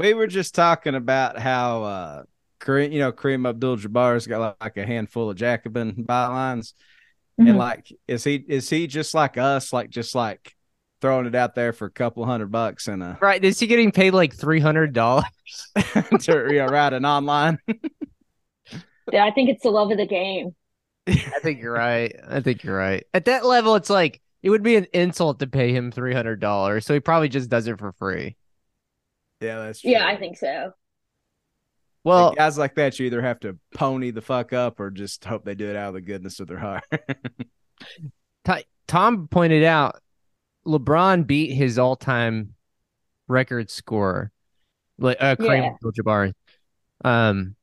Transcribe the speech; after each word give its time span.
we 0.00 0.14
were 0.14 0.26
just 0.26 0.54
talking 0.54 0.94
about 0.94 1.38
how 1.38 1.82
uh 1.84 2.22
Kareem, 2.60 2.92
you 2.92 2.98
know, 2.98 3.12
Kareem 3.12 3.48
Abdul-Jabbar's 3.48 4.26
got 4.26 4.40
like, 4.40 4.56
like 4.60 4.76
a 4.76 4.86
handful 4.86 5.30
of 5.30 5.36
Jacobin 5.36 5.94
bylines, 6.08 6.74
Mhm. 7.40 7.50
and 7.50 7.58
like, 7.58 7.92
is 8.08 8.24
he 8.24 8.36
is 8.36 8.68
he 8.70 8.86
just 8.86 9.14
like 9.14 9.38
us, 9.38 9.72
like 9.72 9.90
just 9.90 10.14
like 10.14 10.54
throwing 11.00 11.26
it 11.26 11.34
out 11.34 11.54
there 11.54 11.72
for 11.72 11.86
a 11.86 11.90
couple 11.90 12.24
hundred 12.26 12.50
bucks 12.52 12.88
and 12.88 13.02
uh 13.02 13.16
Right? 13.20 13.42
Is 13.44 13.60
he 13.60 13.66
getting 13.66 13.92
paid 13.92 14.12
like 14.12 14.34
three 14.34 14.60
hundred 14.60 14.92
dollars? 14.92 15.24
to 16.20 16.46
you 16.50 16.58
know, 16.58 16.66
write 16.66 16.92
an 16.92 17.04
online? 17.06 17.58
Yeah, 19.12 19.24
I 19.24 19.32
think 19.32 19.50
it's 19.50 19.62
the 19.62 19.70
love 19.70 19.90
of 19.90 19.98
the 19.98 20.06
game. 20.06 20.54
I 21.06 21.40
think 21.42 21.60
you're 21.60 21.72
right. 21.72 22.14
I 22.28 22.40
think 22.40 22.62
you're 22.62 22.76
right. 22.76 23.04
At 23.12 23.24
that 23.24 23.44
level, 23.44 23.74
it's 23.74 23.90
like 23.90 24.20
it 24.42 24.50
would 24.50 24.62
be 24.62 24.76
an 24.76 24.86
insult 24.92 25.40
to 25.40 25.46
pay 25.46 25.72
him 25.72 25.90
three 25.90 26.14
hundred 26.14 26.40
dollars. 26.40 26.86
So 26.86 26.94
he 26.94 27.00
probably 27.00 27.28
just 27.28 27.50
does 27.50 27.66
it 27.66 27.78
for 27.78 27.92
free. 27.92 28.36
Yeah, 29.40 29.58
that's 29.58 29.80
true. 29.80 29.90
Yeah, 29.90 30.06
I 30.06 30.16
think 30.16 30.36
so. 30.38 30.72
Well, 32.02 32.28
Like, 32.28 32.38
guys 32.38 32.56
like 32.58 32.74
that, 32.76 32.98
you 32.98 33.06
either 33.06 33.20
have 33.20 33.40
to 33.40 33.58
pony 33.74 34.10
the 34.10 34.22
fuck 34.22 34.52
up 34.52 34.80
or 34.80 34.90
just 34.90 35.24
hope 35.24 35.44
they 35.44 35.54
do 35.54 35.68
it 35.68 35.76
out 35.76 35.88
of 35.88 35.94
the 35.94 36.00
goodness 36.00 36.40
of 36.40 36.46
their 36.48 36.58
heart. 36.58 36.82
Ti- 38.46 38.64
Tom 38.86 39.28
pointed 39.28 39.64
out 39.64 40.00
LeBron 40.66 41.26
beat 41.26 41.52
his 41.52 41.78
all-time 41.78 42.54
record 43.28 43.70
scorer, 43.70 44.32
like 44.98 45.18
uh, 45.20 45.36
Kareem 45.36 45.62
Yeah. 45.62 45.70
Abdul-Jabbar, 45.74 46.32
um, 47.04 47.54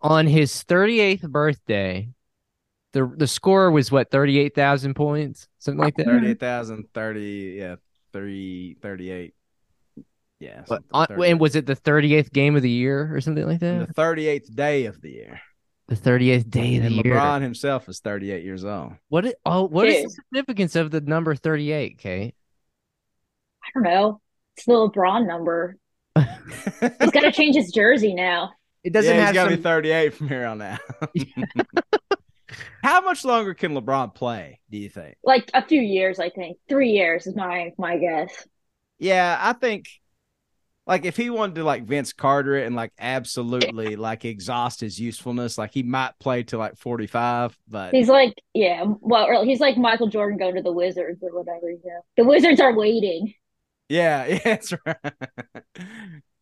on 0.00 0.26
his 0.26 0.64
38th 0.64 1.28
birthday. 1.30 2.08
the 2.92 3.06
The 3.16 3.26
score 3.26 3.70
was 3.70 3.92
what 3.92 4.10
38,000 4.10 4.94
points, 4.94 5.46
something 5.58 5.78
like 5.78 5.94
that. 5.96 6.06
38,000, 6.06 6.86
30, 6.94 7.54
yeah, 7.58 7.76
3, 8.12 8.76
38. 8.80 9.34
Yeah. 10.42 10.64
But 10.68 10.82
something, 10.92 11.16
on, 11.16 11.24
and 11.24 11.40
was 11.40 11.54
it 11.56 11.66
the 11.66 11.76
38th 11.76 12.32
game 12.32 12.56
of 12.56 12.62
the 12.62 12.70
year 12.70 13.14
or 13.14 13.20
something 13.20 13.46
like 13.46 13.60
that? 13.60 13.88
the 13.88 13.94
38th 13.94 14.54
day 14.54 14.86
of 14.86 15.00
the 15.00 15.10
year. 15.10 15.40
The 15.88 15.94
38th 15.96 16.50
day 16.50 16.76
of 16.78 16.84
And 16.84 16.94
the 16.98 17.02
year. 17.04 17.14
LeBron 17.16 17.42
himself 17.42 17.88
is 17.88 18.00
38 18.00 18.42
years 18.44 18.64
old. 18.64 18.94
What? 19.08 19.26
i- 19.26 19.34
oh, 19.46 19.64
what 19.64 19.86
is 19.88 19.96
Dude. 19.96 20.04
the 20.06 20.10
significance 20.10 20.76
of 20.76 20.90
the 20.90 21.00
number 21.00 21.34
38, 21.34 21.98
Kate? 21.98 22.34
I 23.64 23.68
don't 23.74 23.82
know. 23.84 24.20
It's 24.56 24.66
the 24.66 24.72
LeBron 24.72 25.26
number. 25.26 25.76
He's 26.16 27.10
got 27.10 27.20
to 27.20 27.32
change 27.32 27.56
his 27.56 27.70
jersey 27.70 28.14
now. 28.14 28.50
It 28.84 28.92
doesn't 28.92 29.14
yeah, 29.14 29.20
he's 29.20 29.26
have 29.26 29.34
got 29.34 29.44
to 29.44 29.50
some. 29.50 29.58
be 29.58 29.62
38 29.62 30.14
from 30.14 30.28
here 30.28 30.44
on 30.46 30.60
out. 30.62 30.80
How 32.82 33.00
much 33.00 33.24
longer 33.24 33.54
can 33.54 33.74
LeBron 33.74 34.14
play, 34.14 34.60
do 34.70 34.76
you 34.76 34.88
think? 34.88 35.16
Like 35.24 35.50
a 35.54 35.64
few 35.64 35.80
years, 35.80 36.18
I 36.18 36.28
think. 36.30 36.58
Three 36.68 36.90
years 36.90 37.26
is 37.26 37.34
my 37.36 37.72
my 37.78 37.96
guess. 37.96 38.46
Yeah, 38.98 39.38
I 39.40 39.52
think 39.52 39.86
like 40.86 41.04
if 41.04 41.16
he 41.16 41.30
wanted 41.30 41.56
to 41.56 41.64
like 41.64 41.84
Vince 41.84 42.12
Carter 42.12 42.56
it 42.56 42.66
and 42.66 42.74
like 42.74 42.92
absolutely 42.98 43.96
like 43.96 44.24
exhaust 44.24 44.80
his 44.80 44.98
usefulness, 44.98 45.56
like 45.56 45.72
he 45.72 45.82
might 45.82 46.18
play 46.18 46.42
to 46.44 46.58
like 46.58 46.76
45, 46.76 47.56
but 47.68 47.94
He's 47.94 48.08
like, 48.08 48.34
yeah, 48.52 48.84
well, 49.00 49.44
he's 49.44 49.60
like 49.60 49.76
Michael 49.76 50.08
Jordan 50.08 50.38
going 50.38 50.56
to 50.56 50.62
the 50.62 50.72
Wizards 50.72 51.22
or 51.22 51.38
whatever. 51.38 51.70
You 51.70 51.80
know. 51.84 52.00
The 52.16 52.24
Wizards 52.24 52.60
are 52.60 52.74
waiting. 52.74 53.34
yeah, 53.88 54.26
yeah, 54.26 54.38
that's 54.44 54.72
right. 54.84 54.96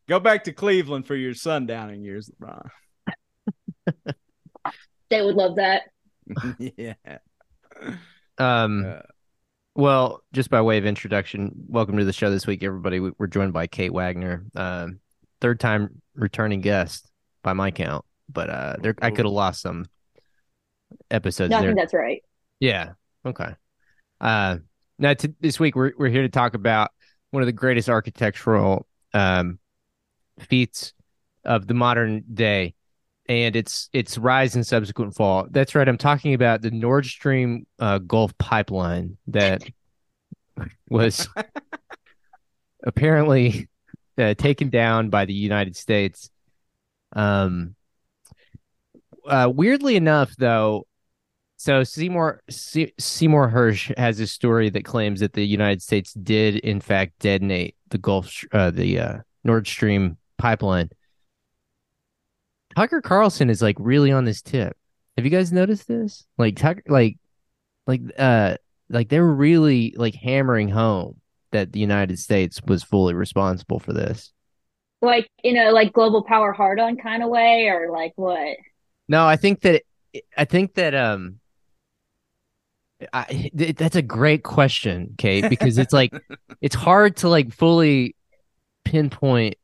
Go 0.09 0.19
back 0.19 0.45
to 0.45 0.53
Cleveland 0.53 1.07
for 1.07 1.15
your 1.15 1.35
sundowning 1.35 2.03
years, 2.03 2.31
LeBron. 2.41 2.71
They 5.11 5.23
would 5.23 5.35
love 5.35 5.57
that. 5.57 5.83
yeah. 6.77 6.95
Um, 8.39 8.87
Uh, 8.87 9.01
well, 9.75 10.23
just 10.33 10.51
by 10.51 10.61
way 10.61 10.79
of 10.79 10.85
introduction, 10.87 11.53
welcome 11.69 11.97
to 11.97 12.05
the 12.05 12.13
show 12.13 12.31
this 12.31 12.47
week, 12.47 12.63
everybody. 12.63 13.01
We- 13.01 13.13
We're 13.19 13.27
joined 13.27 13.53
by 13.53 13.67
Kate 13.67 13.93
Wagner, 13.93 14.45
um, 14.55 15.01
third 15.41 15.61
time 15.61 16.03
returning 16.15 16.61
guest 16.61 17.11
by 17.43 17.53
my 17.53 17.71
count, 17.71 18.05
but 18.29 18.51
uh, 18.51 18.77
there 18.81 18.95
I 19.01 19.11
could 19.11 19.25
have 19.25 19.33
lost 19.33 19.63
some 19.63 19.87
episodes 21.11 21.51
No, 21.51 21.59
I 21.59 21.63
think 21.63 21.77
that's 21.77 21.95
right. 21.95 22.23
Yeah. 22.59 22.93
Okay. 23.25 23.55
Uh, 24.21 24.59
now 24.99 25.15
to, 25.15 25.33
this 25.41 25.59
week 25.59 25.77
we're 25.77 25.93
we're 25.97 26.11
here 26.11 26.23
to 26.23 26.29
talk 26.29 26.55
about 26.55 26.91
one 27.31 27.43
of 27.43 27.47
the 27.47 27.53
greatest 27.53 27.89
architectural 27.89 28.87
um, 29.15 29.59
feats 30.41 30.93
of 31.45 31.67
the 31.67 31.75
modern 31.75 32.25
day, 32.35 32.75
and 33.31 33.55
its 33.55 33.89
its 33.93 34.19
rise 34.19 34.57
and 34.57 34.67
subsequent 34.67 35.15
fall. 35.15 35.47
That's 35.53 35.77
right. 35.77 35.89
I'm 35.89 35.97
talking 35.97 36.35
about 36.35 36.63
the 36.63 36.73
Nord 36.73 37.07
Stream 37.07 37.65
uh, 37.79 37.99
Gulf 37.99 38.37
pipeline 38.39 39.19
that 39.29 39.63
was 40.91 41.29
apparently 42.85 43.69
uh, 44.19 44.35
taken 44.35 44.69
down 44.69 45.11
by 45.11 45.25
the 45.25 45.33
United 45.33 45.77
States. 45.77 46.29
Um. 47.15 47.77
Uh, 49.27 49.53
weirdly 49.55 49.97
enough, 49.97 50.35
though, 50.39 50.87
so 51.57 51.85
Seymour 51.85 52.41
Se- 52.49 52.95
Seymour 52.99 53.51
Hersh 53.51 53.97
has 53.97 54.19
a 54.19 54.27
story 54.27 54.71
that 54.71 54.85
claims 54.85 55.21
that 55.21 55.35
the 55.35 55.47
United 55.47 55.83
States 55.83 56.15
did 56.15 56.57
in 56.57 56.81
fact 56.81 57.13
detonate 57.21 57.77
the 57.91 57.99
Gulf, 57.99 58.43
uh, 58.51 58.71
the 58.71 58.99
uh, 58.99 59.19
Nord 59.45 59.69
Stream 59.69 60.17
pipeline. 60.39 60.91
Tucker 62.75 63.01
Carlson 63.01 63.51
is 63.51 63.63
like 63.63 63.77
really 63.79 64.13
on 64.13 64.25
this 64.25 64.43
tip. 64.43 64.77
Have 65.17 65.25
you 65.25 65.31
guys 65.31 65.53
noticed 65.53 65.89
this? 65.89 66.27
Like 66.39 66.57
Tucker, 66.57 66.83
like, 66.87 67.19
like, 67.87 68.01
uh, 68.19 68.57
like 68.89 69.09
they're 69.09 69.27
really 69.27 69.95
like 69.97 70.15
hammering 70.15 70.69
home 70.69 71.21
that 71.53 71.73
the 71.73 71.81
United 71.81 72.19
States 72.19 72.61
was 72.67 72.83
fully 72.83 73.15
responsible 73.15 73.79
for 73.79 73.93
this. 73.93 74.33
Like 75.03 75.29
in 75.43 75.57
a 75.57 75.71
like 75.71 75.93
global 75.93 76.23
power 76.23 76.53
hard 76.53 76.79
on 76.79 76.97
kind 76.97 77.23
of 77.23 77.31
way, 77.31 77.69
or 77.69 77.91
like 77.91 78.13
what? 78.17 78.57
No, 79.09 79.27
I 79.27 79.37
think 79.37 79.61
that 79.63 79.83
I 80.37 80.45
think 80.45 80.75
that 80.75 80.95
um 80.95 81.41
I 83.13 83.51
th- 83.57 83.77
that's 83.77 83.97
a 83.97 84.03
great 84.03 84.43
question, 84.43 85.15
Kate, 85.17 85.49
because 85.49 85.79
it's 85.79 85.93
like 85.93 86.13
it's 86.61 86.75
hard 86.75 87.17
to 87.19 87.29
like 87.29 87.53
fully 87.53 88.15
pinpoint 88.85 89.55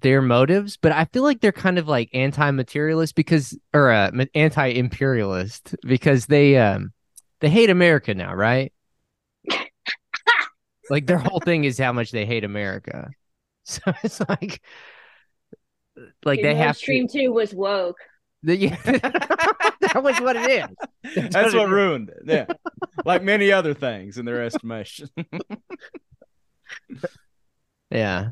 their 0.00 0.22
motives, 0.22 0.76
but 0.76 0.92
I 0.92 1.04
feel 1.06 1.22
like 1.22 1.40
they're 1.40 1.52
kind 1.52 1.78
of 1.78 1.88
like 1.88 2.10
anti-materialist 2.12 3.14
because 3.14 3.56
or 3.72 3.90
uh, 3.90 4.10
anti-imperialist 4.34 5.74
because 5.86 6.26
they 6.26 6.56
um 6.58 6.92
they 7.40 7.48
hate 7.50 7.70
America 7.70 8.14
now, 8.14 8.34
right? 8.34 8.72
like 10.90 11.06
their 11.06 11.18
whole 11.18 11.40
thing 11.40 11.64
is 11.64 11.78
how 11.78 11.92
much 11.92 12.10
they 12.10 12.26
hate 12.26 12.44
America. 12.44 13.10
So 13.68 13.80
it's 14.04 14.20
like 14.28 14.62
like 16.24 16.40
they 16.40 16.54
Nord 16.54 16.56
have 16.58 16.76
to 16.76 16.78
Stream 16.78 17.08
Two 17.08 17.32
was 17.32 17.52
woke. 17.52 17.96
the, 18.44 18.56
yeah, 18.56 18.76
that 18.84 20.00
was 20.04 20.20
what 20.20 20.36
it 20.36 20.48
is. 20.48 21.30
That's 21.32 21.52
what 21.52 21.54
what 21.54 21.68
it 21.68 21.72
ruined 21.72 22.10
it. 22.10 22.22
Yeah. 22.26 22.46
like 23.04 23.24
many 23.24 23.50
other 23.50 23.74
things 23.74 24.18
in 24.18 24.24
their 24.24 24.44
estimation. 24.44 25.08
Yeah. 27.90 28.30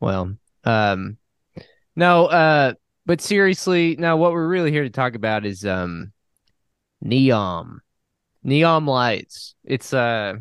Well, 0.00 0.36
um, 0.64 1.16
no, 1.96 2.26
uh, 2.26 2.74
but 3.06 3.20
seriously, 3.20 3.96
now 3.98 4.16
what 4.16 4.32
we're 4.32 4.46
really 4.48 4.70
here 4.70 4.84
to 4.84 4.90
talk 4.90 5.14
about 5.14 5.44
is 5.44 5.64
um, 5.64 6.12
Neom, 7.04 7.78
Neom 8.44 8.86
Lights. 8.86 9.54
It's 9.64 9.92
uh 9.92 10.34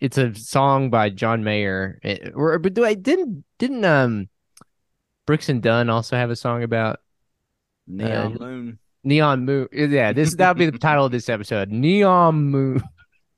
it's 0.00 0.18
a 0.18 0.34
song 0.34 0.90
by 0.90 1.10
John 1.10 1.42
Mayer. 1.42 1.98
It, 2.02 2.32
or, 2.34 2.58
but 2.58 2.74
do 2.74 2.84
I 2.84 2.94
didn't 2.94 3.44
didn't 3.58 3.84
um 3.84 4.28
Brooks 5.26 5.48
and 5.48 5.62
Dunn 5.62 5.90
also 5.90 6.16
have 6.16 6.30
a 6.30 6.36
song 6.36 6.62
about 6.62 7.00
Neon 7.86 8.36
Uh, 8.36 8.38
Moon. 8.38 8.78
Neon 9.04 9.44
Moon? 9.44 9.68
Yeah, 9.72 10.12
this 10.12 10.34
that'll 10.34 10.54
be 10.54 10.70
the 10.70 10.78
title 10.78 11.04
of 11.04 11.12
this 11.12 11.28
episode. 11.28 11.70
Neon 11.70 12.44
Moon. 12.44 12.82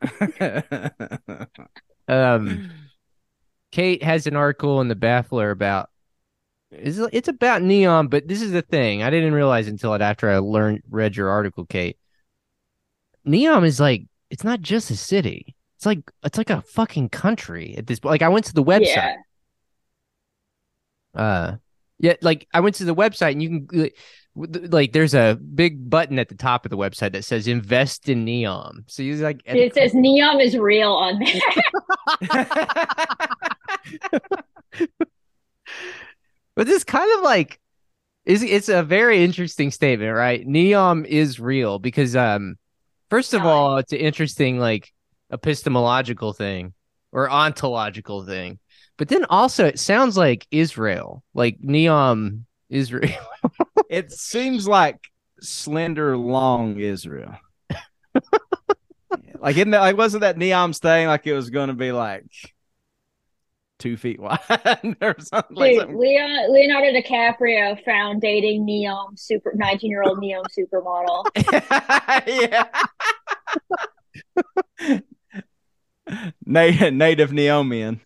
Um, 2.08 2.70
Kate 3.72 4.02
has 4.02 4.26
an 4.26 4.36
article 4.36 4.80
in 4.80 4.88
the 4.88 4.96
Baffler 4.96 5.50
about 5.50 5.90
it's 6.70 6.98
it's 7.12 7.28
about 7.28 7.62
neon, 7.62 8.08
but 8.08 8.28
this 8.28 8.42
is 8.42 8.52
the 8.52 8.62
thing 8.62 9.02
I 9.02 9.10
didn't 9.10 9.34
realize 9.34 9.66
until 9.68 9.94
after 9.94 10.30
I 10.30 10.38
learned 10.38 10.82
read 10.88 11.16
your 11.16 11.28
article, 11.28 11.66
Kate. 11.66 11.98
Neom 13.26 13.64
is 13.64 13.80
like 13.80 14.06
it's 14.30 14.44
not 14.44 14.60
just 14.60 14.90
a 14.90 14.96
city. 14.96 15.56
It's 15.76 15.86
like 15.86 16.00
it's 16.24 16.38
like 16.38 16.50
a 16.50 16.62
fucking 16.62 17.08
country 17.08 17.74
at 17.76 17.86
this 17.86 18.00
point. 18.00 18.12
Like 18.12 18.22
I 18.22 18.28
went 18.28 18.46
to 18.46 18.54
the 18.54 18.64
website. 18.64 18.86
Yeah. 18.86 19.16
Uh, 21.14 21.56
yeah, 21.98 22.14
like 22.22 22.46
I 22.54 22.60
went 22.60 22.76
to 22.76 22.84
the 22.84 22.94
website 22.94 23.32
and 23.32 23.42
you 23.42 23.66
can 23.66 23.90
like, 24.48 24.92
there's 24.92 25.14
a 25.14 25.38
big 25.54 25.88
button 25.90 26.18
at 26.18 26.28
the 26.28 26.34
top 26.34 26.64
of 26.64 26.70
the 26.70 26.76
website 26.76 27.12
that 27.12 27.24
says 27.24 27.46
invest 27.46 28.08
in 28.08 28.24
Neom. 28.24 28.84
So 28.86 29.02
you 29.02 29.16
like 29.16 29.42
It 29.44 29.74
says 29.74 29.92
Neom 29.92 30.40
is 30.42 30.56
real 30.56 30.92
on 30.92 31.18
there. 31.18 32.36
But 36.56 36.66
this 36.66 36.84
kind 36.84 37.10
of 37.18 37.22
like 37.24 37.58
is 38.26 38.42
it's 38.42 38.68
a 38.68 38.82
very 38.82 39.24
interesting 39.24 39.70
statement, 39.70 40.14
right? 40.14 40.46
Neom 40.46 41.06
is 41.06 41.40
real 41.40 41.78
because 41.78 42.14
um 42.16 42.56
first 43.08 43.34
of 43.34 43.42
Yeah. 43.42 43.48
all, 43.48 43.78
it's 43.78 43.92
an 43.92 43.98
interesting 43.98 44.58
like 44.58 44.92
epistemological 45.32 46.32
thing 46.32 46.74
or 47.12 47.30
ontological 47.30 48.24
thing 48.24 48.58
But 48.98 49.08
then 49.08 49.24
also 49.26 49.64
it 49.66 49.78
sounds 49.78 50.16
like 50.16 50.46
Israel, 50.50 51.24
like 51.34 51.60
Neom 51.60 52.44
Israel. 52.68 53.10
It 53.90 54.12
seems 54.12 54.68
like 54.68 55.00
slender, 55.40 56.16
long 56.16 56.78
Israel. 56.78 57.36
like, 59.40 59.56
isn't 59.56 59.72
that, 59.72 59.80
like, 59.80 59.96
wasn't 59.96 60.20
that 60.20 60.36
Neom's 60.36 60.78
thing? 60.78 61.08
Like, 61.08 61.26
it 61.26 61.34
was 61.34 61.50
going 61.50 61.68
to 61.68 61.74
be 61.74 61.90
like 61.90 62.24
two 63.80 63.96
feet 63.96 64.20
wide 64.20 64.38
or 65.00 65.16
something. 65.18 65.56
Like 65.56 65.72
Dude, 65.72 65.80
something. 65.80 65.98
Leon, 65.98 66.52
Leonardo 66.52 66.92
DiCaprio 67.00 67.84
found 67.84 68.20
dating 68.20 68.64
Neom 68.64 69.18
super 69.18 69.52
19 69.56 69.90
year 69.90 70.04
old 70.04 70.18
Neom 70.18 70.44
supermodel. 70.56 71.24
yeah. 74.86 75.00
native, 76.46 76.94
native 76.94 77.30
Neomian. 77.30 77.98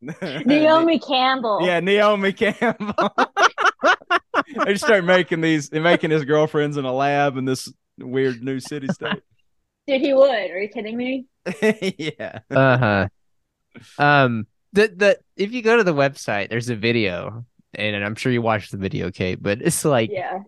Naomi 0.46 0.98
Campbell. 0.98 1.60
Yeah, 1.62 1.80
Naomi 1.80 2.32
Campbell. 2.32 3.14
they 4.64 4.72
just 4.72 4.84
start 4.84 5.04
making 5.04 5.40
these, 5.40 5.70
making 5.72 6.10
his 6.10 6.24
girlfriends 6.24 6.76
in 6.76 6.84
a 6.84 6.92
lab 6.92 7.36
in 7.36 7.44
this 7.44 7.72
weird 7.98 8.42
new 8.42 8.60
city 8.60 8.88
state. 8.88 9.22
Dude, 9.86 10.00
he 10.00 10.12
would. 10.12 10.50
Are 10.50 10.60
you 10.60 10.68
kidding 10.68 10.96
me? 10.96 11.26
yeah. 11.62 12.40
Uh-huh. 12.50 13.08
Um 13.98 14.46
the 14.72 14.88
the 14.88 15.18
if 15.36 15.52
you 15.52 15.62
go 15.62 15.76
to 15.76 15.84
the 15.84 15.94
website, 15.94 16.50
there's 16.50 16.68
a 16.70 16.76
video, 16.76 17.44
and 17.74 18.04
I'm 18.04 18.14
sure 18.16 18.32
you 18.32 18.42
watched 18.42 18.72
the 18.72 18.78
video, 18.78 19.10
Kate, 19.10 19.40
but 19.42 19.62
it's 19.62 19.84
like 19.84 20.10
Yeah. 20.12 20.40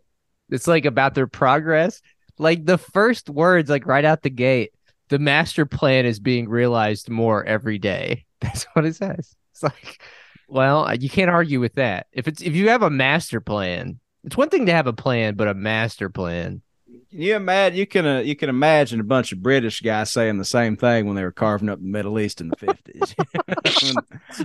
it's 0.50 0.66
like 0.66 0.84
about 0.84 1.14
their 1.14 1.26
progress. 1.28 2.00
Like 2.38 2.64
the 2.64 2.78
first 2.78 3.28
words, 3.30 3.70
like 3.70 3.86
right 3.86 4.04
out 4.04 4.22
the 4.22 4.30
gate, 4.30 4.72
the 5.08 5.18
master 5.18 5.66
plan 5.66 6.06
is 6.06 6.20
being 6.20 6.48
realized 6.48 7.08
more 7.08 7.44
every 7.44 7.78
day. 7.78 8.24
That's 8.40 8.64
what 8.74 8.84
it 8.84 8.94
says. 8.96 9.34
It's 9.52 9.62
like, 9.62 10.02
well, 10.48 10.94
you 10.94 11.10
can't 11.10 11.30
argue 11.30 11.60
with 11.60 11.74
that. 11.74 12.06
If 12.12 12.28
it's 12.28 12.40
if 12.42 12.54
you 12.54 12.68
have 12.68 12.82
a 12.82 12.90
master 12.90 13.40
plan, 13.40 13.98
it's 14.24 14.36
one 14.36 14.48
thing 14.48 14.66
to 14.66 14.72
have 14.72 14.86
a 14.86 14.92
plan, 14.92 15.34
but 15.34 15.48
a 15.48 15.54
master 15.54 16.08
plan. 16.08 16.62
Can 17.10 17.20
you 17.22 17.36
imagine? 17.36 17.78
You 17.78 17.86
can 17.86 18.06
uh, 18.06 18.18
you 18.20 18.36
can 18.36 18.48
imagine 18.48 19.00
a 19.00 19.04
bunch 19.04 19.32
of 19.32 19.42
British 19.42 19.80
guys 19.80 20.10
saying 20.10 20.38
the 20.38 20.44
same 20.44 20.76
thing 20.76 21.06
when 21.06 21.16
they 21.16 21.22
were 21.22 21.32
carving 21.32 21.68
up 21.68 21.78
the 21.80 21.86
Middle 21.86 22.18
East 22.20 22.40
in 22.40 22.48
the 22.48 22.56
fifties. 22.56 23.14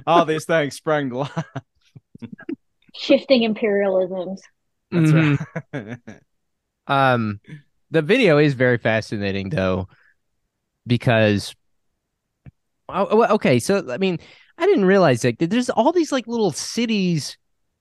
All 0.07 0.25
these 0.25 0.45
things 0.45 0.75
sprang 0.75 1.10
to 1.10 1.18
life. 1.19 1.45
Shifting 2.95 3.42
imperialisms. 3.54 4.39
That's 4.92 5.12
Mhm. 5.12 5.45
right. 5.74 5.98
Um, 6.86 7.39
the 7.92 8.01
video 8.01 8.38
is 8.38 8.56
very 8.56 8.77
fascinating 8.77 9.50
though, 9.50 9.88
because 10.86 11.56
oh, 12.90 13.08
oh, 13.10 13.36
okay, 13.36 13.60
so 13.60 13.92
I 13.92 13.98
mean, 13.98 14.20
I 14.58 14.66
didn't 14.66 14.86
realize 14.86 15.24
like 15.24 15.40
that 15.40 15.50
there's 15.50 15.70
all 15.70 15.92
these 15.92 16.12
like 16.12 16.28
little 16.28 16.52
cities 16.52 17.38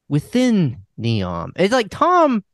within 0.09 0.79
Neom. 0.99 1.51
It's 1.57 1.73
like 1.73 1.89
Tom 1.91 2.45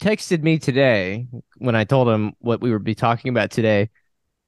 texted 0.00 0.42
me 0.42 0.58
today 0.58 1.26
when 1.58 1.74
I 1.74 1.84
told 1.84 2.08
him 2.08 2.32
what 2.40 2.60
we 2.60 2.72
would 2.72 2.84
be 2.84 2.94
talking 2.94 3.30
about 3.30 3.50
today, 3.50 3.90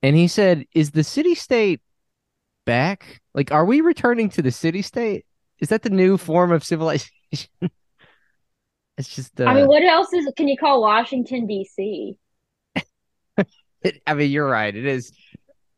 and 0.02 0.16
he 0.16 0.28
said, 0.28 0.64
"Is 0.74 0.90
the 0.90 1.04
city 1.04 1.34
state 1.34 1.80
back? 2.64 3.20
Like, 3.34 3.52
are 3.52 3.64
we 3.64 3.80
returning 3.80 4.28
to 4.30 4.42
the 4.42 4.50
city 4.50 4.82
state? 4.82 5.24
Is 5.60 5.68
that 5.70 5.82
the 5.82 5.90
new 5.90 6.16
form 6.16 6.52
of 6.52 6.64
civilization?" 6.64 7.10
It's 8.98 9.14
just. 9.14 9.40
Uh, 9.40 9.44
I 9.44 9.54
mean, 9.54 9.66
what 9.68 9.82
else 9.82 10.12
is 10.12 10.30
can 10.36 10.48
you 10.48 10.56
call 10.56 10.80
Washington 10.80 11.46
D.C.? 11.46 12.16
It, 13.86 14.02
I 14.06 14.14
mean, 14.14 14.30
you're 14.30 14.48
right. 14.48 14.74
It 14.74 14.86
is. 14.86 15.12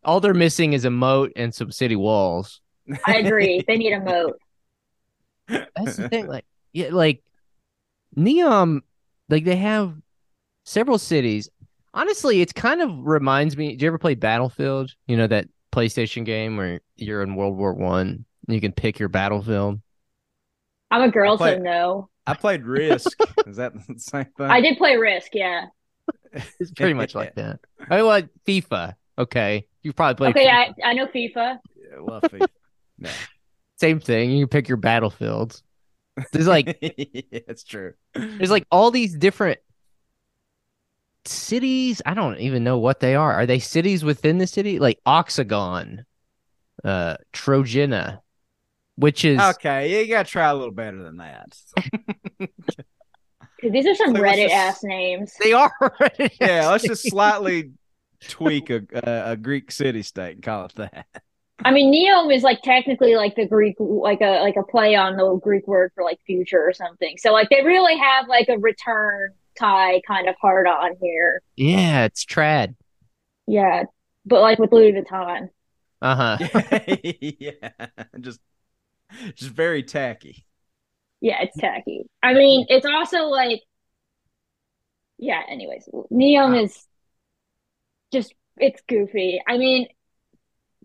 All 0.04 0.20
they're 0.20 0.34
missing 0.34 0.72
is 0.72 0.84
a 0.84 0.90
moat 0.90 1.32
and 1.36 1.54
some 1.54 1.70
city 1.70 1.96
walls. 1.96 2.60
I 3.06 3.16
agree. 3.16 3.62
they 3.66 3.76
need 3.76 3.92
a 3.92 4.00
moat. 4.00 4.38
That's 5.48 5.96
the 5.96 6.08
thing. 6.08 6.26
Like, 6.26 6.44
yeah, 6.72 6.88
like 6.92 7.22
Neom, 8.16 8.80
like 9.28 9.44
they 9.44 9.56
have 9.56 9.94
several 10.64 10.98
cities. 10.98 11.48
Honestly, 11.94 12.40
it's 12.40 12.52
kind 12.52 12.80
of 12.80 12.90
reminds 13.06 13.56
me. 13.56 13.76
Do 13.76 13.84
you 13.84 13.88
ever 13.88 13.98
play 13.98 14.14
Battlefield? 14.14 14.94
You 15.06 15.16
know 15.16 15.26
that 15.26 15.48
PlayStation 15.72 16.24
game 16.24 16.56
where 16.56 16.80
you're 16.96 17.22
in 17.22 17.34
World 17.34 17.56
War 17.56 17.74
One 17.74 18.24
and 18.46 18.54
you 18.54 18.60
can 18.60 18.72
pick 18.72 18.98
your 18.98 19.08
battlefield. 19.08 19.80
I'm 20.90 21.02
a 21.02 21.10
girl, 21.10 21.36
play- 21.36 21.56
so 21.56 21.62
no. 21.62 22.08
I 22.26 22.34
played 22.34 22.64
Risk. 22.64 23.18
Is 23.46 23.56
that 23.56 23.72
the 23.74 23.98
same 23.98 24.26
thing? 24.36 24.46
I 24.46 24.60
did 24.60 24.76
play 24.76 24.96
Risk, 24.96 25.34
yeah. 25.34 25.66
It's 26.60 26.70
pretty 26.72 26.94
much 26.94 27.14
like 27.14 27.34
that. 27.36 27.60
I 27.90 27.96
mean, 27.96 28.06
like 28.06 28.28
FIFA. 28.46 28.94
Okay, 29.18 29.66
you 29.82 29.92
probably 29.92 30.32
played. 30.32 30.36
Okay, 30.36 30.48
FIFA. 30.48 30.74
I, 30.84 30.88
I 30.90 30.92
know 30.92 31.06
FIFA. 31.06 31.58
Yeah, 31.76 32.00
love 32.00 32.22
FIFA. 32.22 32.48
No. 32.98 33.10
Same 33.76 34.00
thing. 34.00 34.32
You 34.32 34.46
pick 34.46 34.68
your 34.68 34.76
battlefields. 34.76 35.62
There's 36.32 36.48
like 36.48 36.66
yeah, 36.82 36.90
it's 37.30 37.64
true. 37.64 37.94
There's 38.14 38.50
like 38.50 38.66
all 38.70 38.90
these 38.90 39.16
different 39.16 39.60
cities. 41.24 42.02
I 42.04 42.14
don't 42.14 42.38
even 42.38 42.64
know 42.64 42.78
what 42.78 43.00
they 43.00 43.14
are. 43.14 43.32
Are 43.32 43.46
they 43.46 43.58
cities 43.58 44.04
within 44.04 44.38
the 44.38 44.46
city? 44.46 44.78
Like 44.78 44.98
Oxagon, 45.06 46.04
uh, 46.84 47.16
Trojena, 47.32 48.20
which 48.96 49.24
is 49.24 49.40
Okay, 49.40 50.04
you 50.04 50.08
gotta 50.08 50.28
try 50.28 50.48
a 50.48 50.54
little 50.54 50.72
better 50.72 51.02
than 51.02 51.18
that. 51.18 51.56
'Cause 53.60 53.72
these 53.72 53.86
are 53.86 53.94
some 53.94 54.14
So 54.14 54.22
Reddit 54.22 54.42
just- 54.48 54.54
ass 54.54 54.84
names. 54.84 55.34
they 55.42 55.52
are. 55.52 55.72
yeah, 56.40 56.68
let's 56.68 56.84
just 56.84 57.08
slightly 57.08 57.72
tweak 58.28 58.70
a, 58.70 58.82
a 58.92 59.32
a 59.32 59.36
Greek 59.36 59.70
city 59.72 60.02
state 60.02 60.34
and 60.36 60.42
call 60.42 60.66
it 60.66 60.74
that. 60.76 61.06
I 61.64 61.72
mean, 61.72 61.92
Neom 61.92 62.32
is 62.32 62.44
like 62.44 62.62
technically 62.62 63.16
like 63.16 63.34
the 63.34 63.46
Greek, 63.46 63.74
like 63.80 64.20
a 64.20 64.40
like 64.42 64.54
a 64.56 64.62
play 64.62 64.94
on 64.94 65.16
the 65.16 65.34
Greek 65.42 65.66
word 65.66 65.90
for 65.94 66.04
like 66.04 66.20
future 66.24 66.62
or 66.64 66.72
something. 66.72 67.16
So 67.18 67.32
like 67.32 67.48
they 67.50 67.64
really 67.64 67.96
have 67.98 68.28
like 68.28 68.48
a 68.48 68.58
return 68.58 69.30
tie 69.58 70.00
kind 70.06 70.28
of 70.28 70.36
hard 70.40 70.68
on 70.68 70.92
here. 71.02 71.42
yeah, 71.56 72.04
it's 72.04 72.24
trad. 72.24 72.76
Yeah, 73.48 73.84
but 74.24 74.40
like 74.40 74.60
with 74.60 74.70
Louis 74.70 74.92
Vuitton. 74.92 75.48
Uh 76.00 76.36
huh. 76.38 76.86
yeah, 77.02 77.70
just 78.20 78.38
just 79.34 79.50
very 79.50 79.82
tacky. 79.82 80.44
Yeah, 81.20 81.42
it's 81.42 81.56
tacky. 81.56 82.04
I 82.22 82.34
mean, 82.34 82.66
it's 82.68 82.86
also 82.86 83.24
like, 83.24 83.60
yeah. 85.18 85.42
Anyways, 85.48 85.88
Neom 86.12 86.62
is 86.62 86.86
just 88.12 88.34
it's 88.56 88.80
goofy. 88.88 89.40
I 89.46 89.58
mean, 89.58 89.88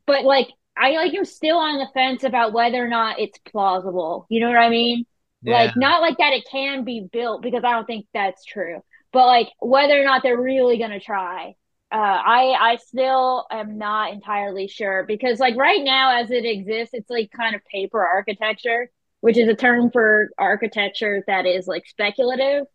but 0.06 0.24
like 0.24 0.48
I 0.78 0.92
like 0.92 1.14
am 1.14 1.26
still 1.26 1.58
on 1.58 1.78
the 1.78 1.88
fence 1.94 2.24
about 2.24 2.54
whether 2.54 2.84
or 2.84 2.88
not 2.88 3.20
it's 3.20 3.38
plausible. 3.40 4.26
You 4.30 4.40
know 4.42 4.48
what 4.48 4.58
I 4.58 4.70
mean? 4.70 5.06
Like 5.46 5.76
not 5.76 6.02
like 6.02 6.18
that 6.18 6.34
it 6.34 6.46
can 6.50 6.84
be 6.84 7.08
built 7.12 7.42
because 7.42 7.64
I 7.66 7.72
don't 7.72 7.86
think 7.86 8.08
that's 8.14 8.46
true. 8.46 8.82
But 9.12 9.28
like 9.28 9.50
whether 9.60 10.00
or 10.00 10.04
not 10.06 10.24
they're 10.24 10.40
really 10.40 10.78
gonna 10.78 11.00
try. 11.00 11.56
Uh, 11.92 11.96
I 11.98 12.58
I 12.60 12.76
still 12.78 13.46
am 13.52 13.78
not 13.78 14.14
entirely 14.14 14.68
sure 14.68 15.04
because 15.08 15.40
like 15.40 15.56
right 15.56 15.84
now 15.84 16.20
as 16.22 16.32
it 16.32 16.46
exists, 16.46 16.94
it's 16.94 17.10
like 17.10 17.30
kind 17.32 17.56
of 17.56 17.64
paper 17.66 18.04
architecture, 18.04 18.90
which 19.24 19.38
is 19.40 19.50
a 19.50 19.56
term 19.56 19.90
for 19.92 20.32
architecture 20.38 21.24
that 21.28 21.48
is 21.48 21.68
like 21.68 21.88
speculative. 21.88 22.66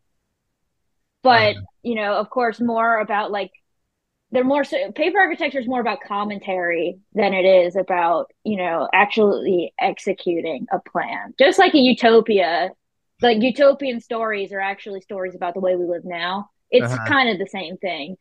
But 1.23 1.57
you 1.83 1.95
know, 1.95 2.14
of 2.14 2.31
course, 2.31 2.61
more 2.61 2.99
about 3.00 3.31
like 3.31 3.50
they're 4.33 4.45
more 4.45 4.64
so 4.64 4.93
paper 4.93 5.19
architecture 5.21 5.61
is 5.61 5.69
more 5.69 5.81
about 5.81 6.00
commentary 6.07 7.00
than 7.14 7.35
it 7.35 7.45
is 7.47 7.76
about 7.76 8.31
you 8.45 8.57
know 8.59 8.88
actually 8.95 9.75
executing 9.81 10.67
a 10.73 10.81
plan 10.81 11.35
just 11.38 11.59
like 11.59 11.75
a 11.75 11.78
utopia 11.78 12.71
like 13.23 13.43
utopian 13.43 14.00
stories 14.00 14.52
are 14.52 14.61
actually 14.61 15.00
stories 15.02 15.35
about 15.37 15.55
the 15.55 15.61
way 15.61 15.76
we 15.76 15.87
live 15.87 16.05
now 16.05 16.50
it's 16.71 16.95
Uh-huh. 16.95 17.09
kind 17.09 17.31
of 17.31 17.38
the 17.38 17.47
same 17.47 17.76
thing 17.78 18.17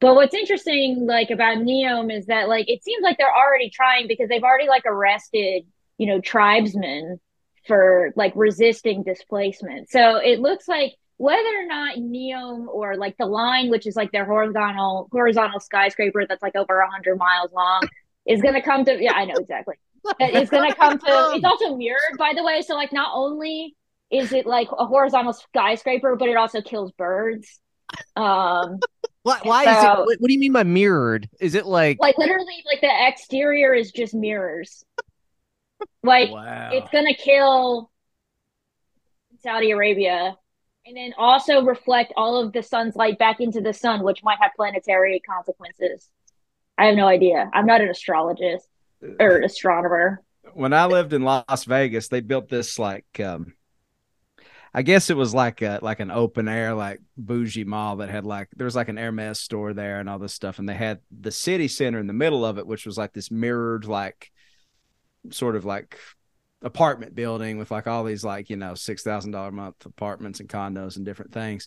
but 0.00 0.14
what's 0.14 0.34
interesting 0.34 1.06
like 1.06 1.30
about 1.30 1.58
neom 1.58 2.12
is 2.16 2.26
that 2.26 2.48
like 2.48 2.68
it 2.68 2.82
seems 2.84 3.02
like 3.02 3.18
they're 3.18 3.34
already 3.34 3.70
trying 3.70 4.08
because 4.08 4.28
they've 4.28 4.42
already 4.44 4.68
like 4.68 4.84
arrested 4.86 5.64
you 5.98 6.06
know 6.06 6.20
tribesmen 6.20 7.20
for 7.68 8.12
like 8.16 8.32
resisting 8.34 9.04
displacement 9.04 9.88
so 9.90 10.16
it 10.16 10.40
looks 10.40 10.66
like 10.66 10.94
whether 11.18 11.48
or 11.48 11.66
not 11.66 11.96
Neom 11.96 12.68
or 12.68 12.96
like 12.96 13.16
the 13.18 13.26
line, 13.26 13.70
which 13.70 13.86
is 13.86 13.96
like 13.96 14.12
their 14.12 14.24
horizontal 14.24 15.08
horizontal 15.12 15.60
skyscraper 15.60 16.24
that's 16.26 16.42
like 16.42 16.56
over 16.56 16.82
hundred 16.90 17.18
miles 17.18 17.52
long, 17.52 17.86
is 18.26 18.40
gonna 18.40 18.62
come 18.62 18.84
to 18.84 19.02
yeah, 19.02 19.12
I 19.12 19.24
know 19.24 19.34
exactly. 19.34 19.74
That 20.20 20.32
is 20.32 20.48
gonna 20.48 20.74
come 20.74 20.98
to 20.98 21.30
it's 21.34 21.44
also 21.44 21.76
mirrored 21.76 22.18
by 22.18 22.32
the 22.34 22.44
way. 22.44 22.62
So 22.62 22.74
like 22.74 22.92
not 22.92 23.10
only 23.14 23.74
is 24.10 24.32
it 24.32 24.46
like 24.46 24.68
a 24.76 24.86
horizontal 24.86 25.32
skyscraper, 25.32 26.16
but 26.16 26.28
it 26.28 26.36
also 26.36 26.62
kills 26.62 26.92
birds. 26.92 27.60
Um 28.14 28.78
Why, 29.24 29.40
why 29.42 29.64
is 29.64 29.84
it? 29.84 29.88
What, 29.88 30.20
what 30.20 30.28
do 30.28 30.32
you 30.32 30.38
mean 30.38 30.52
by 30.52 30.62
mirrored? 30.62 31.28
Is 31.40 31.56
it 31.56 31.66
like? 31.66 31.98
like 32.00 32.16
literally 32.16 32.62
like 32.64 32.80
the 32.80 33.08
exterior 33.08 33.74
is 33.74 33.90
just 33.90 34.14
mirrors. 34.14 34.84
Like 36.02 36.30
wow. 36.30 36.70
it's 36.72 36.90
gonna 36.90 37.14
kill 37.14 37.90
Saudi 39.40 39.70
Arabia 39.70 40.36
and 40.86 40.96
then 40.96 41.12
also 41.18 41.62
reflect 41.62 42.12
all 42.16 42.36
of 42.36 42.52
the 42.52 42.62
sun's 42.62 42.96
light 42.96 43.18
back 43.18 43.40
into 43.40 43.60
the 43.60 43.74
sun, 43.74 44.02
which 44.02 44.22
might 44.22 44.38
have 44.40 44.52
planetary 44.56 45.20
consequences. 45.20 46.08
I 46.78 46.86
have 46.86 46.96
no 46.96 47.06
idea. 47.06 47.50
I'm 47.52 47.66
not 47.66 47.80
an 47.80 47.88
astrologist. 47.88 48.66
or 49.20 49.40
astronomer. 49.42 50.22
when 50.54 50.72
I 50.72 50.86
lived 50.86 51.12
in 51.12 51.22
Las 51.22 51.64
Vegas, 51.64 52.08
they 52.08 52.20
built 52.20 52.48
this 52.48 52.78
like 52.78 53.06
um 53.20 53.54
I 54.74 54.82
guess 54.82 55.10
it 55.10 55.16
was 55.16 55.34
like 55.34 55.62
a 55.62 55.78
like 55.82 56.00
an 56.00 56.10
open 56.10 56.48
air 56.48 56.74
like 56.74 57.00
bougie 57.16 57.64
mall 57.64 57.96
that 57.96 58.10
had 58.10 58.24
like 58.24 58.48
there 58.56 58.66
was 58.66 58.76
like 58.76 58.88
an 58.88 58.96
Hermes 58.96 59.40
store 59.40 59.72
there 59.72 60.00
and 60.00 60.08
all 60.08 60.18
this 60.18 60.34
stuff 60.34 60.58
and 60.58 60.68
they 60.68 60.74
had 60.74 61.00
the 61.10 61.30
city 61.30 61.68
center 61.68 61.98
in 61.98 62.06
the 62.06 62.12
middle 62.12 62.44
of 62.44 62.58
it 62.58 62.66
which 62.66 62.86
was 62.86 62.98
like 62.98 63.12
this 63.12 63.30
mirrored 63.30 63.86
like 63.86 64.30
sort 65.34 65.56
of 65.56 65.64
like 65.64 65.98
apartment 66.62 67.14
building 67.14 67.56
with 67.58 67.70
like 67.70 67.86
all 67.86 68.04
these 68.04 68.24
like 68.24 68.50
you 68.50 68.56
know 68.56 68.72
$6,000 68.72 69.48
a 69.48 69.52
month 69.52 69.86
apartments 69.86 70.40
and 70.40 70.48
condos 70.48 70.96
and 70.96 71.04
different 71.04 71.32
things. 71.32 71.66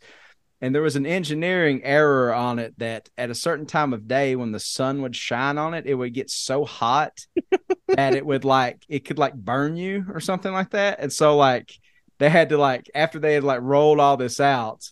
And 0.64 0.76
there 0.76 0.84
was 0.84 0.96
an 0.96 1.08
engineering 1.08 1.82
error 1.84 2.34
on 2.34 2.60
it 2.60 2.78
that 2.78 3.10
at 3.18 3.32
a 3.32 3.36
certain 3.36 3.66
time 3.66 3.94
of 3.94 4.08
day 4.08 4.36
when 4.36 4.52
the 4.52 4.60
sun 4.60 5.02
would 5.02 5.16
shine 5.16 5.58
on 5.58 5.74
it 5.74 5.88
it 5.88 5.96
would 5.96 6.14
get 6.14 6.30
so 6.30 6.66
hot 6.66 7.14
that 7.88 8.14
it 8.14 8.26
would 8.26 8.46
like 8.46 8.84
it 8.88 9.06
could 9.06 9.18
like 9.18 9.34
burn 9.34 9.76
you 9.76 10.06
or 10.14 10.20
something 10.20 10.54
like 10.54 10.72
that. 10.72 11.00
And 11.00 11.12
so 11.12 11.38
like 11.38 11.74
they 12.20 12.30
had 12.30 12.50
to 12.50 12.58
like 12.58 12.90
after 12.94 13.18
they 13.18 13.34
had 13.34 13.44
like 13.44 13.62
rolled 13.62 14.00
all 14.00 14.18
this 14.18 14.40
out 14.40 14.84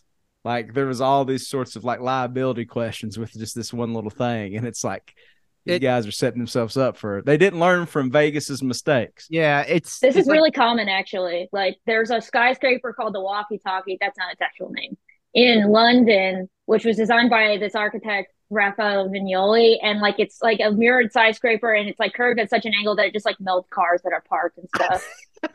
like 0.44 0.72
there 0.72 0.86
was 0.86 1.00
all 1.00 1.24
these 1.24 1.48
sorts 1.48 1.76
of 1.76 1.84
like 1.84 2.00
liability 2.00 2.64
questions 2.64 3.18
with 3.18 3.32
just 3.32 3.54
this 3.54 3.72
one 3.72 3.92
little 3.92 4.10
thing. 4.10 4.56
And 4.56 4.66
it's 4.66 4.82
like 4.82 5.14
these 5.64 5.76
It- 5.76 5.80
guys 5.80 6.06
are 6.06 6.10
setting 6.12 6.38
themselves 6.38 6.76
up 6.76 6.96
for 6.96 7.22
they 7.22 7.36
didn't 7.36 7.60
learn 7.60 7.86
from 7.86 8.10
vegas's 8.10 8.62
mistakes 8.62 9.26
Yeah, 9.30 9.60
it's 9.62 9.98
This 10.00 10.10
it's 10.16 10.22
is 10.22 10.26
like- 10.26 10.34
really 10.36 10.50
common, 10.50 10.88
actually. 10.88 11.48
Like, 11.52 11.76
there's 11.86 12.10
a 12.10 12.20
skyscraper 12.20 12.92
called 12.92 13.14
the 13.14 13.20
Walkie 13.20 13.58
Talkie. 13.58 13.98
That's 14.00 14.16
not 14.18 14.32
its 14.32 14.40
actual 14.40 14.70
name. 14.70 14.96
In 15.34 15.70
London, 15.70 16.48
which 16.66 16.84
was 16.84 16.96
designed 16.96 17.30
by 17.30 17.56
this 17.58 17.74
architect 17.74 18.32
Rafael 18.52 19.08
Viñoly, 19.08 19.76
and 19.80 20.00
like 20.00 20.16
it's 20.18 20.42
like 20.42 20.58
a 20.60 20.72
mirrored 20.72 21.12
skyscraper, 21.12 21.72
and 21.72 21.88
it's 21.88 22.00
like 22.00 22.14
curved 22.14 22.40
at 22.40 22.50
such 22.50 22.66
an 22.66 22.72
angle 22.76 22.96
that 22.96 23.06
it 23.06 23.12
just 23.12 23.24
like 23.26 23.36
melts 23.40 23.68
cars 23.70 24.00
that 24.02 24.12
are 24.12 24.22
parked 24.28 24.58
and 24.58 24.68
stuff. 24.74 25.08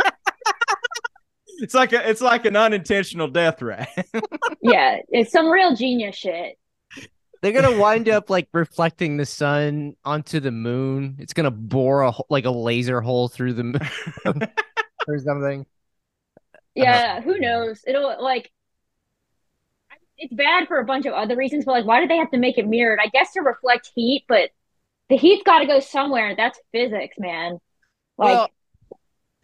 it's 1.60 1.74
like 1.74 1.92
a 1.94 2.10
it's 2.10 2.22
like 2.22 2.46
an 2.46 2.56
unintentional 2.56 3.28
death 3.28 3.62
ray 3.62 3.86
yeah, 4.62 4.98
it's 5.10 5.32
some 5.32 5.48
real 5.50 5.76
genius 5.76 6.16
shit. 6.16 6.58
They're 7.46 7.62
gonna 7.62 7.78
wind 7.78 8.10
up 8.10 8.32
like 8.32 8.48
reflecting 8.54 9.18
the 9.18 9.26
sun 9.26 9.96
onto 10.04 10.40
the 10.40 10.50
moon. 10.50 11.16
It's 11.20 11.34
gonna 11.34 11.52
bore 11.52 12.02
a 12.02 12.12
like 12.28 12.46
a 12.46 12.50
laser 12.50 13.02
hole 13.02 13.28
through 13.28 13.54
the 13.54 13.64
moon 13.64 13.80
or 15.08 15.20
something. 15.20 15.64
Yeah, 16.74 17.22
who 17.22 17.38
knows? 17.38 17.84
It'll 17.86 18.20
like 18.20 18.52
it's 20.18 20.34
bad 20.34 20.68
for 20.68 20.80
a 20.80 20.86
bunch 20.86 21.06
of 21.06 21.14
other 21.14 21.36
reasons, 21.36 21.66
but 21.66 21.74
like 21.74 21.86
why 21.86 22.00
did 22.00 22.10
they 22.10 22.18
have 22.18 22.32
to 22.32 22.40
make 22.40 22.58
it 22.58 22.68
mirrored? 22.68 22.98
I 23.00 23.10
guess 23.10 23.34
to 23.34 23.42
reflect 23.42 23.92
heat, 23.94 24.26
but 24.28 24.50
the 25.10 25.16
heat's 25.16 25.44
got 25.44 25.60
to 25.60 25.68
go 25.68 25.80
somewhere. 25.80 26.34
That's 26.36 26.60
physics, 26.72 27.16
man. 27.20 27.60
Like 28.18 28.38
well, 28.38 28.50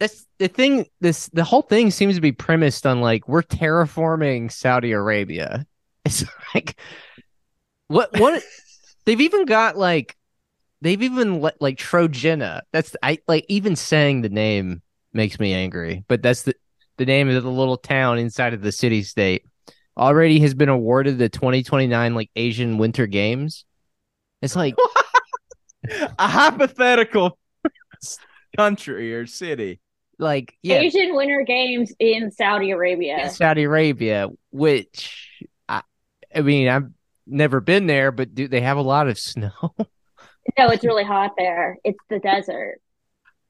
that's 0.00 0.26
the 0.38 0.48
thing. 0.48 0.86
This 1.00 1.28
the 1.28 1.44
whole 1.44 1.62
thing 1.62 1.92
seems 1.92 2.16
to 2.16 2.20
be 2.20 2.32
premised 2.32 2.84
on 2.84 3.00
like 3.00 3.28
we're 3.28 3.44
terraforming 3.44 4.50
Saudi 4.50 4.90
Arabia. 4.90 5.66
It's 6.04 6.24
like 6.52 6.80
what 7.92 8.18
what 8.18 8.42
they've 9.04 9.20
even 9.20 9.44
got 9.44 9.76
like 9.76 10.16
they've 10.80 11.02
even 11.02 11.40
let 11.40 11.60
like 11.60 11.78
Trojena. 11.78 12.62
That's 12.72 12.96
I 13.02 13.18
like 13.28 13.44
even 13.48 13.76
saying 13.76 14.22
the 14.22 14.28
name 14.28 14.82
makes 15.12 15.38
me 15.38 15.52
angry. 15.52 16.04
But 16.08 16.22
that's 16.22 16.42
the 16.42 16.54
the 16.96 17.06
name 17.06 17.28
of 17.28 17.42
the 17.42 17.50
little 17.50 17.76
town 17.76 18.18
inside 18.18 18.54
of 18.54 18.62
the 18.62 18.72
city 18.72 19.02
state. 19.02 19.44
Already 19.96 20.40
has 20.40 20.54
been 20.54 20.70
awarded 20.70 21.18
the 21.18 21.28
2029 21.28 22.14
like 22.14 22.30
Asian 22.34 22.78
Winter 22.78 23.06
Games. 23.06 23.64
It's 24.40 24.56
like 24.56 24.74
a 26.18 26.28
hypothetical 26.28 27.38
country 28.56 29.14
or 29.14 29.26
city 29.26 29.80
like 30.18 30.54
yeah, 30.62 30.76
Asian 30.76 31.14
Winter 31.14 31.42
Games 31.42 31.92
in 31.98 32.30
Saudi 32.30 32.70
Arabia. 32.70 33.24
in 33.24 33.30
Saudi 33.30 33.64
Arabia, 33.64 34.28
which 34.50 35.42
I, 35.68 35.82
I 36.34 36.40
mean, 36.40 36.68
I've 36.68 36.88
never 37.32 37.60
been 37.60 37.86
there, 37.86 38.12
but 38.12 38.34
do 38.34 38.48
they 38.48 38.60
have 38.60 38.76
a 38.76 38.82
lot 38.82 39.08
of 39.08 39.18
snow? 39.18 39.50
No, 40.58 40.68
it's 40.68 40.84
really 40.84 41.04
hot 41.04 41.32
there. 41.36 41.78
It's 41.84 41.98
the 42.10 42.18
desert. 42.18 42.80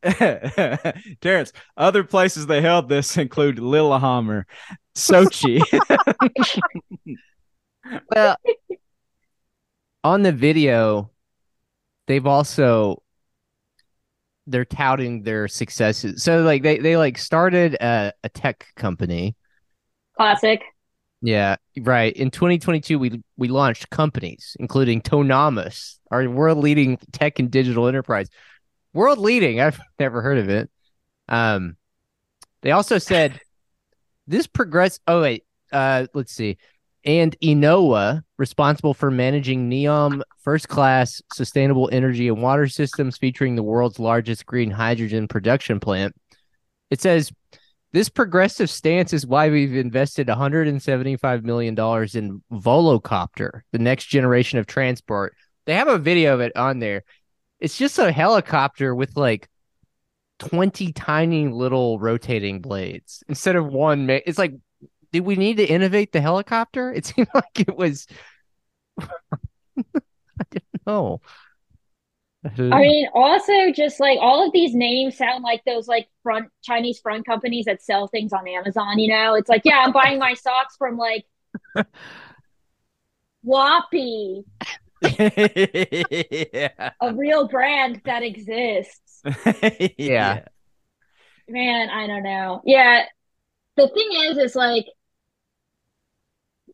Terrence, 1.21 1.53
other 1.77 2.03
places 2.03 2.47
they 2.47 2.61
held 2.61 2.89
this 2.89 3.17
include 3.17 3.59
Lillehammer, 3.59 4.47
Sochi. 4.97 5.63
well, 8.15 8.37
on 10.03 10.23
the 10.23 10.33
video, 10.33 11.11
they've 12.07 12.27
also 12.27 13.03
they're 14.49 14.65
touting 14.65 15.23
their 15.23 15.47
successes. 15.47 16.23
So 16.23 16.43
like 16.43 16.63
they 16.63 16.79
they 16.79 16.97
like 16.97 17.17
started 17.17 17.75
a, 17.75 18.13
a 18.25 18.29
tech 18.29 18.67
company. 18.75 19.37
Classic. 20.17 20.61
Yeah, 21.23 21.57
right. 21.79 22.13
In 22.15 22.33
2022, 22.33 22.99
we 22.99 23.23
we 23.37 23.47
launched 23.49 23.89
companies, 23.91 24.57
including 24.59 25.01
Tonomus, 25.01 25.99
our 26.11 26.29
world 26.29 26.59
leading 26.59 26.99
tech 27.13 27.39
and 27.39 27.49
digital 27.49 27.87
enterprise. 27.87 28.29
World 28.93 29.19
leading. 29.19 29.61
I've 29.61 29.81
never 30.01 30.21
heard 30.21 30.39
of 30.39 30.49
it. 30.49 30.69
Um, 31.29 31.77
they 32.63 32.73
also 32.73 32.99
said 32.99 33.41
this 34.27 34.49
progress. 34.49 34.99
Oh 35.07 35.23
wait, 35.23 35.45
uh, 35.73 36.09
let's 36.13 36.33
see. 36.33 36.59
And 37.05 37.37
Enowa, 37.41 38.23
responsible 38.37 38.95
for 38.95 39.11
managing 39.11 39.71
Neom 39.71 40.23
first 40.41 40.69
class 40.69 41.23
sustainable 41.33 41.89
energy 41.93 42.29
and 42.29 42.43
water 42.43 42.67
systems, 42.67 43.17
featuring 43.17 43.55
the 43.55 43.63
world's 43.63 44.01
largest 44.01 44.45
green 44.45 44.73
hydrogen 44.73 45.29
production 45.29 45.79
plant. 45.79 46.17
It 46.91 47.01
says 47.01 47.33
this 47.93 48.09
progressive 48.09 48.71
stance 48.71 49.13
is 49.13 49.27
why 49.27 49.51
we've 49.51 49.77
invested 49.77 50.27
$175 50.27 51.45
million 51.45 51.75
in 51.75 52.43
Volocopter, 52.51 53.61
the 53.73 53.79
next 53.79 54.07
generation 54.07 54.59
of 54.59 54.67
transport. 54.67 55.35
They 55.67 55.75
have 55.75 55.89
a 55.89 55.99
video 55.99 56.35
of 56.35 56.41
it 56.41 56.57
on 56.57 56.79
there. 56.79 57.05
It's 57.61 57.77
just 57.77 57.99
a 57.99 58.11
helicopter 58.11 58.95
with 58.95 59.17
like 59.17 59.49
20 60.39 60.93
tiny 60.93 61.49
little 61.49 61.99
rotating 61.99 62.61
blades 62.61 63.23
instead 63.29 63.57
of 63.57 63.67
one. 63.67 64.07
Ma- 64.07 64.19
it's 64.25 64.39
like, 64.39 64.55
did 65.13 65.21
we 65.21 65.37
need 65.37 65.59
to 65.59 65.67
innovate 65.67 66.13
the 66.13 66.21
helicopter? 66.21 66.93
It 66.93 67.07
seemed 67.07 67.29
like 67.35 67.61
it 67.61 67.77
was. 67.77 68.07
I 69.01 69.07
don't 70.51 70.87
know. 70.87 71.21
I 72.45 72.51
mean, 72.81 73.09
also 73.15 73.71
just 73.73 74.01
like 74.01 74.19
all 74.21 74.45
of 74.45 74.53
these 74.53 74.75
names 74.75 75.17
sound 75.17 75.45
like 75.45 75.63
those 75.65 75.87
like 75.87 76.09
front 76.23 76.49
Chinese 76.63 76.99
front 77.01 77.25
companies 77.27 77.67
that 77.67 77.83
sell 77.83 78.09
things 78.09 78.33
on 78.33 78.49
Amazon, 78.49 78.99
you 78.99 79.09
know? 79.09 79.35
It's 79.35 79.49
like, 79.49 79.63
yeah, 79.65 79.79
I'm 79.79 79.93
buying 79.93 80.19
my 80.19 80.35
socks 80.35 80.77
from 80.77 80.97
like 80.97 81.25
Whoppy, 83.43 84.45
yeah. 85.03 86.91
a 87.01 87.15
real 87.15 87.49
brand 87.49 88.01
that 88.05 88.23
exists. 88.23 89.23
Yeah. 89.99 90.45
Man, 91.49 91.91
I 91.91 92.07
don't 92.07 92.23
know. 92.23 92.63
Yeah. 92.65 93.05
The 93.77 93.89
thing 93.89 94.09
is, 94.31 94.39
is 94.39 94.55
like, 94.55 94.87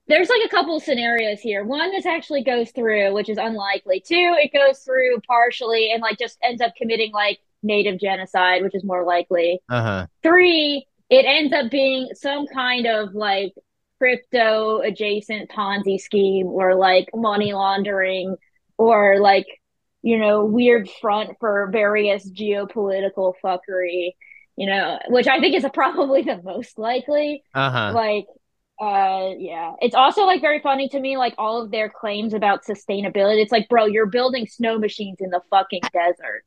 there's 0.09 0.29
like 0.29 0.41
a 0.45 0.49
couple 0.49 0.81
scenarios 0.81 1.41
here. 1.41 1.65
One, 1.65 1.91
this 1.91 2.07
actually 2.07 2.43
goes 2.43 2.71
through, 2.71 3.13
which 3.13 3.29
is 3.29 3.39
unlikely. 3.39 4.01
Two, 4.01 4.35
it 4.39 4.53
goes 4.53 4.81
through 4.81 5.21
partially 5.27 5.91
and 5.93 6.01
like 6.01 6.19
just 6.19 6.39
ends 6.43 6.63
up 6.63 6.75
committing 6.77 7.13
like 7.13 7.39
native 7.63 8.01
genocide, 8.01 8.63
which 8.63 8.75
is 8.75 8.85
more 8.85 9.05
likely. 9.05 9.61
Uh 9.69 9.83
huh. 9.83 10.07
Three, 10.23 10.87
it 11.11 11.25
ends 11.27 11.53
up 11.53 11.71
being 11.71 12.09
some 12.15 12.47
kind 12.47 12.87
of 12.87 13.15
like 13.15 13.53
crypto 13.99 14.81
adjacent 14.81 15.51
Ponzi 15.51 16.01
scheme 16.01 16.47
or 16.47 16.75
like 16.75 17.09
money 17.15 17.53
laundering 17.53 18.37
or 18.79 19.21
like, 19.21 19.47
you 20.03 20.19
know, 20.19 20.45
weird 20.45 20.89
front 21.03 21.37
for 21.41 21.69
various 21.71 22.31
geopolitical 22.31 23.35
fuckery, 23.45 24.13
you 24.57 24.67
know, 24.67 24.99
which 25.09 25.27
I 25.27 25.41
think 25.41 25.55
is 25.55 25.67
probably 25.75 26.23
the 26.23 26.41
most 26.43 26.79
likely. 26.79 27.43
Uh 27.55 27.71
huh. 27.71 27.93
Like, 27.95 28.27
uh, 28.81 29.31
yeah. 29.39 29.73
It's 29.81 29.95
also 29.95 30.23
like 30.25 30.41
very 30.41 30.61
funny 30.61 30.89
to 30.91 31.01
me, 31.01 31.17
like 31.17 31.35
all 31.39 31.63
of 31.63 31.71
their 31.71 31.89
claims 31.89 32.33
about 32.35 32.65
sustainability. 32.65 33.43
It's 33.43 33.53
like, 33.53 33.69
bro, 33.69 33.87
you're 33.87 34.07
building 34.07 34.47
snow 34.47 34.79
machines 34.79 35.19
in 35.21 35.31
the 35.31 35.41
fucking 35.51 35.83
desert. 35.93 36.45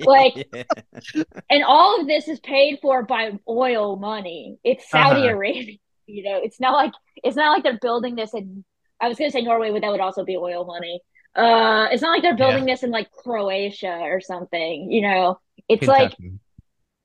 Like- 0.00 0.48
And 1.50 1.64
all 1.64 2.00
of 2.00 2.06
this 2.06 2.28
is 2.28 2.40
paid 2.40 2.78
for 2.82 3.04
by 3.04 3.38
oil 3.48 3.96
money. 3.96 4.58
It's 4.64 4.88
Saudi 4.90 5.20
Uh-huh. 5.22 5.36
Arabia. 5.36 5.76
You 6.10 6.22
know, 6.22 6.40
it's 6.42 6.58
not 6.58 6.72
like 6.72 6.92
it's 7.22 7.36
not 7.36 7.52
like 7.52 7.62
they're 7.62 7.78
building 7.82 8.14
this 8.16 8.32
in 8.32 8.64
I 8.98 9.08
was 9.08 9.18
gonna 9.18 9.30
say 9.30 9.42
Norway, 9.42 9.70
but 9.70 9.82
that 9.82 9.90
would 9.90 10.00
also 10.00 10.24
be 10.24 10.38
oil 10.38 10.64
money. 10.64 11.02
Uh 11.36 11.88
it's 11.92 12.00
not 12.00 12.12
like 12.12 12.22
they're 12.22 12.34
building 12.34 12.64
this 12.64 12.82
in 12.82 12.90
like 12.90 13.10
Croatia 13.12 13.98
or 14.00 14.18
something, 14.22 14.90
you 14.90 15.02
know. 15.02 15.38
It's 15.68 15.86
like 15.86 16.14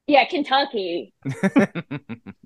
yeah, 0.08 0.24
Kentucky. 0.24 1.14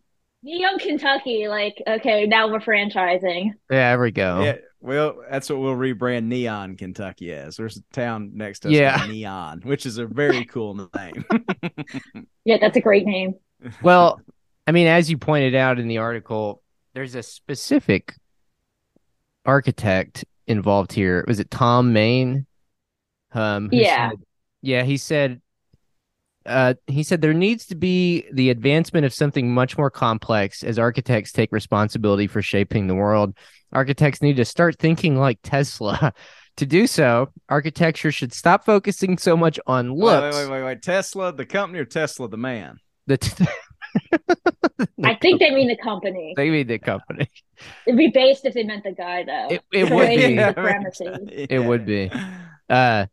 Neon 0.47 0.79
Kentucky, 0.79 1.47
like, 1.49 1.81
okay, 1.85 2.25
now 2.25 2.49
we're 2.49 2.59
franchising. 2.59 3.51
Yeah, 3.69 3.91
there 3.91 3.99
we 3.99 4.11
go. 4.11 4.43
yeah. 4.43 4.55
Well, 4.79 5.17
that's 5.29 5.49
what 5.49 5.59
we'll 5.59 5.75
rebrand 5.75 6.23
Neon, 6.25 6.77
Kentucky 6.77 7.33
as. 7.33 7.57
There's 7.57 7.75
a 7.77 7.81
town 7.91 8.31
next 8.35 8.59
to 8.59 8.69
us 8.69 8.73
Yeah. 8.73 9.05
Neon, 9.09 9.59
which 9.65 9.85
is 9.85 9.97
a 9.97 10.05
very 10.05 10.45
cool 10.53 10.89
name. 10.95 11.25
Yeah, 12.45 12.57
that's 12.61 12.77
a 12.77 12.81
great 12.81 13.05
name. 13.05 13.33
Well, 13.81 14.21
I 14.65 14.71
mean, 14.71 14.87
as 14.87 15.11
you 15.11 15.17
pointed 15.17 15.53
out 15.53 15.79
in 15.79 15.89
the 15.89 15.97
article, 15.97 16.61
there's 16.93 17.13
a 17.15 17.21
specific 17.23 18.15
architect 19.45 20.23
involved 20.45 20.93
here. 20.93 21.25
Was 21.27 21.41
it 21.41 21.51
Tom 21.51 21.91
Mayne? 21.91 22.45
Um, 23.33 23.67
Yeah. 23.73 24.11
said- 24.11 24.19
yeah, 24.61 24.83
he 24.83 24.95
said. 24.95 25.41
Uh, 26.47 26.73
he 26.87 27.03
said 27.03 27.21
there 27.21 27.33
needs 27.33 27.65
to 27.67 27.75
be 27.75 28.25
the 28.31 28.49
advancement 28.49 29.05
of 29.05 29.13
something 29.13 29.53
much 29.53 29.77
more 29.77 29.89
complex 29.91 30.63
as 30.63 30.79
architects 30.79 31.31
take 31.31 31.51
responsibility 31.51 32.25
for 32.27 32.41
shaping 32.41 32.87
the 32.87 32.95
world. 32.95 33.35
Architects 33.73 34.21
need 34.21 34.37
to 34.37 34.45
start 34.45 34.79
thinking 34.79 35.17
like 35.17 35.39
Tesla. 35.43 36.13
to 36.57 36.65
do 36.65 36.87
so, 36.87 37.29
architecture 37.49 38.11
should 38.11 38.33
stop 38.33 38.65
focusing 38.65 39.17
so 39.17 39.35
much 39.37 39.59
on 39.67 39.93
looks. 39.93 40.35
wait, 40.37 40.45
wait, 40.45 40.51
wait, 40.51 40.63
wait. 40.63 40.81
Tesla, 40.81 41.33
the 41.33 41.45
company, 41.45 41.79
or 41.79 41.85
Tesla, 41.85 42.27
the 42.29 42.37
man? 42.37 42.77
The 43.07 43.17
t- 43.17 43.45
I 45.03 45.15
think 45.15 45.39
they 45.39 45.51
mean 45.51 45.67
the 45.67 45.77
company. 45.77 46.33
they 46.35 46.49
mean 46.49 46.67
the 46.67 46.79
company. 46.79 47.29
It'd 47.85 47.97
be 47.97 48.09
based 48.09 48.45
if 48.45 48.53
they 48.53 48.63
meant 48.63 48.83
the 48.83 48.91
guy, 48.91 49.23
though. 49.23 49.47
It, 49.55 49.61
it 49.71 49.89
The 49.89 49.95
would 49.95 50.07
way 50.07 50.17
be. 50.27 50.35
the 50.35 50.47
supremacy. 50.49 51.47
It 51.49 51.59
would 51.59 51.85
be. 51.85 52.11
Uh, 52.69 53.05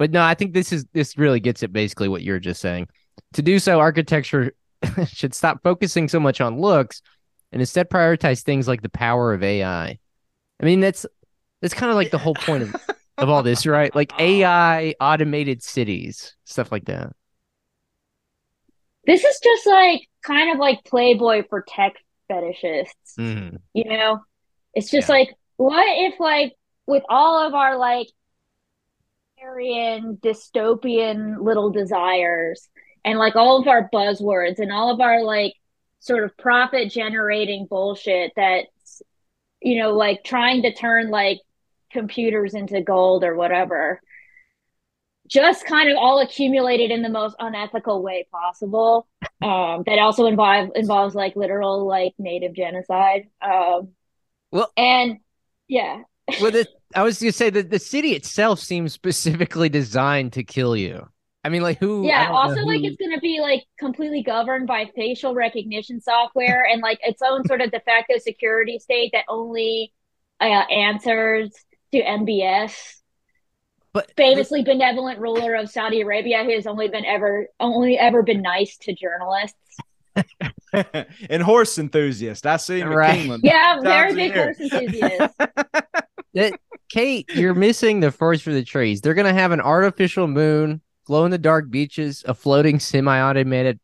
but 0.00 0.10
no, 0.10 0.22
I 0.22 0.32
think 0.32 0.54
this 0.54 0.72
is 0.72 0.86
this 0.94 1.18
really 1.18 1.40
gets 1.40 1.62
at 1.62 1.74
basically 1.74 2.08
what 2.08 2.22
you're 2.22 2.40
just 2.40 2.62
saying. 2.62 2.88
To 3.34 3.42
do 3.42 3.58
so, 3.58 3.78
architecture 3.78 4.52
should 5.06 5.34
stop 5.34 5.62
focusing 5.62 6.08
so 6.08 6.18
much 6.18 6.40
on 6.40 6.58
looks 6.58 7.02
and 7.52 7.60
instead 7.60 7.90
prioritize 7.90 8.40
things 8.42 8.66
like 8.66 8.80
the 8.80 8.88
power 8.88 9.34
of 9.34 9.42
AI. 9.42 9.98
I 10.58 10.64
mean, 10.64 10.80
that's 10.80 11.04
that's 11.60 11.74
kind 11.74 11.90
of 11.90 11.96
like 11.96 12.10
the 12.10 12.16
whole 12.18 12.34
point 12.34 12.62
of 12.62 12.74
of 13.18 13.28
all 13.28 13.42
this, 13.42 13.66
right? 13.66 13.94
Like 13.94 14.18
AI, 14.18 14.94
automated 15.02 15.62
cities, 15.62 16.34
stuff 16.44 16.72
like 16.72 16.86
that. 16.86 17.12
This 19.06 19.22
is 19.22 19.38
just 19.42 19.66
like 19.66 20.08
kind 20.22 20.50
of 20.50 20.58
like 20.58 20.82
Playboy 20.84 21.42
for 21.50 21.62
tech 21.68 21.92
fetishists. 22.30 23.18
Mhm. 23.18 23.58
You 23.74 23.84
know, 23.84 24.20
it's 24.72 24.90
just 24.90 25.08
Yeah. 25.10 25.14
like, 25.14 25.30
what 25.56 25.84
if, 25.86 26.18
like, 26.18 26.54
with 26.86 27.02
all 27.10 27.46
of 27.46 27.52
our 27.54 27.76
like 27.76 28.06
Dystopian 29.42 31.42
little 31.42 31.70
desires 31.70 32.68
and 33.04 33.18
like 33.18 33.36
all 33.36 33.60
of 33.60 33.68
our 33.68 33.88
buzzwords 33.92 34.58
and 34.58 34.72
all 34.72 34.92
of 34.92 35.00
our 35.00 35.24
like 35.24 35.54
sort 36.00 36.24
of 36.24 36.36
profit 36.36 36.90
generating 36.90 37.66
bullshit 37.66 38.32
that's, 38.36 39.02
you 39.60 39.78
know, 39.78 39.92
like 39.92 40.24
trying 40.24 40.62
to 40.62 40.72
turn 40.72 41.10
like 41.10 41.40
computers 41.92 42.54
into 42.54 42.80
gold 42.80 43.24
or 43.24 43.34
whatever, 43.34 44.00
just 45.26 45.64
kind 45.64 45.90
of 45.90 45.96
all 45.96 46.20
accumulated 46.20 46.90
in 46.90 47.02
the 47.02 47.08
most 47.08 47.36
unethical 47.38 48.02
way 48.02 48.26
possible. 48.30 49.06
Um, 49.42 49.84
that 49.86 49.98
also 49.98 50.26
involve 50.26 50.70
involves 50.74 51.14
like 51.14 51.36
literal 51.36 51.86
like 51.86 52.14
native 52.18 52.54
genocide. 52.54 53.28
Um, 53.40 53.90
Well- 54.50 54.72
and 54.76 55.18
yeah, 55.68 56.02
Well, 56.40 56.50
the, 56.50 56.66
I 56.94 57.02
was 57.02 57.20
gonna 57.20 57.32
say 57.32 57.50
that 57.50 57.70
the 57.70 57.78
city 57.78 58.12
itself 58.12 58.58
seems 58.60 58.92
specifically 58.92 59.68
designed 59.68 60.32
to 60.34 60.42
kill 60.44 60.76
you. 60.76 61.08
I 61.44 61.48
mean, 61.48 61.62
like 61.62 61.78
who? 61.78 62.04
Yeah. 62.06 62.24
don't 62.24 62.32
know 62.32 62.38
Also, 62.38 62.60
like 62.62 62.82
it's 62.82 62.96
gonna 62.96 63.20
be 63.20 63.40
like 63.40 63.64
completely 63.78 64.22
governed 64.22 64.66
by 64.66 64.90
facial 64.94 65.34
recognition 65.34 66.00
software 66.00 66.66
and 66.70 66.82
like 66.82 66.98
its 67.02 67.22
own 67.22 67.44
sort 67.46 67.60
of 67.60 67.70
de 67.70 67.80
facto 67.80 68.14
security 68.18 68.78
state 68.78 69.10
that 69.12 69.24
only 69.28 69.92
uh, 70.40 70.44
answers 70.44 71.52
to 71.92 72.02
MBS. 72.02 72.74
but 73.92 74.12
Famously 74.16 74.62
benevolent 74.64 75.18
ruler 75.18 75.54
of 75.54 75.70
Saudi 75.70 76.00
Arabia 76.02 76.44
who 76.44 76.50
has 76.54 76.66
only 76.66 76.88
been 76.88 77.04
ever 77.06 77.46
only 77.60 77.96
ever 77.98 78.22
been 78.22 78.42
nice 78.42 78.76
to 78.78 78.94
journalists. 78.94 79.56
and 81.30 81.42
horse 81.42 81.78
enthusiast. 81.78 82.44
I 82.46 82.56
see 82.58 82.80
him 82.80 82.88
Right. 82.90 83.10
at 83.20 83.26
Keeneland. 83.26 83.40
Yeah, 83.44 83.76
I'm 83.76 83.82
very 83.82 84.08
Times 84.08 84.16
big 84.16 84.32
horse 84.34 84.60
enthusiast. 84.60 85.34
that 86.34 86.60
Kate, 86.90 87.30
you're 87.34 87.54
missing 87.54 88.00
the 88.00 88.10
forest 88.10 88.42
for 88.42 88.52
the 88.52 88.64
trees. 88.64 89.00
They're 89.00 89.14
gonna 89.14 89.32
have 89.32 89.52
an 89.52 89.60
artificial 89.60 90.26
moon, 90.26 90.80
glow 91.04 91.24
in 91.24 91.30
the 91.30 91.38
dark 91.38 91.70
beaches, 91.70 92.24
a 92.26 92.34
floating 92.34 92.78
semi-automated 92.80 93.78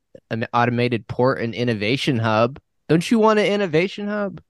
automated 0.53 1.07
port 1.07 1.41
and 1.41 1.55
innovation 1.55 2.19
hub. 2.19 2.59
Don't 2.89 3.09
you 3.11 3.19
want 3.19 3.39
an 3.39 3.47
innovation 3.47 4.09
hub? 4.09 4.41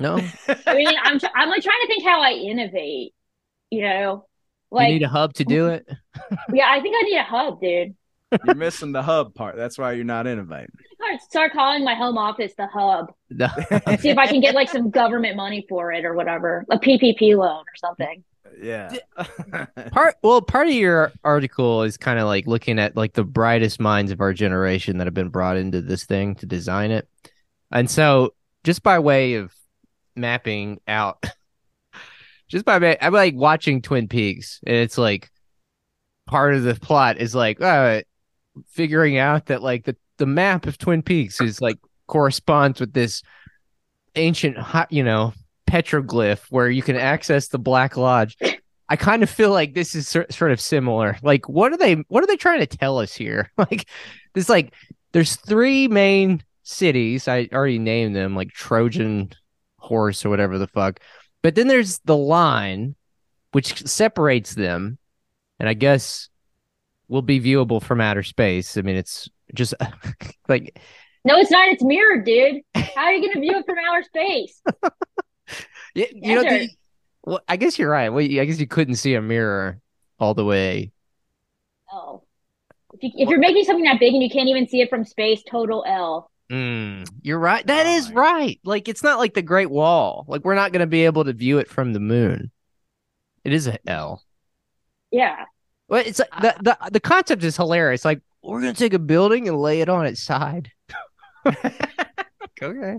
No, 0.00 0.16
I 0.66 0.74
mean, 0.74 0.88
I'm 1.02 1.18
tr- 1.18 1.26
I'm 1.34 1.48
like 1.48 1.62
trying 1.62 1.80
to 1.82 1.86
think 1.86 2.04
how 2.04 2.22
I 2.22 2.32
innovate. 2.32 3.14
You 3.70 3.82
know, 3.82 4.26
like 4.70 4.88
you 4.88 4.94
need 4.94 5.02
a 5.02 5.08
hub 5.08 5.34
to 5.34 5.44
do 5.44 5.66
it. 5.68 5.86
yeah, 6.52 6.68
I 6.70 6.80
think 6.80 6.96
I 6.98 7.02
need 7.02 7.18
a 7.18 7.24
hub, 7.24 7.60
dude. 7.60 7.94
You're 8.44 8.54
missing 8.54 8.92
the 8.92 9.02
hub 9.02 9.34
part. 9.34 9.56
That's 9.56 9.76
why 9.76 9.92
you're 9.92 10.04
not 10.04 10.26
innovating. 10.26 10.70
I'd 11.04 11.20
start 11.20 11.52
calling 11.52 11.84
my 11.84 11.94
home 11.94 12.16
office 12.18 12.52
the 12.56 12.66
hub. 12.66 13.12
No. 13.30 13.48
See 13.98 14.10
if 14.10 14.18
I 14.18 14.26
can 14.26 14.40
get 14.40 14.54
like 14.54 14.68
some 14.70 14.90
government 14.90 15.36
money 15.36 15.66
for 15.68 15.92
it 15.92 16.04
or 16.04 16.14
whatever, 16.14 16.64
a 16.70 16.78
PPP 16.78 17.36
loan 17.36 17.60
or 17.60 17.76
something. 17.76 18.22
yeah. 18.60 18.94
part 19.92 20.16
well 20.22 20.42
part 20.42 20.68
of 20.68 20.74
your 20.74 21.12
article 21.24 21.82
is 21.82 21.96
kind 21.96 22.18
of 22.18 22.26
like 22.26 22.46
looking 22.46 22.78
at 22.78 22.96
like 22.96 23.14
the 23.14 23.24
brightest 23.24 23.80
minds 23.80 24.12
of 24.12 24.20
our 24.20 24.32
generation 24.34 24.98
that 24.98 25.06
have 25.06 25.14
been 25.14 25.30
brought 25.30 25.56
into 25.56 25.80
this 25.80 26.04
thing 26.04 26.34
to 26.34 26.44
design 26.46 26.90
it 26.90 27.08
and 27.70 27.90
so 27.90 28.34
just 28.62 28.82
by 28.82 28.98
way 28.98 29.34
of 29.34 29.54
mapping 30.16 30.78
out 30.86 31.24
just 32.48 32.66
by 32.66 32.98
i'm 33.00 33.14
like 33.14 33.34
watching 33.34 33.80
twin 33.80 34.06
peaks 34.06 34.60
and 34.66 34.76
it's 34.76 34.98
like 34.98 35.30
part 36.26 36.54
of 36.54 36.62
the 36.62 36.74
plot 36.74 37.16
is 37.16 37.34
like 37.34 37.58
uh 37.62 38.02
figuring 38.66 39.16
out 39.16 39.46
that 39.46 39.62
like 39.62 39.84
the 39.84 39.96
the 40.18 40.26
map 40.26 40.66
of 40.66 40.78
twin 40.78 41.02
peaks 41.02 41.40
is 41.40 41.60
like 41.60 41.78
corresponds 42.06 42.80
with 42.80 42.92
this 42.92 43.22
ancient 44.16 44.56
you 44.90 45.02
know 45.02 45.32
petroglyph 45.66 46.44
where 46.50 46.68
you 46.68 46.82
can 46.82 46.96
access 46.96 47.48
the 47.48 47.58
black 47.58 47.96
lodge 47.96 48.36
I 48.92 48.96
kind 48.96 49.22
of 49.22 49.30
feel 49.30 49.50
like 49.50 49.72
this 49.72 49.94
is 49.94 50.06
sor- 50.06 50.26
sort 50.28 50.52
of 50.52 50.60
similar. 50.60 51.16
Like, 51.22 51.48
what 51.48 51.72
are 51.72 51.78
they? 51.78 51.94
What 52.08 52.22
are 52.22 52.26
they 52.26 52.36
trying 52.36 52.60
to 52.60 52.66
tell 52.66 52.98
us 52.98 53.14
here? 53.14 53.50
Like, 53.56 53.88
this 54.34 54.50
like 54.50 54.74
there's 55.12 55.36
three 55.36 55.88
main 55.88 56.42
cities. 56.62 57.26
I 57.26 57.48
already 57.54 57.78
named 57.78 58.14
them, 58.14 58.36
like 58.36 58.50
Trojan 58.50 59.30
Horse 59.78 60.26
or 60.26 60.28
whatever 60.28 60.58
the 60.58 60.66
fuck. 60.66 61.00
But 61.42 61.54
then 61.54 61.68
there's 61.68 62.00
the 62.00 62.16
line, 62.18 62.94
which 63.52 63.86
separates 63.86 64.54
them, 64.54 64.98
and 65.58 65.70
I 65.70 65.74
guess 65.74 66.28
will 67.08 67.22
be 67.22 67.40
viewable 67.40 67.82
from 67.82 68.02
outer 68.02 68.22
space. 68.22 68.76
I 68.76 68.82
mean, 68.82 68.96
it's 68.96 69.26
just 69.54 69.74
like 70.48 70.78
No, 71.24 71.38
it's 71.38 71.50
not. 71.50 71.68
It's 71.68 71.82
mirrored, 71.82 72.24
dude. 72.24 72.62
How 72.74 73.04
are 73.04 73.12
you 73.12 73.20
going 73.20 73.34
to 73.34 73.40
view 73.40 73.58
it 73.58 73.66
from 73.66 73.76
outer 73.78 74.02
space? 74.02 74.60
you, 75.94 76.06
you 76.12 76.34
know. 76.34 76.42
The, 76.42 76.70
well, 77.24 77.40
I 77.48 77.56
guess 77.56 77.78
you're 77.78 77.90
right. 77.90 78.08
Well, 78.08 78.24
I 78.24 78.44
guess 78.44 78.58
you 78.58 78.66
couldn't 78.66 78.96
see 78.96 79.14
a 79.14 79.22
mirror 79.22 79.80
all 80.18 80.34
the 80.34 80.44
way 80.44 80.92
Oh, 81.92 82.22
if, 82.94 83.02
you, 83.02 83.10
if 83.16 83.28
you're 83.28 83.38
making 83.38 83.64
something 83.64 83.84
that 83.84 84.00
big 84.00 84.14
and 84.14 84.22
you 84.22 84.30
can't 84.30 84.48
even 84.48 84.66
see 84.66 84.80
it 84.80 84.88
from 84.88 85.04
space, 85.04 85.42
total 85.48 85.84
L. 85.86 86.30
Mm, 86.50 87.08
you're 87.22 87.38
right. 87.38 87.66
That 87.66 87.86
is 87.86 88.10
Right. 88.10 88.58
Like 88.64 88.88
it's 88.88 89.02
not 89.02 89.18
like 89.18 89.34
the 89.34 89.42
Great 89.42 89.70
Wall. 89.70 90.24
Like 90.26 90.44
we're 90.44 90.54
not 90.54 90.72
going 90.72 90.80
to 90.80 90.86
be 90.86 91.04
able 91.04 91.24
to 91.24 91.32
view 91.32 91.58
it 91.58 91.68
from 91.68 91.92
the 91.92 92.00
moon. 92.00 92.50
It 93.44 93.52
is 93.52 93.66
a 93.66 93.78
L. 93.86 94.22
Yeah. 95.10 95.44
Well, 95.88 96.02
it's 96.04 96.18
the 96.18 96.54
the 96.62 96.78
the 96.90 97.00
concept 97.00 97.44
is 97.44 97.56
hilarious. 97.56 98.04
Like 98.04 98.22
we're 98.42 98.60
going 98.60 98.74
to 98.74 98.78
take 98.78 98.94
a 98.94 98.98
building 98.98 99.48
and 99.48 99.58
lay 99.58 99.80
it 99.80 99.88
on 99.88 100.06
its 100.06 100.22
side. 100.22 100.70
okay. 101.46 102.98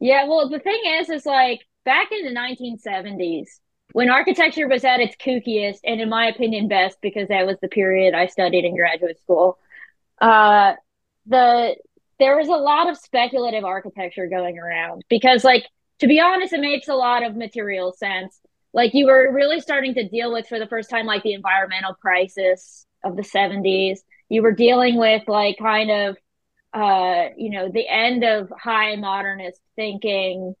Yeah, 0.00 0.26
well, 0.26 0.48
the 0.48 0.58
thing 0.58 0.80
is, 1.00 1.10
is 1.10 1.26
like 1.26 1.60
back 1.84 2.10
in 2.12 2.24
the 2.24 2.38
1970s, 2.38 3.48
when 3.92 4.08
architecture 4.08 4.68
was 4.68 4.84
at 4.84 5.00
its 5.00 5.16
kookiest, 5.16 5.78
and 5.84 6.00
in 6.00 6.08
my 6.08 6.26
opinion, 6.26 6.68
best 6.68 6.98
because 7.02 7.28
that 7.28 7.46
was 7.46 7.56
the 7.60 7.68
period 7.68 8.14
I 8.14 8.26
studied 8.26 8.64
in 8.64 8.74
graduate 8.74 9.20
school. 9.20 9.58
Uh, 10.20 10.74
the 11.26 11.76
there 12.18 12.36
was 12.36 12.48
a 12.48 12.52
lot 12.52 12.88
of 12.88 12.96
speculative 12.96 13.64
architecture 13.64 14.28
going 14.28 14.58
around 14.58 15.02
because, 15.08 15.44
like, 15.44 15.66
to 15.98 16.06
be 16.06 16.20
honest, 16.20 16.52
it 16.52 16.60
makes 16.60 16.88
a 16.88 16.94
lot 16.94 17.24
of 17.24 17.36
material 17.36 17.92
sense. 17.92 18.38
Like, 18.72 18.94
you 18.94 19.06
were 19.06 19.32
really 19.32 19.60
starting 19.60 19.94
to 19.94 20.08
deal 20.08 20.32
with 20.32 20.46
for 20.46 20.58
the 20.58 20.66
first 20.66 20.88
time, 20.88 21.04
like 21.04 21.24
the 21.24 21.32
environmental 21.32 21.94
crisis 21.94 22.86
of 23.04 23.16
the 23.16 23.22
70s. 23.22 23.98
You 24.32 24.40
were 24.42 24.52
dealing 24.52 24.96
with 24.96 25.28
like 25.28 25.58
kind 25.58 25.90
of 25.90 26.16
uh, 26.72 27.28
you 27.36 27.50
know, 27.50 27.70
the 27.70 27.86
end 27.86 28.24
of 28.24 28.50
high 28.50 28.96
modernist 28.96 29.60
thinking. 29.76 30.54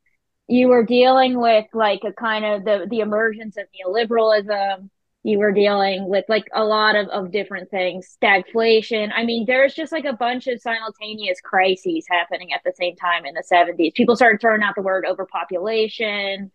You 0.46 0.68
were 0.68 0.84
dealing 0.84 1.40
with 1.40 1.64
like 1.72 2.00
a 2.04 2.12
kind 2.12 2.44
of 2.44 2.64
the 2.64 2.86
the 2.90 3.00
emergence 3.00 3.56
of 3.56 3.64
neoliberalism. 3.72 4.90
You 5.22 5.38
were 5.38 5.52
dealing 5.52 6.06
with 6.06 6.26
like 6.28 6.44
a 6.52 6.64
lot 6.64 6.96
of, 6.96 7.08
of 7.08 7.32
different 7.32 7.70
things, 7.70 8.14
stagflation. 8.22 9.10
I 9.14 9.24
mean, 9.24 9.46
there's 9.46 9.72
just 9.72 9.90
like 9.90 10.04
a 10.04 10.12
bunch 10.12 10.48
of 10.48 10.60
simultaneous 10.60 11.40
crises 11.40 12.04
happening 12.10 12.52
at 12.52 12.60
the 12.64 12.74
same 12.74 12.96
time 12.96 13.24
in 13.24 13.32
the 13.32 13.44
70s. 13.50 13.94
People 13.94 14.16
started 14.16 14.40
throwing 14.40 14.62
out 14.62 14.74
the 14.74 14.82
word 14.82 15.06
overpopulation. 15.08 16.50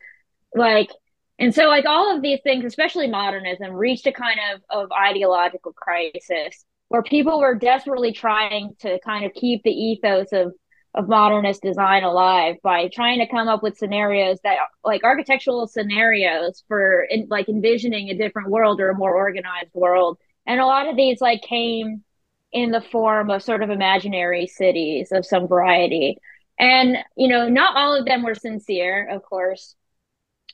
Like, 0.54 0.92
and 1.40 1.56
so 1.56 1.68
like 1.68 1.86
all 1.86 2.16
of 2.16 2.22
these 2.22 2.42
things, 2.44 2.66
especially 2.66 3.08
modernism, 3.08 3.72
reached 3.72 4.06
a 4.06 4.12
kind 4.12 4.40
of 4.54 4.62
of 4.70 4.92
ideological 4.92 5.72
crisis 5.74 6.64
where 6.90 7.04
people 7.04 7.40
were 7.40 7.56
desperately 7.56 8.12
trying 8.12 8.76
to 8.80 9.00
kind 9.02 9.26
of 9.26 9.34
keep 9.34 9.64
the 9.64 9.72
ethos 9.72 10.32
of 10.32 10.54
of 10.98 11.08
modernist 11.08 11.62
design 11.62 12.04
alive 12.04 12.56
by 12.64 12.90
trying 12.92 13.20
to 13.20 13.28
come 13.28 13.48
up 13.48 13.62
with 13.62 13.78
scenarios 13.78 14.40
that 14.44 14.58
like 14.84 15.04
architectural 15.04 15.68
scenarios 15.68 16.64
for 16.68 17.04
in, 17.04 17.28
like 17.30 17.48
envisioning 17.48 18.10
a 18.10 18.18
different 18.18 18.50
world 18.50 18.82
or 18.82 18.90
a 18.90 18.98
more 18.98 19.16
organized 19.16 19.70
world. 19.74 20.18
And 20.48 20.60
a 20.60 20.66
lot 20.66 20.88
of 20.88 20.96
these 20.96 21.22
like 21.22 21.42
came 21.44 22.04
in 22.52 22.72
the 22.72 22.82
form 22.82 23.30
of 23.30 23.44
sort 23.44 23.62
of 23.62 23.70
imaginary 23.70 24.48
cities 24.48 25.12
of 25.12 25.26
some 25.26 25.48
variety. 25.48 26.18
And 26.58 26.98
you 27.16 27.28
know 27.28 27.48
not 27.48 27.78
all 27.78 27.96
of 27.96 28.06
them 28.06 28.24
were 28.24 28.36
sincere 28.36 29.08
of 29.10 29.22
course. 29.22 29.76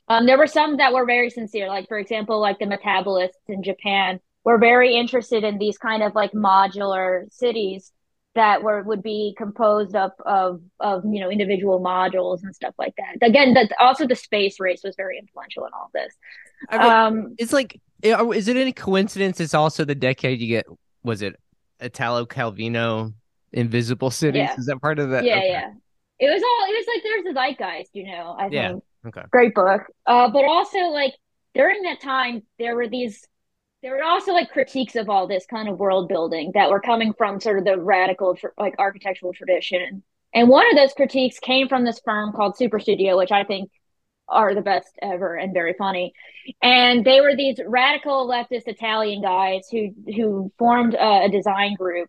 Um, 0.08 0.26
there 0.26 0.36
were 0.36 0.46
some 0.46 0.76
that 0.76 0.92
were 0.92 1.06
very 1.06 1.30
sincere 1.30 1.68
like 1.68 1.88
for 1.88 1.98
example 1.98 2.38
like 2.38 2.58
the 2.58 2.66
metabolists 2.66 3.40
in 3.48 3.62
japan 3.62 4.20
were 4.44 4.58
very 4.58 4.94
interested 4.94 5.42
in 5.42 5.58
these 5.58 5.78
kind 5.78 6.02
of 6.02 6.14
like 6.14 6.32
modular 6.32 7.32
cities 7.32 7.92
that 8.34 8.62
were 8.62 8.82
would 8.82 9.02
be 9.02 9.34
composed 9.38 9.94
up 9.94 10.16
of 10.26 10.60
of 10.80 11.04
you 11.04 11.20
know 11.20 11.30
individual 11.30 11.80
modules 11.80 12.42
and 12.42 12.54
stuff 12.54 12.74
like 12.78 12.94
that. 12.96 13.26
Again, 13.26 13.54
that 13.54 13.70
also 13.80 14.06
the 14.06 14.16
space 14.16 14.60
race 14.60 14.82
was 14.84 14.94
very 14.96 15.18
influential 15.18 15.64
in 15.64 15.72
all 15.72 15.90
this. 15.94 16.14
I 16.68 16.78
mean, 16.78 16.92
um, 16.92 17.34
it's 17.38 17.52
like, 17.52 17.80
is 18.02 18.48
it 18.48 18.56
any 18.56 18.72
coincidence? 18.72 19.40
It's 19.40 19.54
also 19.54 19.84
the 19.84 19.94
decade 19.94 20.40
you 20.40 20.48
get. 20.48 20.66
Was 21.02 21.22
it 21.22 21.36
Italo 21.80 22.24
Calvino, 22.24 23.12
Invisible 23.52 24.10
Cities? 24.10 24.48
Yeah. 24.48 24.56
Is 24.58 24.66
that 24.66 24.80
part 24.80 24.98
of 24.98 25.10
that? 25.10 25.24
Yeah, 25.24 25.36
okay. 25.36 25.48
yeah. 25.48 25.70
It 26.18 26.26
was 26.26 26.42
all. 26.42 26.68
It 26.68 26.76
was 26.76 26.86
like 26.88 27.02
there's 27.02 27.24
the 27.24 27.64
zeitgeist, 27.64 27.90
you 27.92 28.06
know. 28.06 28.36
I 28.38 28.48
yeah. 28.48 28.68
think. 28.68 28.84
Okay. 29.06 29.22
Great 29.30 29.54
book. 29.54 29.82
Uh, 30.06 30.30
but 30.30 30.44
also 30.44 30.78
like 30.78 31.12
during 31.54 31.82
that 31.82 32.00
time, 32.00 32.42
there 32.58 32.74
were 32.74 32.88
these 32.88 33.22
there 33.84 33.92
were 33.92 34.02
also 34.02 34.32
like 34.32 34.50
critiques 34.50 34.96
of 34.96 35.10
all 35.10 35.26
this 35.28 35.44
kind 35.44 35.68
of 35.68 35.78
world 35.78 36.08
building 36.08 36.52
that 36.54 36.70
were 36.70 36.80
coming 36.80 37.12
from 37.12 37.38
sort 37.38 37.58
of 37.58 37.66
the 37.66 37.78
radical 37.78 38.34
like 38.56 38.74
architectural 38.78 39.34
tradition. 39.34 40.02
And 40.32 40.48
one 40.48 40.66
of 40.70 40.74
those 40.74 40.94
critiques 40.94 41.38
came 41.38 41.68
from 41.68 41.84
this 41.84 42.00
firm 42.02 42.32
called 42.32 42.56
Superstudio 42.56 43.14
which 43.18 43.30
i 43.30 43.44
think 43.44 43.70
are 44.26 44.54
the 44.54 44.62
best 44.62 44.88
ever 45.02 45.36
and 45.36 45.52
very 45.52 45.74
funny. 45.74 46.14
And 46.62 47.04
they 47.04 47.20
were 47.20 47.36
these 47.36 47.58
radical 47.66 48.26
leftist 48.26 48.66
italian 48.68 49.20
guys 49.20 49.68
who 49.70 49.90
who 50.06 50.50
formed 50.58 50.94
a, 50.94 51.26
a 51.26 51.28
design 51.28 51.74
group 51.74 52.08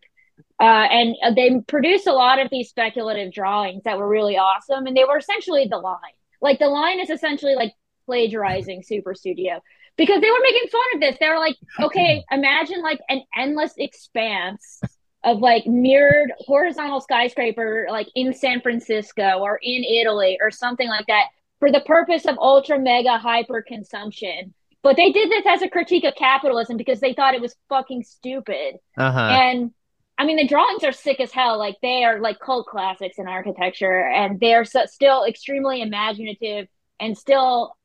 uh, 0.58 0.64
and 0.90 1.36
they 1.36 1.60
produced 1.68 2.06
a 2.06 2.12
lot 2.14 2.40
of 2.40 2.48
these 2.50 2.70
speculative 2.70 3.34
drawings 3.34 3.82
that 3.84 3.98
were 3.98 4.08
really 4.08 4.38
awesome 4.38 4.86
and 4.86 4.96
they 4.96 5.04
were 5.04 5.18
essentially 5.18 5.66
the 5.68 5.76
line. 5.76 6.16
Like 6.40 6.58
the 6.58 6.68
line 6.68 7.00
is 7.00 7.10
essentially 7.10 7.54
like 7.54 7.74
plagiarizing 8.06 8.82
Superstudio 8.82 9.60
because 9.96 10.20
they 10.20 10.30
were 10.30 10.42
making 10.42 10.68
fun 10.70 10.82
of 10.94 11.00
this. 11.00 11.16
They 11.20 11.28
were 11.28 11.38
like, 11.38 11.56
okay, 11.80 12.24
imagine 12.30 12.82
like 12.82 13.00
an 13.08 13.22
endless 13.36 13.74
expanse 13.78 14.80
of 15.24 15.38
like 15.38 15.66
mirrored 15.66 16.32
horizontal 16.38 17.00
skyscraper 17.00 17.86
like 17.90 18.08
in 18.14 18.32
San 18.32 18.60
Francisco 18.60 19.38
or 19.40 19.58
in 19.62 19.82
Italy 19.82 20.38
or 20.40 20.50
something 20.50 20.88
like 20.88 21.06
that 21.06 21.26
for 21.58 21.72
the 21.72 21.80
purpose 21.80 22.26
of 22.26 22.38
ultra 22.38 22.78
mega 22.78 23.18
hyper 23.18 23.62
consumption. 23.62 24.54
But 24.82 24.96
they 24.96 25.10
did 25.10 25.30
this 25.30 25.44
as 25.48 25.62
a 25.62 25.68
critique 25.68 26.04
of 26.04 26.14
capitalism 26.14 26.76
because 26.76 27.00
they 27.00 27.12
thought 27.12 27.34
it 27.34 27.40
was 27.40 27.56
fucking 27.68 28.04
stupid. 28.04 28.76
Uh-huh. 28.96 29.18
And 29.18 29.72
I 30.18 30.24
mean, 30.24 30.36
the 30.36 30.46
drawings 30.46 30.84
are 30.84 30.92
sick 30.92 31.20
as 31.20 31.32
hell. 31.32 31.58
Like 31.58 31.76
they 31.82 32.04
are 32.04 32.20
like 32.20 32.38
cult 32.38 32.66
classics 32.66 33.18
in 33.18 33.26
architecture, 33.26 34.08
and 34.08 34.38
they 34.38 34.54
are 34.54 34.64
so, 34.64 34.86
still 34.86 35.24
extremely 35.24 35.82
imaginative 35.82 36.68
and 37.00 37.18
still 37.18 37.75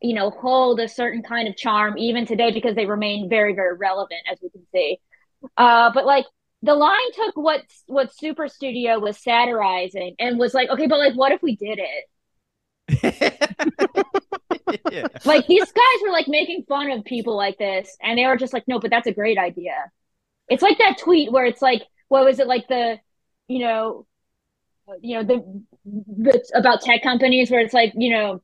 you 0.00 0.14
know, 0.14 0.30
hold 0.30 0.80
a 0.80 0.88
certain 0.88 1.22
kind 1.22 1.48
of 1.48 1.56
charm 1.56 1.98
even 1.98 2.26
today 2.26 2.52
because 2.52 2.74
they 2.74 2.86
remain 2.86 3.28
very, 3.28 3.54
very 3.54 3.76
relevant, 3.76 4.20
as 4.30 4.38
we 4.42 4.50
can 4.50 4.66
see. 4.72 4.98
Uh, 5.56 5.90
but 5.92 6.06
like 6.06 6.26
the 6.62 6.74
line 6.74 7.12
took 7.14 7.36
what 7.36 7.62
what 7.86 8.10
Superstudio 8.20 9.00
was 9.00 9.18
satirizing 9.18 10.14
and 10.18 10.38
was 10.38 10.54
like, 10.54 10.68
okay, 10.70 10.86
but 10.86 10.98
like, 10.98 11.14
what 11.14 11.32
if 11.32 11.42
we 11.42 11.56
did 11.56 11.80
it? 11.80 12.04
yeah. 14.90 15.06
Like 15.24 15.46
these 15.46 15.72
guys 15.72 16.02
were 16.02 16.10
like 16.10 16.28
making 16.28 16.64
fun 16.68 16.90
of 16.90 17.04
people 17.04 17.36
like 17.36 17.58
this, 17.58 17.96
and 18.02 18.18
they 18.18 18.26
were 18.26 18.36
just 18.36 18.52
like, 18.52 18.64
no, 18.66 18.78
but 18.78 18.90
that's 18.90 19.06
a 19.06 19.12
great 19.12 19.38
idea. 19.38 19.74
It's 20.48 20.62
like 20.62 20.78
that 20.78 20.98
tweet 20.98 21.30
where 21.30 21.44
it's 21.44 21.62
like, 21.62 21.82
what 22.08 22.24
was 22.24 22.38
it 22.38 22.46
like 22.46 22.68
the, 22.68 22.98
you 23.48 23.60
know, 23.60 24.06
you 25.00 25.16
know 25.16 25.24
the, 25.24 25.62
the 25.84 26.50
about 26.54 26.80
tech 26.80 27.02
companies 27.02 27.50
where 27.50 27.60
it's 27.60 27.74
like, 27.74 27.92
you 27.96 28.10
know, 28.10 28.42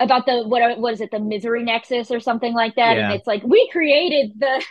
about 0.00 0.26
the 0.26 0.42
what 0.46 0.78
what 0.78 0.92
is 0.92 1.00
it 1.00 1.10
the 1.10 1.20
misery 1.20 1.62
nexus 1.62 2.10
or 2.10 2.20
something 2.20 2.54
like 2.54 2.74
that. 2.76 2.96
Yeah. 2.96 3.04
and 3.06 3.14
it's 3.14 3.26
like 3.26 3.42
we 3.42 3.68
created 3.70 4.32
the 4.38 4.64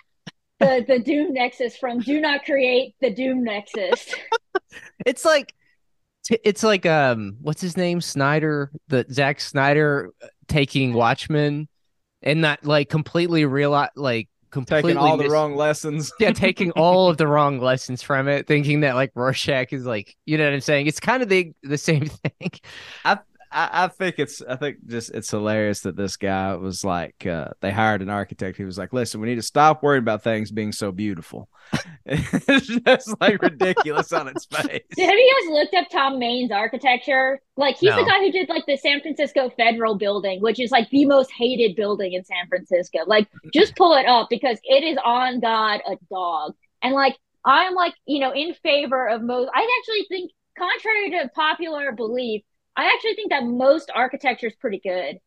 the 0.59 0.85
the 0.88 0.99
doom 0.99 1.33
nexus 1.33 1.75
from 1.77 1.99
do 1.99 2.19
not 2.21 2.45
create 2.45 2.95
the 3.01 3.13
doom 3.13 3.43
nexus. 3.43 4.13
It's 5.05 5.23
like 5.23 5.53
it's 6.43 6.63
like 6.63 6.85
um 6.85 7.38
what's 7.41 7.61
his 7.61 7.77
name? 7.77 8.01
Snyder 8.01 8.71
the 8.88 9.05
Zack 9.11 9.39
Snyder 9.39 10.11
uh, 10.21 10.27
taking 10.47 10.93
watchmen 10.93 11.67
and 12.23 12.41
not 12.41 12.65
like 12.65 12.89
completely 12.89 13.45
real 13.45 13.71
like 13.95 14.27
completely 14.49 14.93
taking 14.93 14.97
all 14.97 15.17
mis- 15.17 15.27
the 15.27 15.31
wrong 15.31 15.55
lessons. 15.55 16.11
Yeah 16.19 16.31
taking 16.33 16.71
all 16.71 17.09
of 17.09 17.17
the 17.17 17.27
wrong 17.27 17.59
lessons 17.59 18.01
from 18.01 18.27
it 18.27 18.47
thinking 18.47 18.81
that 18.81 18.95
like 18.95 19.11
rorschach 19.15 19.71
is 19.71 19.85
like 19.85 20.15
you 20.25 20.38
know 20.38 20.45
what 20.45 20.53
i'm 20.53 20.61
saying? 20.61 20.88
It's 20.88 20.99
kind 20.99 21.21
of 21.21 21.29
the 21.29 21.53
the 21.63 21.77
same 21.77 22.05
thing. 22.39 22.51
I 23.03 23.19
I, 23.55 23.85
I, 23.85 23.87
think 23.87 24.19
it's 24.19 24.41
I 24.41 24.57
think 24.57 24.85
just 24.85 25.11
it's 25.11 25.31
hilarious 25.31 25.79
that 25.81 25.95
this 25.95 26.17
guy 26.17 26.53
was 26.55 26.83
like 26.83 27.25
uh, 27.25 27.49
they 27.61 27.71
hired 27.71 28.01
an 28.01 28.09
architect. 28.09 28.57
He 28.57 28.65
was 28.65 28.77
like, 28.77 28.91
"Listen, 28.91 29.21
we 29.21 29.29
need 29.29 29.35
to 29.35 29.41
stop 29.41 29.81
worrying 29.81 30.03
about 30.03 30.23
things 30.23 30.51
being 30.51 30.73
so 30.73 30.91
beautiful." 30.91 31.47
it's 32.05 32.67
just 32.67 33.15
like 33.21 33.41
ridiculous 33.41 34.11
on 34.11 34.27
its 34.27 34.43
face. 34.51 34.83
Have 34.97 35.13
you 35.13 35.45
guys 35.45 35.53
looked 35.53 35.73
up 35.73 35.89
Tom 35.89 36.19
Mayne's 36.19 36.51
architecture? 36.51 37.39
Like 37.55 37.77
he's 37.77 37.91
no. 37.91 38.03
the 38.03 38.09
guy 38.09 38.19
who 38.19 38.31
did 38.33 38.49
like 38.49 38.65
the 38.65 38.75
San 38.75 38.99
Francisco 38.99 39.49
Federal 39.55 39.95
Building, 39.95 40.41
which 40.41 40.59
is 40.59 40.69
like 40.69 40.89
the 40.89 41.05
most 41.05 41.31
hated 41.31 41.77
building 41.77 42.11
in 42.11 42.25
San 42.25 42.47
Francisco. 42.49 42.99
Like 43.07 43.29
just 43.53 43.77
pull 43.77 43.93
it 43.93 44.05
up 44.05 44.27
because 44.29 44.59
it 44.65 44.83
is 44.83 44.97
on 45.03 45.39
God 45.39 45.79
a 45.87 45.95
dog. 46.09 46.55
And 46.83 46.93
like 46.93 47.17
I'm 47.45 47.73
like 47.73 47.93
you 48.05 48.19
know 48.19 48.33
in 48.33 48.53
favor 48.55 49.07
of 49.07 49.21
most. 49.21 49.49
I 49.55 49.79
actually 49.79 50.05
think 50.09 50.31
contrary 50.57 51.11
to 51.11 51.29
popular 51.33 51.93
belief 51.93 52.43
I 52.75 52.91
actually 52.93 53.15
think 53.15 53.29
that 53.31 53.43
most 53.45 53.91
architecture 53.93 54.47
is 54.47 54.55
pretty 54.55 54.79
good. 54.79 55.19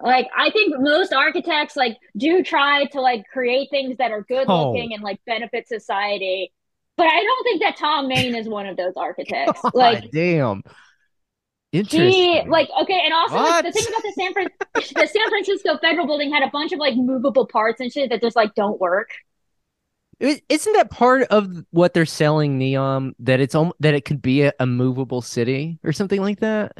Like 0.00 0.28
I 0.36 0.50
think 0.50 0.74
most 0.78 1.12
architects 1.12 1.76
like 1.76 1.96
do 2.16 2.42
try 2.44 2.84
to 2.86 3.00
like 3.00 3.24
create 3.32 3.68
things 3.70 3.96
that 3.98 4.12
are 4.12 4.22
good 4.22 4.46
oh. 4.48 4.70
looking 4.70 4.90
oh. 4.92 4.94
and 4.94 5.02
like 5.02 5.20
benefit 5.26 5.66
society. 5.66 6.52
But 6.96 7.06
I 7.06 7.22
don't 7.22 7.44
think 7.44 7.62
that 7.62 7.76
Tom 7.76 8.08
Mayne 8.08 8.34
is 8.34 8.48
one 8.48 8.66
of 8.66 8.76
those 8.76 8.94
architects. 8.96 9.60
Like 9.74 10.10
damn. 10.10 10.62
Interesting. 11.70 12.10
He, 12.10 12.42
like 12.48 12.68
okay, 12.82 13.02
and 13.04 13.12
also 13.12 13.36
like, 13.36 13.64
the 13.64 13.72
thing 13.72 13.84
about 13.88 14.02
the 14.02 14.12
San 14.16 14.32
Fran- 14.32 14.48
the 14.74 15.06
San 15.06 15.28
Francisco 15.28 15.78
Federal 15.78 16.06
Building 16.06 16.32
had 16.32 16.42
a 16.42 16.50
bunch 16.50 16.72
of 16.72 16.78
like 16.78 16.96
movable 16.96 17.46
parts 17.46 17.80
and 17.80 17.92
shit 17.92 18.10
that 18.10 18.22
just 18.22 18.36
like 18.36 18.54
don't 18.54 18.80
work. 18.80 19.10
Isn't 20.20 20.72
that 20.72 20.90
part 20.90 21.22
of 21.30 21.64
what 21.70 21.94
they're 21.94 22.06
selling 22.06 22.58
Neom 22.58 23.12
that 23.20 23.40
it's 23.40 23.54
that 23.80 23.94
it 23.94 24.04
could 24.04 24.20
be 24.20 24.42
a, 24.42 24.52
a 24.58 24.66
movable 24.66 25.22
city 25.22 25.78
or 25.84 25.92
something 25.92 26.20
like 26.20 26.40
that? 26.40 26.72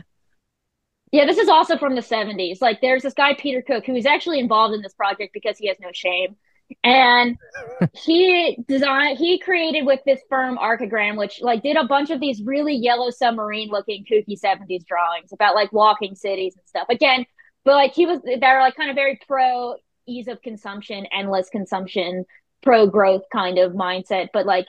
Yeah, 1.12 1.24
this 1.24 1.38
is 1.38 1.48
also 1.48 1.79
from 1.79 1.94
the 1.94 2.03
70s. 2.03 2.61
Like 2.61 2.81
there's 2.81 3.03
this 3.03 3.14
guy 3.14 3.35
Peter 3.35 3.62
Cook 3.62 3.87
who 3.87 3.94
is 3.94 4.07
actually 4.07 4.40
involved 4.40 4.74
in 4.74 4.83
this 4.83 4.92
project 4.92 5.33
because 5.33 5.57
he 5.57 5.68
has 5.68 5.79
no 5.81 5.90
shame. 5.92 6.37
And 6.85 7.37
he 7.94 8.59
designed 8.66 9.18
he 9.18 9.38
created 9.38 9.87
with 9.87 10.01
this 10.05 10.20
firm 10.29 10.59
Archigram, 10.59 11.16
which 11.16 11.40
like 11.40 11.62
did 11.62 11.77
a 11.77 11.85
bunch 11.85 12.11
of 12.11 12.20
these 12.20 12.42
really 12.42 12.74
yellow 12.74 13.11
submarine 13.11 13.70
looking 13.70 14.05
kooky 14.05 14.38
70s 14.38 14.85
drawings 14.85 15.33
about 15.33 15.55
like 15.55 15.72
walking 15.72 16.14
cities 16.14 16.57
and 16.57 16.66
stuff. 16.66 16.88
Again, 16.90 17.24
but 17.64 17.74
like 17.74 17.92
he 17.92 18.05
was 18.05 18.20
they're 18.22 18.61
like 18.61 18.77
kind 18.77 18.90
of 18.90 18.96
very 18.96 19.18
pro 19.27 19.77
ease 20.07 20.29
of 20.29 20.40
consumption, 20.42 21.07
endless 21.12 21.51
consumption, 21.51 22.24
pro 22.62 22.87
growth 22.87 23.23
kind 23.33 23.59
of 23.59 23.73
mindset, 23.73 24.29
but 24.33 24.47
like 24.47 24.66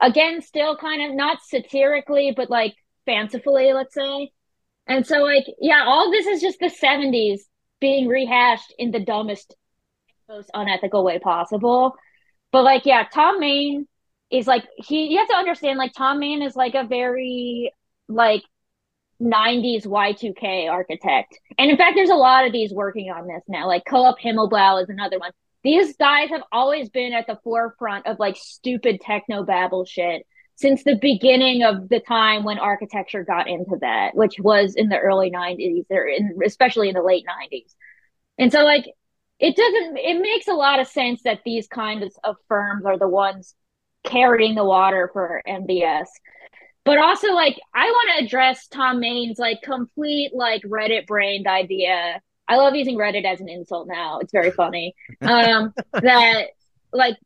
again, 0.00 0.42
still 0.42 0.76
kind 0.76 1.02
of 1.02 1.16
not 1.16 1.38
satirically, 1.42 2.32
but 2.34 2.50
like 2.50 2.74
fancifully, 3.06 3.72
let's 3.72 3.94
say. 3.94 4.30
And 4.86 5.06
so, 5.06 5.18
like, 5.18 5.44
yeah, 5.60 5.84
all 5.86 6.10
this 6.10 6.26
is 6.26 6.40
just 6.40 6.58
the 6.58 6.66
70s 6.66 7.40
being 7.80 8.08
rehashed 8.08 8.74
in 8.78 8.90
the 8.90 9.00
dumbest, 9.00 9.54
most 10.28 10.50
unethical 10.52 11.04
way 11.04 11.18
possible. 11.18 11.94
But, 12.50 12.64
like, 12.64 12.86
yeah, 12.86 13.04
Tom 13.12 13.38
Mayne 13.38 13.86
is 14.30 14.46
like, 14.46 14.66
he, 14.76 15.12
you 15.12 15.18
have 15.18 15.28
to 15.28 15.34
understand, 15.34 15.78
like, 15.78 15.92
Tom 15.92 16.18
Mayne 16.18 16.42
is 16.42 16.56
like 16.56 16.74
a 16.74 16.84
very, 16.84 17.72
like, 18.08 18.42
90s 19.22 19.86
Y2K 19.86 20.68
architect. 20.68 21.38
And 21.58 21.70
in 21.70 21.76
fact, 21.76 21.94
there's 21.94 22.10
a 22.10 22.14
lot 22.14 22.46
of 22.46 22.52
these 22.52 22.72
working 22.72 23.10
on 23.10 23.28
this 23.28 23.42
now. 23.46 23.68
Like, 23.68 23.84
Coop 23.84 24.16
Himmelblau 24.22 24.82
is 24.82 24.88
another 24.88 25.18
one. 25.18 25.30
These 25.62 25.96
guys 25.96 26.30
have 26.30 26.42
always 26.50 26.88
been 26.88 27.12
at 27.12 27.26
the 27.26 27.38
forefront 27.44 28.06
of 28.06 28.18
like 28.18 28.36
stupid 28.36 29.00
techno 29.00 29.44
babble 29.44 29.84
shit 29.84 30.26
since 30.56 30.84
the 30.84 30.96
beginning 31.00 31.62
of 31.62 31.88
the 31.88 32.00
time 32.00 32.44
when 32.44 32.58
architecture 32.58 33.24
got 33.24 33.48
into 33.48 33.76
that, 33.80 34.14
which 34.14 34.34
was 34.38 34.74
in 34.74 34.88
the 34.88 34.98
early 34.98 35.30
90s 35.30 35.84
or 35.90 36.06
in, 36.06 36.38
especially 36.44 36.88
in 36.88 36.94
the 36.94 37.02
late 37.02 37.24
90s. 37.26 37.74
And 38.38 38.52
so 38.52 38.64
like 38.64 38.84
it 39.38 39.56
doesn't 39.56 39.96
it 39.96 40.20
makes 40.20 40.48
a 40.48 40.52
lot 40.52 40.80
of 40.80 40.86
sense 40.86 41.22
that 41.24 41.40
these 41.44 41.66
kinds 41.66 42.18
of 42.24 42.36
firms 42.46 42.84
are 42.84 42.98
the 42.98 43.08
ones 43.08 43.54
carrying 44.04 44.54
the 44.54 44.64
water 44.64 45.08
for 45.12 45.42
MBS. 45.46 46.06
But 46.84 46.98
also 46.98 47.32
like 47.32 47.58
I 47.74 47.86
want 47.86 48.18
to 48.18 48.24
address 48.24 48.66
Tom 48.68 49.00
Mayne's 49.00 49.38
like 49.38 49.62
complete 49.62 50.32
like 50.34 50.62
Reddit 50.62 51.06
brained 51.06 51.46
idea. 51.46 52.20
I 52.50 52.56
love 52.56 52.74
using 52.74 52.96
Reddit 52.98 53.24
as 53.24 53.40
an 53.40 53.48
insult 53.48 53.86
now. 53.88 54.18
It's 54.18 54.32
very 54.32 54.50
funny. 54.50 54.94
Um 55.22 55.72
that 55.92 56.48
like 56.92 57.16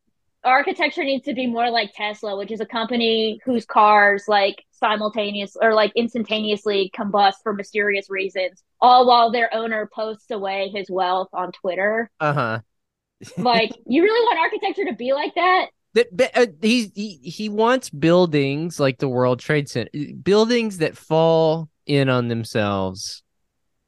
architecture 0.44 1.04
needs 1.04 1.24
to 1.24 1.34
be 1.34 1.46
more 1.46 1.70
like 1.70 1.92
Tesla, 1.94 2.36
which 2.36 2.52
is 2.52 2.60
a 2.60 2.66
company 2.66 3.40
whose 3.44 3.64
cars 3.64 4.24
like 4.28 4.62
simultaneous 4.70 5.56
or 5.60 5.74
like 5.74 5.92
instantaneously 5.96 6.92
combust 6.94 7.36
for 7.42 7.54
mysterious 7.54 8.10
reasons, 8.10 8.62
all 8.80 9.06
while 9.06 9.32
their 9.32 9.52
owner 9.54 9.88
posts 9.92 10.30
away 10.30 10.70
his 10.74 10.90
wealth 10.90 11.28
on 11.32 11.52
Twitter. 11.52 12.10
Uh 12.20 12.32
huh. 12.32 12.60
like, 13.38 13.70
you 13.86 14.02
really 14.02 14.24
want 14.26 14.38
architecture 14.38 14.84
to 14.90 14.96
be 14.96 15.12
like 15.12 15.34
that? 15.34 15.66
That 15.94 16.36
uh, 16.36 16.46
he, 16.60 16.90
he 16.94 17.16
he 17.22 17.48
wants 17.48 17.88
buildings 17.88 18.80
like 18.80 18.98
the 18.98 19.08
World 19.08 19.38
Trade 19.38 19.68
Center, 19.68 19.90
buildings 20.22 20.78
that 20.78 20.96
fall 20.96 21.68
in 21.86 22.08
on 22.08 22.26
themselves, 22.26 23.22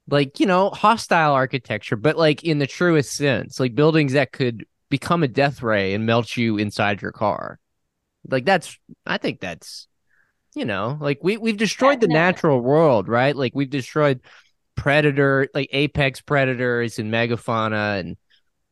like 0.08 0.40
you 0.40 0.46
know, 0.46 0.70
hostile 0.70 1.32
architecture, 1.32 1.96
but 1.96 2.16
like 2.16 2.44
in 2.44 2.58
the 2.58 2.66
truest 2.66 3.12
sense, 3.12 3.58
like 3.58 3.74
buildings 3.74 4.12
that 4.12 4.32
could 4.32 4.66
become 4.88 5.22
a 5.22 5.28
death 5.28 5.62
ray 5.62 5.94
and 5.94 6.06
melt 6.06 6.36
you 6.36 6.58
inside 6.58 7.02
your 7.02 7.12
car. 7.12 7.58
Like 8.28 8.44
that's 8.44 8.78
I 9.04 9.18
think 9.18 9.40
that's 9.40 9.88
you 10.54 10.64
know, 10.64 10.96
like 11.00 11.18
we 11.22 11.36
we've 11.36 11.56
destroyed 11.56 12.00
the 12.00 12.08
natural 12.08 12.60
world, 12.60 13.08
right? 13.08 13.36
Like 13.36 13.52
we've 13.54 13.70
destroyed 13.70 14.20
predator 14.74 15.48
like 15.54 15.68
apex 15.72 16.20
predators 16.20 16.98
and 16.98 17.12
megafauna 17.12 18.00
and 18.00 18.16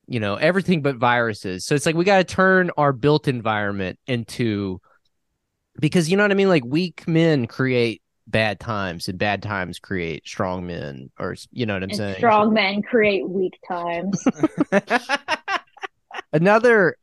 you 0.07 0.21
know, 0.21 0.35
everything 0.37 0.83
but 0.83 0.97
viruses. 0.97 1.65
So 1.65 1.75
it's 1.75 1.87
like 1.87 1.95
we 1.95 2.05
got 2.05 2.19
to 2.19 2.25
turn 2.25 2.71
our 2.77 2.93
built 2.93 3.27
environment 3.27 3.99
into 4.07 4.81
because 5.81 6.11
you 6.11 6.17
know 6.17 6.23
what 6.23 6.31
I 6.31 6.35
mean 6.35 6.49
like 6.49 6.65
weak 6.65 7.09
men 7.09 7.47
create 7.47 8.03
bad 8.27 8.59
times 8.59 9.09
and 9.09 9.19
bad 9.19 9.43
times 9.43 9.79
create 9.79 10.27
strong 10.27 10.67
men 10.67 11.11
or 11.19 11.37
you 11.53 11.67
know 11.67 11.75
what 11.75 11.83
I'm 11.83 11.91
and 11.91 11.97
saying? 11.97 12.17
Strong 12.17 12.55
men 12.55 12.83
create 12.83 13.29
weak 13.29 13.59
times. 13.69 14.25
Another 16.33 16.97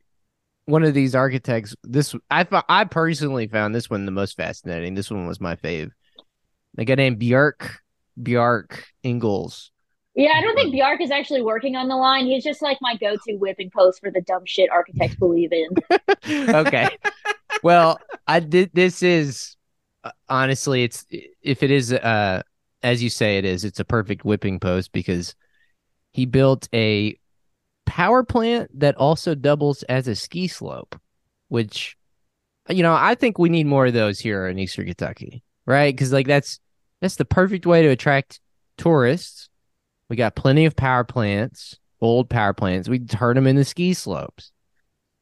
one 0.66 0.84
of 0.84 0.94
these 0.94 1.14
architects. 1.14 1.74
This 1.82 2.14
I 2.30 2.46
I 2.68 2.84
personally 2.84 3.46
found 3.46 3.74
this 3.74 3.90
one 3.90 4.06
the 4.06 4.12
most 4.12 4.36
fascinating. 4.36 4.94
This 4.94 5.10
one 5.10 5.26
was 5.26 5.40
my 5.40 5.56
fave. 5.56 5.90
A 6.78 6.84
guy 6.84 6.94
named 6.94 7.20
Bjarke 7.20 7.76
Bjarke 8.20 8.82
Ingels. 9.04 9.70
Yeah, 10.14 10.32
I 10.34 10.42
don't 10.42 10.54
think 10.54 10.74
Bjarke 10.74 11.00
is 11.00 11.10
actually 11.10 11.40
working 11.40 11.74
on 11.74 11.88
the 11.88 11.96
line. 11.96 12.26
He's 12.26 12.44
just 12.44 12.60
like 12.60 12.76
my 12.82 12.96
go-to 12.96 13.36
whipping 13.36 13.70
post 13.70 14.00
for 14.00 14.10
the 14.10 14.20
dumb 14.20 14.42
shit 14.44 14.68
architects 14.70 15.16
believe 15.16 15.52
in. 15.52 15.68
okay. 16.54 16.90
well, 17.62 17.98
I 18.26 18.40
did. 18.40 18.70
This 18.74 19.02
is 19.02 19.56
honestly, 20.28 20.84
it's 20.84 21.06
if 21.42 21.62
it 21.62 21.70
is, 21.70 21.92
uh, 21.92 22.42
as 22.82 23.02
you 23.02 23.10
say, 23.10 23.38
it 23.38 23.44
is. 23.44 23.64
It's 23.64 23.80
a 23.80 23.84
perfect 23.84 24.24
whipping 24.24 24.58
post 24.58 24.92
because 24.92 25.34
he 26.12 26.26
built 26.26 26.68
a 26.74 27.18
power 27.86 28.22
plant 28.22 28.70
that 28.80 28.96
also 28.96 29.34
doubles 29.34 29.82
as 29.84 30.08
a 30.08 30.14
ski 30.14 30.48
slope, 30.48 30.98
which, 31.48 31.96
you 32.68 32.82
know, 32.82 32.94
I 32.94 33.14
think 33.14 33.38
we 33.38 33.48
need 33.48 33.66
more 33.66 33.86
of 33.86 33.92
those 33.92 34.18
here 34.18 34.46
in 34.46 34.58
Eastern 34.58 34.86
Kentucky, 34.86 35.42
right? 35.66 35.94
Because 35.94 36.12
like 36.12 36.26
that's 36.26 36.60
that's 37.00 37.16
the 37.16 37.24
perfect 37.24 37.66
way 37.66 37.82
to 37.82 37.88
attract 37.88 38.40
tourists. 38.76 39.48
We 40.08 40.16
got 40.16 40.36
plenty 40.36 40.66
of 40.66 40.76
power 40.76 41.04
plants, 41.04 41.78
old 42.00 42.28
power 42.28 42.52
plants. 42.52 42.88
We 42.88 42.98
turn 42.98 43.34
them 43.34 43.46
into 43.46 43.64
ski 43.64 43.94
slopes, 43.94 44.52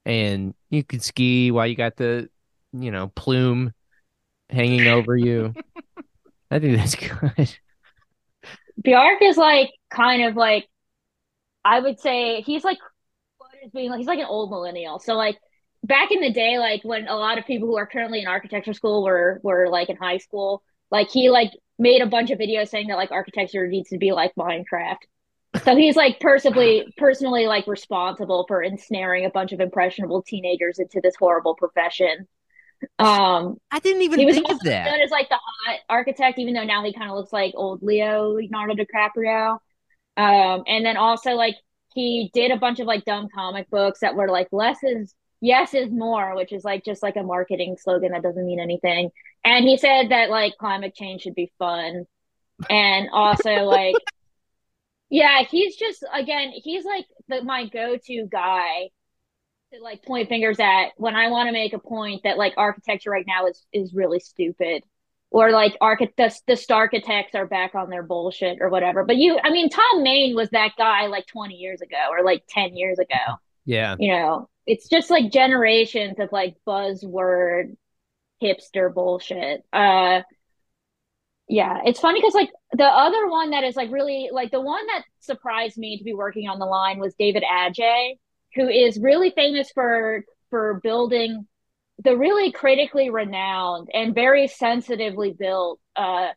and 0.05 0.55
you 0.69 0.83
can 0.83 1.01
ski 1.01 1.51
while 1.51 1.67
you 1.67 1.77
got 1.77 1.97
the, 1.97 2.29
you 2.73 2.91
know, 2.91 3.09
plume 3.09 3.73
hanging 4.53 4.87
over 4.87 5.17
you. 5.17 5.55
I 6.51 6.59
think 6.59 6.77
that's 6.77 6.95
good. 6.95 7.57
Bjarke 8.83 9.23
is 9.23 9.37
like 9.37 9.71
kind 9.91 10.25
of 10.25 10.37
like 10.37 10.69
I 11.65 11.81
would 11.81 12.01
say 12.01 12.41
he's 12.43 12.65
like 12.65 12.79
being 13.75 13.91
like 13.91 13.99
he's 13.99 14.07
like 14.07 14.19
an 14.19 14.27
old 14.27 14.51
millennial. 14.51 14.99
So 14.99 15.15
like 15.15 15.39
back 15.85 16.11
in 16.11 16.21
the 16.21 16.33
day, 16.33 16.59
like 16.59 16.83
when 16.83 17.09
a 17.09 17.17
lot 17.17 17.39
of 17.39 17.47
people 17.47 17.69
who 17.69 17.77
are 17.77 17.87
currently 17.87 18.21
in 18.21 18.27
architecture 18.27 18.73
school 18.73 19.05
were 19.05 19.41
were 19.43 19.69
like 19.69 19.89
in 19.91 19.97
high 19.97 20.19
school, 20.19 20.63
like 20.91 21.11
he 21.11 21.31
like 21.31 21.53
made 21.79 22.03
a 22.03 22.07
bunch 22.07 22.31
of 22.31 22.39
videos 22.39 22.69
saying 22.69 22.89
that 22.89 22.97
like 22.97 23.11
architecture 23.11 23.67
needs 23.67 23.91
to 23.91 23.99
be 23.99 24.13
like 24.13 24.33
Minecraft. 24.39 24.99
So 25.65 25.77
he's 25.77 25.97
like 25.97 26.21
personally 26.21 26.93
personally 26.97 27.47
like 27.47 27.67
responsible 27.67 28.45
for 28.49 28.63
ensnaring 28.63 29.25
a 29.25 29.31
bunch 29.31 29.53
of 29.53 29.61
impressionable 29.61 30.23
teenagers 30.23 30.79
into 30.79 31.01
this 31.03 31.17
horrible 31.17 31.55
profession. 31.55 32.29
Um, 32.99 33.59
I 33.71 33.79
didn't 33.81 34.03
even 34.03 34.21
he 34.21 34.27
was 34.27 34.35
think 34.35 34.51
of 34.51 34.61
that. 34.61 34.91
Known 34.91 35.01
as 35.01 35.11
like 35.11 35.29
the 35.29 35.39
hot 35.39 35.79
architect, 35.89 36.39
even 36.39 36.55
though 36.55 36.65
now 36.65 36.85
he 36.85 36.93
kind 36.93 37.11
of 37.11 37.17
looks 37.17 37.33
like 37.33 37.53
old 37.57 37.83
Leo 37.83 38.33
Leonardo 38.33 38.75
DiCaprio. 38.75 39.59
Um, 40.17 40.65
and 40.67 40.85
then 40.85 40.97
also 40.97 41.33
like 41.33 41.57
he 41.95 42.31
did 42.35 42.51
a 42.51 42.57
bunch 42.57 42.81
of 42.81 42.87
like 42.87 43.05
dumb 43.05 43.29
comic 43.35 43.69
books 43.71 44.01
that 44.01 44.15
were 44.15 44.29
like 44.29 44.49
less 44.53 44.79
is 44.83 45.15
yes 45.41 45.75
is 45.75 45.91
more, 45.91 46.35
which 46.37 46.53
is 46.53 46.65
like 46.65 46.85
just 46.85 47.03
like 47.03 47.17
a 47.17 47.23
marketing 47.23 47.77
slogan 47.81 48.13
that 48.13 48.23
doesn't 48.23 48.47
mean 48.47 48.61
anything. 48.61 49.11
And 49.45 49.65
he 49.65 49.77
said 49.77 50.11
that 50.11 50.31
like 50.31 50.57
climate 50.59 50.95
change 50.95 51.23
should 51.23 51.35
be 51.35 51.53
fun. 51.59 52.05
And 52.69 53.09
also 53.13 53.51
like 53.65 53.97
yeah, 55.11 55.43
he's 55.51 55.77
just 55.77 56.05
again, 56.15 56.53
he's 56.55 56.85
like 56.85 57.07
the 57.29 57.43
my 57.43 57.67
go-to 57.67 58.27
guy 58.31 58.91
to 59.73 59.83
like 59.83 60.05
point 60.05 60.29
fingers 60.29 60.59
at 60.59 60.89
when 60.97 61.15
I 61.15 61.29
want 61.29 61.49
to 61.49 61.53
make 61.53 61.73
a 61.73 61.79
point 61.79 62.23
that 62.25 62.39
like 62.39 62.55
architecture 62.57 63.11
right 63.11 63.27
now 63.27 63.47
is 63.47 63.65
is 63.73 63.95
really 63.95 64.21
stupid 64.21 64.85
or 65.31 65.53
like 65.53 65.77
archi- 65.81 66.13
the, 66.17 66.35
the 66.47 66.75
architects 66.75 67.35
are 67.35 67.47
back 67.47 67.75
on 67.75 67.89
their 67.89 68.03
bullshit 68.03 68.59
or 68.61 68.69
whatever. 68.69 69.05
But 69.05 69.17
you, 69.17 69.39
I 69.43 69.51
mean, 69.51 69.69
Tom 69.69 70.03
Mayne 70.03 70.35
was 70.35 70.51
that 70.51 70.73
guy 70.77 71.07
like 71.07 71.27
20 71.27 71.55
years 71.55 71.81
ago 71.81 71.97
or 72.11 72.25
like 72.25 72.43
10 72.49 72.77
years 72.77 72.99
ago. 72.99 73.37
Yeah. 73.65 73.95
You 73.99 74.13
know, 74.13 74.49
it's 74.67 74.89
just 74.89 75.09
like 75.09 75.31
generations 75.31 76.19
of 76.19 76.33
like 76.33 76.57
buzzword 76.67 77.77
hipster 78.43 78.93
bullshit. 78.93 79.65
Uh, 79.73 80.23
yeah, 81.47 81.81
it's 81.85 82.01
funny 82.01 82.21
because 82.21 82.35
like 82.35 82.51
the 82.73 82.85
other 82.85 83.29
one 83.29 83.51
that 83.51 83.65
is 83.65 83.77
like 83.77 83.91
really 83.91 84.31
like 84.33 84.51
the 84.51 84.61
one 84.61 84.85
that 84.87 85.05
surprised 85.21 85.77
me 85.77 85.99
to 85.99 86.05
be 86.05 86.15
working 86.15 86.49
on 86.49 86.59
the 86.59 86.67
line 86.67 86.99
was 86.99 87.15
David 87.15 87.43
Adjaye, 87.43 88.19
who 88.55 88.69
is 88.69 88.99
really 88.99 89.31
famous 89.31 89.71
for 89.71 90.25
for 90.51 90.81
building 90.83 91.47
the 92.03 92.17
really 92.17 92.51
critically 92.51 93.11
renowned 93.11 93.89
and 93.93 94.15
very 94.15 94.47
sensitively 94.49 95.35
built 95.39 95.81
uh, 95.97 96.29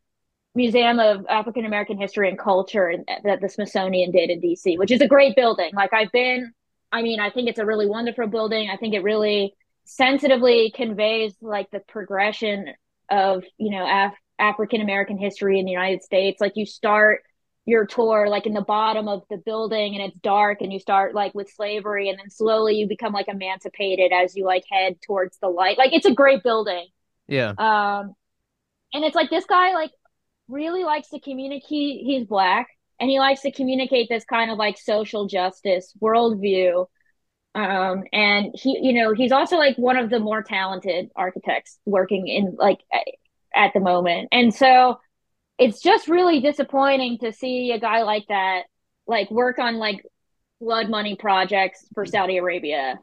Museum 0.55 0.99
of 0.99 1.25
African 1.27 1.65
American 1.65 1.97
History 1.97 2.29
and 2.29 2.37
Culture 2.37 2.93
that 3.23 3.41
the 3.41 3.49
Smithsonian 3.49 4.11
did 4.11 4.29
in 4.29 4.39
DC, 4.39 4.77
which 4.77 4.91
is 4.91 5.01
a 5.01 5.07
great 5.07 5.35
building. 5.35 5.71
Like 5.73 5.93
I've 5.93 6.11
been, 6.11 6.51
I 6.91 7.01
mean, 7.01 7.19
I 7.19 7.29
think 7.31 7.49
it's 7.49 7.59
a 7.59 7.65
really 7.65 7.87
wonderful 7.87 8.27
building. 8.27 8.69
I 8.69 8.77
think 8.77 8.93
it 8.93 9.03
really 9.03 9.55
sensitively 9.85 10.71
conveys 10.75 11.33
like 11.41 11.71
the 11.71 11.79
progression 11.79 12.67
of 13.09 13.43
you 13.57 13.71
know 13.71 13.85
Af- 13.85 14.17
African 14.37 14.81
American 14.81 15.17
history 15.17 15.59
in 15.59 15.65
the 15.65 15.71
United 15.71 16.03
States. 16.03 16.39
Like 16.39 16.53
you 16.55 16.65
start 16.65 17.23
your 17.65 17.85
tour 17.85 18.27
like 18.27 18.45
in 18.45 18.53
the 18.53 18.61
bottom 18.61 19.07
of 19.07 19.23
the 19.29 19.37
building 19.37 19.95
and 19.95 20.03
it's 20.03 20.19
dark 20.19 20.61
and 20.61 20.73
you 20.73 20.79
start 20.79 21.15
like 21.15 21.33
with 21.33 21.49
slavery 21.49 22.09
and 22.09 22.19
then 22.19 22.29
slowly 22.29 22.75
you 22.75 22.87
become 22.87 23.13
like 23.13 23.29
emancipated 23.29 24.11
as 24.11 24.35
you 24.35 24.45
like 24.45 24.63
head 24.69 24.97
towards 25.01 25.37
the 25.37 25.47
light. 25.47 25.77
Like 25.77 25.93
it's 25.93 26.05
a 26.05 26.13
great 26.13 26.43
building. 26.43 26.87
Yeah. 27.27 27.53
Um 27.57 28.13
and 28.93 29.03
it's 29.05 29.15
like 29.15 29.29
this 29.29 29.45
guy 29.45 29.73
like 29.73 29.91
really 30.49 30.83
likes 30.83 31.09
to 31.09 31.19
communicate 31.21 32.01
he's 32.05 32.25
black 32.25 32.67
and 32.99 33.09
he 33.09 33.17
likes 33.19 33.41
to 33.41 33.51
communicate 33.51 34.09
this 34.09 34.25
kind 34.25 34.51
of 34.51 34.57
like 34.57 34.77
social 34.77 35.27
justice 35.27 35.93
worldview. 36.01 36.85
Um 37.55 38.03
and 38.11 38.53
he 38.55 38.77
you 38.81 38.91
know 38.91 39.13
he's 39.13 39.31
also 39.31 39.55
like 39.55 39.77
one 39.77 39.95
of 39.95 40.09
the 40.09 40.19
more 40.19 40.43
talented 40.43 41.11
architects 41.15 41.79
working 41.85 42.27
in 42.27 42.57
like 42.59 42.79
at 43.55 43.71
the 43.73 43.79
moment. 43.79 44.27
And 44.33 44.53
so 44.53 44.99
it's 45.63 45.81
just 45.81 46.09
really 46.09 46.41
disappointing 46.41 47.17
to 47.19 47.31
see 47.31 47.71
a 47.71 47.79
guy 47.79 48.03
like 48.03 48.27
that 48.27 48.63
like 49.07 49.31
work 49.31 49.59
on 49.59 49.77
like 49.77 50.05
blood 50.59 50.89
money 50.89 51.15
projects 51.15 51.85
for 51.93 52.05
Saudi 52.05 52.37
Arabia. 52.37 52.99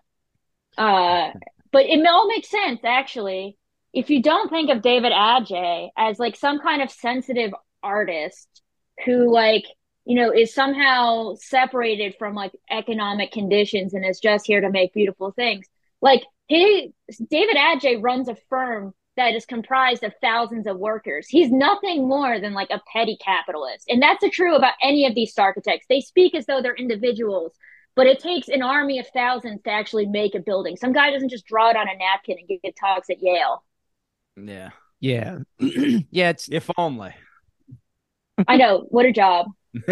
Uh, 0.77 1.31
but 1.73 1.87
it 1.87 2.07
all 2.07 2.29
makes 2.29 2.51
sense 2.51 2.81
actually. 2.85 3.57
If 3.95 4.11
you 4.11 4.23
don't 4.23 4.51
think 4.51 4.71
of 4.71 4.83
David 4.83 5.13
Adjaye 5.13 5.89
as 5.97 6.19
like 6.19 6.37
some 6.37 6.61
kind 6.61 6.83
of 6.83 6.91
sensitive 6.91 7.53
artist 7.83 8.63
who 9.07 9.33
like 9.33 9.65
you 10.05 10.17
know 10.17 10.31
is 10.31 10.55
somehow 10.55 11.35
separated 11.37 12.15
from 12.19 12.35
like 12.35 12.53
economic 12.71 13.33
conditions 13.33 13.95
and 13.95 14.05
is 14.05 14.21
just 14.21 14.47
here 14.47 14.61
to 14.61 14.71
make 14.71 14.93
beautiful 14.93 15.33
things, 15.33 15.67
like 16.03 16.23
he 16.47 16.93
David 17.31 17.57
Adjaye 17.57 18.03
runs 18.03 18.29
a 18.29 18.37
firm 18.51 18.93
that 19.17 19.35
is 19.35 19.45
comprised 19.45 20.05
of 20.05 20.15
thousands 20.23 20.67
of 20.67 20.79
workers. 20.79 21.29
He's 21.29 21.51
nothing 21.51 22.09
more 22.09 22.41
than 22.41 22.55
like 22.55 22.71
a 22.71 22.81
petty 22.93 23.17
capitalist. 23.23 23.85
And 23.89 24.01
that's 24.01 24.25
true 24.31 24.55
about 24.57 24.75
any 24.83 25.07
of 25.07 25.15
these 25.15 25.37
architects. 25.39 25.87
They 25.89 26.01
speak 26.01 26.35
as 26.35 26.47
though 26.47 26.63
they're 26.63 26.75
individuals, 26.75 27.53
but 27.97 28.07
it 28.07 28.21
takes 28.21 28.49
an 28.49 28.63
army 28.63 28.99
of 28.99 29.07
thousands 29.09 29.63
to 29.63 29.71
actually 29.71 30.07
make 30.07 30.35
a 30.35 30.41
building. 30.41 30.77
Some 30.77 30.93
guy 30.93 31.11
doesn't 31.11 31.31
just 31.31 31.47
draw 31.47 31.71
it 31.71 31.77
on 31.77 31.89
a 31.89 31.97
napkin 31.97 32.37
and 32.39 32.49
give 32.49 32.75
talks 32.81 33.11
at 33.11 33.21
Yale. 33.21 33.65
Yeah. 34.37 34.71
Yeah. 35.01 35.39
yeah, 35.59 36.31
it's 36.31 36.49
If 36.49 36.71
only. 36.77 37.15
I 38.47 38.57
know. 38.57 38.87
What 38.89 39.07
a 39.07 39.13
job. 39.13 39.47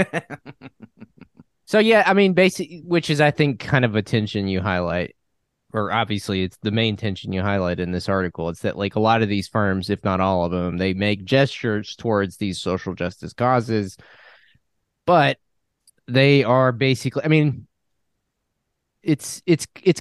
So 1.67 1.79
yeah, 1.79 2.03
I 2.07 2.15
mean, 2.15 2.33
basically, 2.33 2.83
which 2.87 3.11
is 3.11 3.21
I 3.21 3.31
think 3.31 3.61
kind 3.61 3.85
of 3.85 3.95
a 3.95 4.01
tension 4.01 4.49
you 4.49 4.63
highlight, 4.63 5.15
or 5.73 5.93
obviously 5.93 6.43
it's 6.43 6.57
the 6.63 6.71
main 6.71 6.97
tension 6.97 7.33
you 7.33 7.43
highlight 7.43 7.81
in 7.81 7.93
this 7.93 8.09
article. 8.09 8.49
It's 8.49 8.63
that 8.63 8.79
like 8.79 8.97
a 8.97 9.01
lot 9.01 9.23
of 9.23 9.29
these 9.29 9.49
firms, 9.49 9.91
if 9.91 10.03
not 10.03 10.21
all 10.21 10.45
of 10.45 10.51
them, 10.51 10.79
they 10.79 10.95
make 10.95 11.25
gestures 11.25 11.95
towards 11.97 12.37
these 12.37 12.61
social 12.61 12.95
justice 12.95 13.33
causes, 13.33 13.97
but 15.07 15.39
they 16.07 16.43
are 16.45 16.73
basically, 16.73 17.25
I 17.25 17.29
mean, 17.29 17.67
it's 19.03 19.43
it's 19.47 19.67
it's 19.83 20.01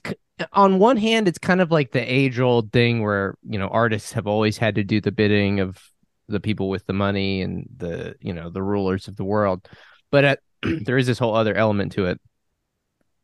on 0.53 0.80
one 0.80 0.97
hand, 0.97 1.27
it's 1.27 1.38
kind 1.38 1.62
of 1.62 1.71
like 1.71 1.91
the 1.91 2.01
age 2.01 2.39
old 2.39 2.71
thing 2.71 3.01
where 3.01 3.36
you 3.47 3.60
know 3.60 3.67
artists 3.67 4.13
have 4.13 4.27
always 4.27 4.58
had 4.58 4.75
to 4.75 4.84
do 4.84 5.01
the 5.01 5.12
bidding 5.12 5.60
of 5.60 5.80
the 6.27 6.39
people 6.39 6.69
with 6.69 6.86
the 6.86 6.93
money 6.93 7.41
and 7.41 7.67
the 7.77 8.15
you 8.19 8.34
know 8.34 8.49
the 8.49 8.63
rulers 8.63 9.08
of 9.08 9.15
the 9.15 9.23
world, 9.23 9.67
but 10.12 10.23
at 10.23 10.39
there 10.62 10.97
is 10.97 11.08
this 11.08 11.19
whole 11.19 11.36
other 11.36 11.56
element 11.56 11.91
to 11.93 12.06
it, 12.06 12.19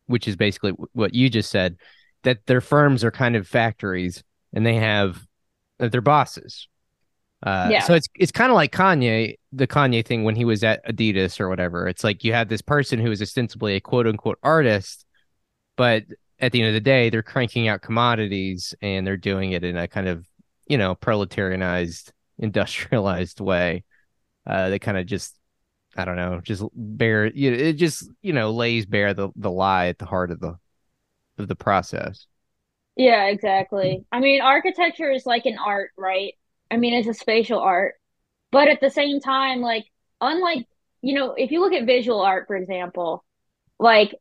which 0.08 0.28
is 0.28 0.36
basically 0.36 0.72
what 0.94 1.14
you 1.14 1.30
just 1.30 1.50
said, 1.50 1.78
that 2.24 2.46
their 2.46 2.62
firms 2.62 3.04
are 3.04 3.12
kind 3.12 3.36
of 3.36 3.48
factories 3.48 4.24
and 4.54 4.66
they 4.66 4.76
have 4.76 5.26
they're 5.80 6.02
bosses. 6.02 6.68
Uh, 7.42 7.68
Yeah. 7.72 7.82
So 7.82 7.94
it's 7.94 8.08
it's 8.16 8.32
kind 8.32 8.52
of 8.52 8.56
like 8.56 8.72
Kanye, 8.72 9.36
the 9.52 9.68
Kanye 9.68 10.06
thing 10.06 10.24
when 10.24 10.36
he 10.36 10.46
was 10.46 10.64
at 10.64 10.86
Adidas 10.86 11.40
or 11.40 11.50
whatever. 11.50 11.88
It's 11.88 12.04
like 12.04 12.24
you 12.24 12.34
have 12.34 12.48
this 12.48 12.62
person 12.62 13.00
who 13.00 13.12
is 13.12 13.22
ostensibly 13.22 13.76
a 13.76 13.82
quote 13.82 14.08
unquote 14.08 14.40
artist, 14.44 15.06
but 15.76 16.04
at 16.40 16.52
the 16.52 16.62
end 16.62 16.70
of 16.70 16.74
the 16.74 16.82
day, 16.82 17.10
they're 17.10 17.24
cranking 17.24 17.68
out 17.68 17.82
commodities 17.82 18.74
and 18.82 19.06
they're 19.06 19.18
doing 19.18 19.52
it 19.52 19.64
in 19.64 19.78
a 19.78 19.88
kind 19.88 20.08
of 20.08 20.28
you 20.68 20.78
know 20.78 20.96
proletarianized, 20.96 22.12
industrialized 22.40 23.40
way. 23.42 23.84
Uh, 24.46 24.70
they 24.70 24.80
kind 24.80 24.98
of 24.98 25.06
just 25.06 25.38
I 25.96 26.06
don't 26.06 26.16
know, 26.16 26.40
just 26.42 26.64
bear 26.74 27.28
you 27.28 27.52
know, 27.52 27.58
it 27.58 27.74
just 27.74 28.10
you 28.22 28.34
know 28.34 28.52
lays 28.52 28.86
bare 28.86 29.14
the 29.14 29.30
the 29.36 29.52
lie 29.52 29.88
at 29.88 30.00
the 30.00 30.06
heart 30.06 30.32
of 30.32 30.40
the 30.40 30.58
of 31.38 31.48
the 31.48 31.56
process. 31.56 32.28
Yeah, 32.96 33.26
exactly. 33.26 34.06
I 34.12 34.20
mean, 34.20 34.42
architecture 34.42 35.12
is 35.12 35.26
like 35.26 35.46
an 35.46 35.58
art, 35.58 35.92
right? 35.98 36.34
I 36.70 36.78
mean, 36.78 36.94
it's 36.94 37.08
a 37.08 37.14
spatial 37.14 37.60
art. 37.60 37.96
But 38.52 38.68
at 38.68 38.82
the 38.82 38.92
same 38.92 39.20
time, 39.20 39.62
like, 39.62 39.86
unlike, 40.22 40.68
you 41.02 41.16
know, 41.16 41.34
if 41.34 41.52
you 41.52 41.60
look 41.60 41.74
at 41.74 41.86
visual 41.86 42.22
art, 42.22 42.46
for 42.48 42.56
example, 42.56 43.26
like 43.80 44.16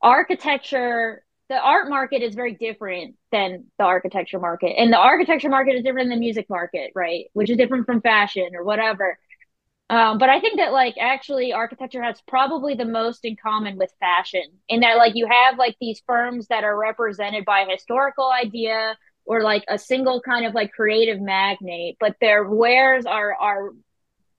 architecture, 0.00 1.22
the 1.50 1.58
art 1.58 1.90
market 1.90 2.22
is 2.22 2.34
very 2.34 2.54
different 2.54 3.16
than 3.30 3.66
the 3.78 3.84
architecture 3.84 4.38
market. 4.38 4.74
And 4.78 4.90
the 4.90 4.98
architecture 4.98 5.50
market 5.50 5.74
is 5.74 5.84
different 5.84 6.08
than 6.08 6.18
the 6.18 6.20
music 6.20 6.46
market, 6.48 6.92
right? 6.94 7.26
Which 7.34 7.50
is 7.50 7.58
different 7.58 7.84
from 7.84 8.00
fashion 8.00 8.50
or 8.54 8.64
whatever. 8.64 9.18
Um, 9.92 10.16
but 10.16 10.30
I 10.30 10.40
think 10.40 10.56
that 10.56 10.72
like 10.72 10.94
actually 10.98 11.52
architecture 11.52 12.02
has 12.02 12.18
probably 12.26 12.74
the 12.74 12.86
most 12.86 13.26
in 13.26 13.36
common 13.36 13.76
with 13.76 13.92
fashion 14.00 14.44
in 14.66 14.80
that 14.80 14.96
like 14.96 15.12
you 15.14 15.26
have 15.30 15.58
like 15.58 15.76
these 15.82 16.00
firms 16.06 16.46
that 16.48 16.64
are 16.64 16.78
represented 16.78 17.44
by 17.44 17.60
a 17.60 17.70
historical 17.70 18.30
idea 18.30 18.96
or 19.26 19.42
like 19.42 19.64
a 19.68 19.78
single 19.78 20.22
kind 20.22 20.46
of 20.46 20.54
like 20.54 20.72
creative 20.72 21.20
magnate, 21.20 21.98
but 22.00 22.16
their 22.22 22.42
wares 22.48 23.04
are 23.04 23.34
are 23.38 23.72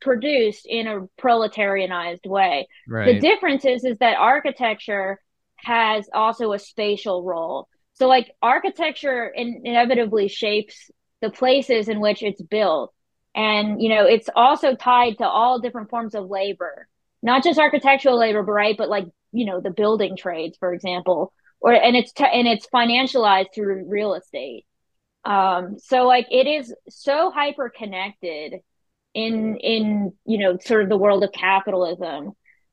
produced 0.01 0.65
in 0.65 0.87
a 0.87 1.01
proletarianized 1.21 2.25
way. 2.25 2.67
The 3.05 3.13
difference 3.19 3.63
is 3.63 3.83
is 3.85 3.99
that 3.99 4.17
architecture 4.17 5.19
has 5.57 6.09
also 6.13 6.53
a 6.53 6.59
spatial 6.59 7.23
role. 7.23 7.67
So 7.93 8.07
like 8.07 8.31
architecture 8.41 9.27
in- 9.27 9.61
inevitably 9.65 10.29
shapes 10.29 10.89
the 11.21 11.29
places 11.29 11.89
in 11.89 11.99
which 11.99 12.23
it's 12.23 12.41
built. 12.41 12.91
And 13.35 13.81
you 13.81 13.89
know, 13.89 14.05
it's 14.05 14.29
also 14.35 14.75
tied 14.75 15.17
to 15.19 15.27
all 15.27 15.59
different 15.59 15.89
forms 15.89 16.15
of 16.15 16.29
labor. 16.29 16.87
Not 17.21 17.43
just 17.43 17.59
architectural 17.59 18.19
labor, 18.19 18.43
right, 18.43 18.77
but 18.77 18.89
like, 18.89 19.07
you 19.31 19.45
know, 19.45 19.61
the 19.61 19.71
building 19.71 20.17
trades, 20.17 20.57
for 20.57 20.73
example. 20.73 21.33
Or 21.61 21.73
and 21.73 21.95
it's 21.95 22.11
t- 22.11 22.25
and 22.25 22.47
it's 22.47 22.67
financialized 22.73 23.53
through 23.55 23.85
real 23.89 24.13
estate. 24.15 24.65
Um 25.25 25.77
so 25.79 26.05
like 26.05 26.27
it 26.31 26.47
is 26.47 26.73
so 26.89 27.31
hyper 27.31 27.69
connected 27.69 28.61
in 29.13 29.57
in 29.57 30.13
you 30.25 30.37
know 30.37 30.57
sort 30.59 30.83
of 30.83 30.89
the 30.89 30.97
world 30.97 31.23
of 31.23 31.31
capitalism 31.31 32.31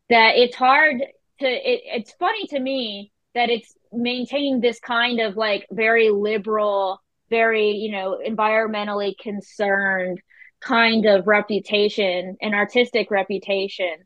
that 0.09 0.37
it's 0.37 0.57
hard 0.57 1.01
to 1.41 1.47
it, 1.47 1.83
it's 1.85 2.13
funny 2.13 2.47
to 2.49 2.59
me 2.59 3.13
that 3.35 3.51
it's 3.51 3.75
maintained 3.93 4.63
this 4.63 4.81
kind 4.81 5.21
of 5.21 5.37
like 5.37 5.67
very 5.71 6.11
liberal 6.11 7.01
very 7.29 7.73
you 7.73 7.93
know 7.93 8.19
environmentally 8.27 9.17
concerned 9.19 10.21
kind 10.61 11.07
of 11.07 11.27
reputation 11.27 12.37
and 12.41 12.55
artistic 12.55 13.11
reputation 13.11 14.05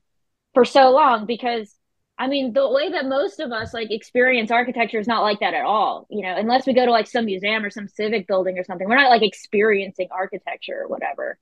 for 0.54 0.64
so 0.64 0.90
long 0.90 1.26
because 1.26 1.74
I 2.16 2.28
mean 2.28 2.52
the 2.52 2.70
way 2.70 2.92
that 2.92 3.06
most 3.06 3.40
of 3.40 3.50
us 3.50 3.74
like 3.74 3.90
experience 3.90 4.52
architecture 4.52 5.00
is 5.00 5.08
not 5.08 5.22
like 5.22 5.40
that 5.40 5.54
at 5.54 5.64
all 5.64 6.06
you 6.10 6.22
know 6.22 6.34
unless 6.36 6.64
we 6.66 6.72
go 6.72 6.84
to 6.84 6.92
like 6.92 7.08
some 7.08 7.24
museum 7.24 7.64
or 7.64 7.70
some 7.70 7.88
civic 7.88 8.28
building 8.28 8.58
or 8.58 8.64
something. 8.64 8.88
We're 8.88 8.96
not 8.96 9.10
like 9.10 9.22
experiencing 9.22 10.08
architecture 10.12 10.82
or 10.82 10.88
whatever. 10.88 11.38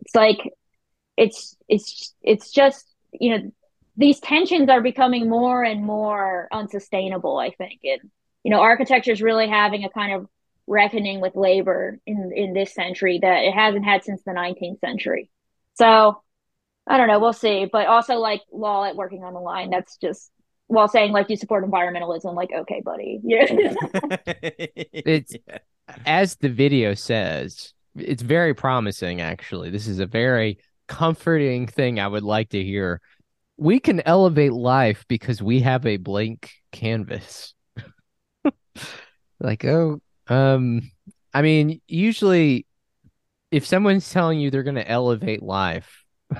It's 0.00 0.14
like 0.14 0.38
it's 1.16 1.56
it's 1.68 2.14
it's 2.22 2.50
just 2.50 2.86
you 3.12 3.36
know 3.36 3.50
these 3.96 4.20
tensions 4.20 4.68
are 4.70 4.80
becoming 4.80 5.28
more 5.28 5.62
and 5.62 5.84
more 5.84 6.48
unsustainable 6.52 7.38
i 7.38 7.50
think. 7.50 7.80
And 7.84 8.10
you 8.44 8.50
know 8.50 8.60
architecture 8.60 9.12
is 9.12 9.22
really 9.22 9.48
having 9.48 9.84
a 9.84 9.90
kind 9.90 10.12
of 10.14 10.26
reckoning 10.66 11.20
with 11.20 11.34
labor 11.34 11.98
in 12.06 12.32
in 12.34 12.52
this 12.52 12.74
century 12.74 13.18
that 13.20 13.44
it 13.44 13.52
hasn't 13.52 13.84
had 13.84 14.04
since 14.04 14.22
the 14.24 14.32
19th 14.32 14.78
century 14.80 15.28
so 15.74 16.22
i 16.86 16.96
don't 16.96 17.08
know 17.08 17.18
we'll 17.18 17.32
see 17.32 17.66
but 17.70 17.86
also 17.86 18.16
like 18.16 18.42
while 18.48 18.84
at 18.84 18.96
working 18.96 19.24
on 19.24 19.34
the 19.34 19.40
line 19.40 19.70
that's 19.70 19.96
just 19.96 20.30
while 20.66 20.86
saying 20.88 21.10
like 21.12 21.28
you 21.28 21.36
support 21.36 21.64
environmentalism 21.64 22.34
like 22.34 22.50
okay 22.54 22.80
buddy 22.84 23.20
yeah 23.24 23.46
It's 24.92 25.34
as 26.06 26.36
the 26.36 26.48
video 26.48 26.94
says, 26.94 27.74
it's 27.96 28.22
very 28.22 28.54
promising 28.54 29.20
actually. 29.20 29.70
This 29.70 29.86
is 29.86 29.98
a 29.98 30.06
very 30.06 30.58
comforting 30.88 31.66
thing 31.66 31.98
I 31.98 32.08
would 32.08 32.22
like 32.22 32.50
to 32.50 32.62
hear. 32.62 33.00
We 33.56 33.80
can 33.80 34.00
elevate 34.00 34.52
life 34.52 35.04
because 35.08 35.42
we 35.42 35.60
have 35.60 35.84
a 35.86 35.98
blank 35.98 36.50
canvas. 36.72 37.54
like, 39.40 39.64
oh, 39.64 40.00
um, 40.30 40.90
I 41.34 41.42
mean, 41.42 41.80
usually 41.86 42.66
if 43.50 43.66
someone's 43.66 44.10
telling 44.10 44.40
you 44.40 44.50
they're 44.50 44.62
going 44.62 44.76
to 44.76 44.88
elevate 44.88 45.42
life, 45.42 46.04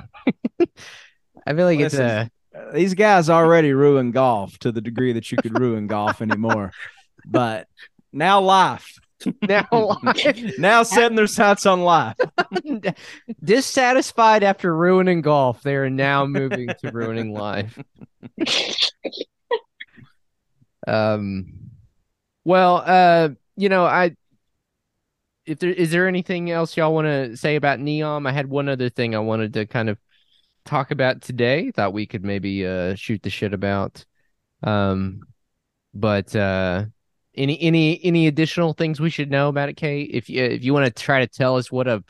I 1.46 1.54
feel 1.54 1.66
like 1.66 1.80
it's 1.80 1.94
a 1.94 2.30
These 2.72 2.94
guys 2.94 3.28
already 3.28 3.72
ruined 3.72 4.12
golf 4.12 4.58
to 4.60 4.72
the 4.72 4.80
degree 4.80 5.12
that 5.14 5.30
you 5.30 5.38
could 5.38 5.58
ruin 5.58 5.86
golf 5.86 6.22
anymore. 6.22 6.72
But 7.26 7.66
now 8.12 8.40
life. 8.40 8.98
now 9.42 9.66
life. 9.72 10.54
Now 10.58 10.82
setting 10.82 11.16
their 11.16 11.26
sights 11.26 11.66
on 11.66 11.82
life. 11.82 12.16
dissatisfied 13.42 14.42
after 14.42 14.74
ruining 14.74 15.20
golf. 15.20 15.62
They 15.62 15.76
are 15.76 15.90
now 15.90 16.26
moving 16.26 16.68
to 16.68 16.90
ruining 16.90 17.32
life. 17.32 17.78
Um, 20.86 21.52
well, 22.44 22.82
uh, 22.84 23.30
you 23.60 23.68
know, 23.68 23.84
I 23.84 24.16
if 25.44 25.58
there 25.58 25.70
is 25.70 25.90
there 25.90 26.08
anything 26.08 26.50
else 26.50 26.76
y'all 26.76 26.94
want 26.94 27.06
to 27.06 27.36
say 27.36 27.56
about 27.56 27.78
Neom? 27.78 28.26
I 28.26 28.32
had 28.32 28.46
one 28.46 28.68
other 28.70 28.88
thing 28.88 29.14
I 29.14 29.18
wanted 29.18 29.52
to 29.54 29.66
kind 29.66 29.90
of 29.90 29.98
talk 30.64 30.90
about 30.90 31.20
today. 31.20 31.70
Thought 31.70 31.92
we 31.92 32.06
could 32.06 32.24
maybe 32.24 32.66
uh 32.66 32.94
shoot 32.94 33.22
the 33.22 33.28
shit 33.28 33.52
about. 33.52 34.04
Um, 34.62 35.20
but 35.92 36.34
uh, 36.34 36.86
any 37.34 37.60
any 37.60 38.02
any 38.02 38.26
additional 38.28 38.72
things 38.72 38.98
we 38.98 39.10
should 39.10 39.30
know 39.30 39.48
about 39.48 39.68
it, 39.68 39.76
Kate? 39.76 40.10
If 40.10 40.30
you 40.30 40.42
if 40.42 40.64
you 40.64 40.72
want 40.72 40.86
to 40.86 41.02
try 41.02 41.20
to 41.20 41.26
tell 41.26 41.56
us 41.56 41.70
what 41.70 41.86
a 41.86 42.02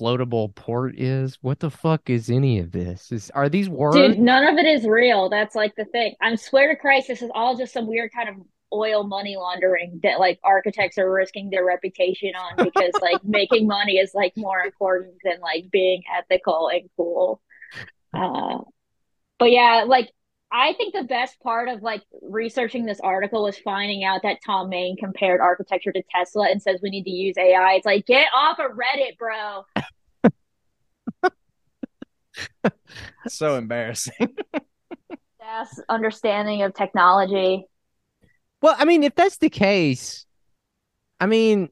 floatable 0.00 0.52
port 0.56 0.98
is, 0.98 1.38
what 1.40 1.60
the 1.60 1.70
fuck 1.70 2.10
is 2.10 2.30
any 2.30 2.58
of 2.58 2.72
this? 2.72 3.12
Is 3.12 3.30
are 3.30 3.48
these 3.48 3.68
words? 3.68 3.96
Dude, 3.96 4.18
none 4.18 4.44
of 4.44 4.58
it 4.58 4.66
is 4.66 4.84
real. 4.86 5.28
That's 5.28 5.54
like 5.54 5.76
the 5.76 5.84
thing. 5.84 6.14
I 6.20 6.34
swear 6.34 6.68
to 6.74 6.76
Christ, 6.80 7.06
this 7.06 7.22
is 7.22 7.30
all 7.32 7.56
just 7.56 7.72
some 7.72 7.86
weird 7.86 8.10
kind 8.12 8.28
of 8.28 8.34
oil 8.72 9.04
money 9.04 9.36
laundering 9.36 10.00
that 10.02 10.18
like 10.18 10.38
architects 10.44 10.98
are 10.98 11.10
risking 11.10 11.50
their 11.50 11.64
reputation 11.64 12.32
on 12.34 12.64
because 12.64 12.92
like 13.00 13.22
making 13.24 13.66
money 13.66 13.98
is 13.98 14.12
like 14.14 14.32
more 14.36 14.60
important 14.60 15.14
than 15.24 15.40
like 15.40 15.70
being 15.70 16.02
ethical 16.16 16.68
and 16.68 16.88
cool. 16.96 17.40
Uh, 18.14 18.58
but 19.38 19.50
yeah, 19.50 19.84
like 19.86 20.10
I 20.52 20.72
think 20.74 20.94
the 20.94 21.04
best 21.04 21.40
part 21.40 21.68
of 21.68 21.82
like 21.82 22.02
researching 22.22 22.84
this 22.84 22.98
article 23.00 23.44
was 23.44 23.56
finding 23.58 24.02
out 24.02 24.22
that 24.22 24.38
Tom 24.44 24.68
Mayne 24.68 24.96
compared 24.96 25.40
architecture 25.40 25.92
to 25.92 26.02
Tesla 26.10 26.48
and 26.50 26.60
says 26.60 26.80
we 26.82 26.90
need 26.90 27.04
to 27.04 27.10
use 27.10 27.38
AI. 27.38 27.74
It's 27.74 27.86
like 27.86 28.06
get 28.06 28.26
off 28.34 28.58
of 28.58 28.72
Reddit, 28.72 29.16
bro. 29.16 29.64
so 33.28 33.54
embarrassing. 33.56 34.36
That's 35.38 35.80
understanding 35.88 36.62
of 36.62 36.74
technology. 36.74 37.66
Well, 38.62 38.74
I 38.78 38.84
mean, 38.84 39.02
if 39.02 39.14
that's 39.14 39.38
the 39.38 39.50
case, 39.50 40.26
I 41.18 41.26
mean, 41.26 41.70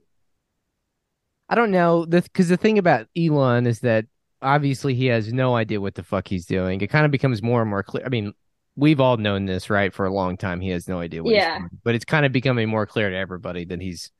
I 1.48 1.54
don't 1.54 1.70
know. 1.70 2.06
Because 2.06 2.48
the, 2.48 2.56
the 2.56 2.62
thing 2.62 2.78
about 2.78 3.06
Elon 3.16 3.66
is 3.66 3.80
that 3.80 4.06
obviously 4.40 4.94
he 4.94 5.06
has 5.06 5.32
no 5.32 5.56
idea 5.56 5.80
what 5.80 5.94
the 5.94 6.02
fuck 6.02 6.28
he's 6.28 6.46
doing. 6.46 6.80
It 6.80 6.88
kind 6.88 7.04
of 7.04 7.10
becomes 7.10 7.42
more 7.42 7.60
and 7.60 7.70
more 7.70 7.82
clear. 7.82 8.04
I 8.04 8.08
mean, 8.08 8.32
we've 8.76 9.00
all 9.00 9.16
known 9.16 9.46
this, 9.46 9.68
right? 9.70 9.92
For 9.92 10.06
a 10.06 10.12
long 10.12 10.36
time, 10.36 10.60
he 10.60 10.70
has 10.70 10.88
no 10.88 11.00
idea 11.00 11.22
what 11.22 11.34
yeah. 11.34 11.54
he's 11.54 11.58
doing. 11.58 11.70
But 11.84 11.94
it's 11.94 12.04
kind 12.04 12.24
of 12.24 12.32
becoming 12.32 12.68
more 12.68 12.86
clear 12.86 13.10
to 13.10 13.16
everybody 13.16 13.64
that 13.66 13.80
he's. 13.80 14.10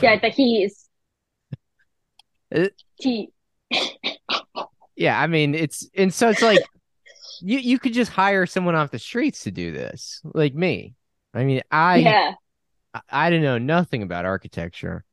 Yeah, 0.00 0.18
that 0.18 0.34
he's. 0.34 0.88
It... 0.90 0.90
Uh, 2.54 2.68
he. 2.96 3.30
yeah, 4.94 5.20
I 5.20 5.26
mean, 5.26 5.56
it's 5.56 5.88
and 5.96 6.14
so 6.14 6.28
it's 6.28 6.42
like 6.42 6.60
you 7.40 7.58
you 7.58 7.80
could 7.80 7.92
just 7.92 8.12
hire 8.12 8.46
someone 8.46 8.76
off 8.76 8.92
the 8.92 8.98
streets 8.98 9.42
to 9.44 9.50
do 9.50 9.72
this, 9.72 10.20
like 10.34 10.54
me. 10.54 10.94
I 11.34 11.44
mean, 11.44 11.62
I 11.70 11.96
yeah. 11.96 12.34
I, 12.94 13.00
I 13.10 13.30
don't 13.30 13.42
know 13.42 13.58
nothing 13.58 14.02
about 14.02 14.24
architecture, 14.24 15.04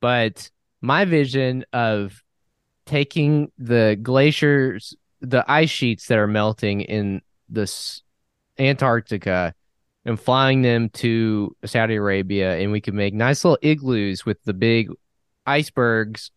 but 0.00 0.50
my 0.80 1.04
vision 1.04 1.64
of 1.72 2.22
taking 2.86 3.50
the 3.58 3.98
glaciers, 4.02 4.94
the 5.20 5.44
ice 5.50 5.70
sheets 5.70 6.06
that 6.06 6.18
are 6.18 6.26
melting 6.26 6.82
in 6.82 7.22
this 7.48 8.02
Antarctica 8.58 9.54
and 10.04 10.18
flying 10.18 10.62
them 10.62 10.88
to 10.90 11.54
Saudi 11.64 11.96
Arabia, 11.96 12.58
and 12.58 12.72
we 12.72 12.80
could 12.80 12.94
make 12.94 13.14
nice 13.14 13.44
little 13.44 13.58
igloos 13.62 14.24
with 14.24 14.42
the 14.44 14.54
big 14.54 14.90
icebergs. 15.46 16.30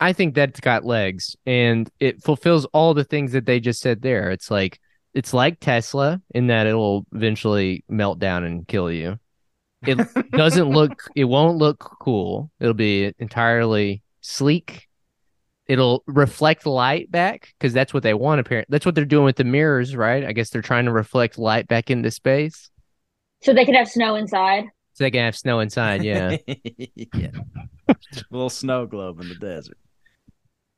I 0.00 0.12
think 0.12 0.34
that's 0.34 0.60
got 0.60 0.84
legs 0.84 1.36
and 1.44 1.90
it 1.98 2.22
fulfills 2.22 2.64
all 2.66 2.94
the 2.94 3.04
things 3.04 3.32
that 3.32 3.46
they 3.46 3.58
just 3.58 3.80
said 3.80 4.02
there. 4.02 4.30
It's 4.30 4.50
like 4.50 4.78
it's 5.14 5.32
like 5.32 5.60
Tesla 5.60 6.20
in 6.34 6.48
that 6.48 6.66
it'll 6.66 7.06
eventually 7.12 7.84
melt 7.88 8.18
down 8.18 8.44
and 8.44 8.66
kill 8.66 8.90
you. 8.90 9.18
It 9.82 9.98
doesn't 10.32 10.70
look 10.70 11.04
it 11.16 11.24
won't 11.24 11.58
look 11.58 11.96
cool. 12.00 12.50
It'll 12.60 12.74
be 12.74 13.12
entirely 13.18 14.02
sleek. 14.20 14.88
It'll 15.66 16.02
reflect 16.06 16.66
light 16.66 17.10
back 17.10 17.54
because 17.58 17.72
that's 17.72 17.92
what 17.92 18.02
they 18.02 18.14
want 18.14 18.40
apparently 18.40 18.72
that's 18.72 18.86
what 18.86 18.94
they're 18.94 19.04
doing 19.04 19.24
with 19.24 19.36
the 19.36 19.44
mirrors 19.44 19.94
right? 19.94 20.24
I 20.24 20.32
guess 20.32 20.50
they're 20.50 20.62
trying 20.62 20.86
to 20.86 20.92
reflect 20.92 21.38
light 21.38 21.68
back 21.68 21.90
into 21.90 22.10
space. 22.10 22.70
So 23.42 23.52
they 23.54 23.64
can 23.64 23.74
have 23.74 23.88
snow 23.88 24.16
inside? 24.16 24.64
So 24.94 25.04
they 25.04 25.10
can 25.10 25.24
have 25.24 25.36
snow 25.36 25.60
inside 25.60 26.02
yeah. 26.04 26.36
Yeah. 27.14 27.30
A 27.88 27.96
little 28.30 28.50
snow 28.50 28.86
globe 28.86 29.20
in 29.20 29.28
the 29.28 29.34
desert. 29.34 29.78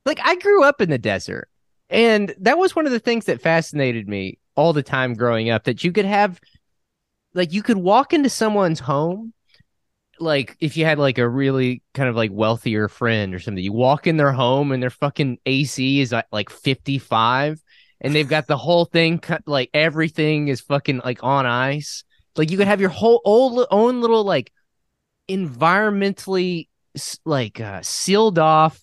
Like 0.06 0.20
i 0.22 0.34
grew 0.36 0.62
up 0.64 0.80
in 0.80 0.90
the 0.90 0.98
desert 0.98 1.48
and 1.90 2.34
that 2.38 2.58
was 2.58 2.74
one 2.74 2.86
of 2.86 2.92
the 2.92 2.98
things 2.98 3.26
that 3.26 3.42
fascinated 3.42 4.08
me 4.08 4.38
all 4.54 4.72
the 4.72 4.82
time 4.82 5.14
growing 5.14 5.50
up 5.50 5.64
that 5.64 5.84
you 5.84 5.92
could 5.92 6.04
have 6.04 6.40
like 7.34 7.52
you 7.52 7.62
could 7.62 7.76
walk 7.76 8.12
into 8.12 8.28
someone's 8.28 8.80
home 8.80 9.32
like 10.20 10.56
if 10.60 10.76
you 10.76 10.84
had 10.84 10.98
like 10.98 11.18
a 11.18 11.28
really 11.28 11.82
kind 11.94 12.08
of 12.08 12.14
like 12.14 12.30
wealthier 12.32 12.88
friend 12.88 13.34
or 13.34 13.38
something, 13.38 13.64
you 13.64 13.72
walk 13.72 14.06
in 14.06 14.16
their 14.16 14.32
home 14.32 14.70
and 14.70 14.82
their 14.82 14.90
fucking 14.90 15.38
AC 15.46 16.00
is 16.00 16.12
at 16.12 16.26
like 16.30 16.50
55 16.50 17.60
and 18.00 18.14
they've 18.14 18.28
got 18.28 18.46
the 18.46 18.56
whole 18.56 18.84
thing 18.84 19.18
cut 19.18 19.42
like 19.46 19.70
everything 19.74 20.48
is 20.48 20.60
fucking 20.60 21.00
like 21.04 21.22
on 21.24 21.46
ice. 21.46 22.04
Like 22.36 22.50
you 22.50 22.58
could 22.58 22.66
have 22.66 22.80
your 22.80 22.90
whole 22.90 23.20
old, 23.24 23.66
own 23.70 24.00
little 24.00 24.24
like 24.24 24.52
environmentally 25.28 26.68
like 27.24 27.60
uh, 27.60 27.80
sealed 27.82 28.38
off, 28.38 28.82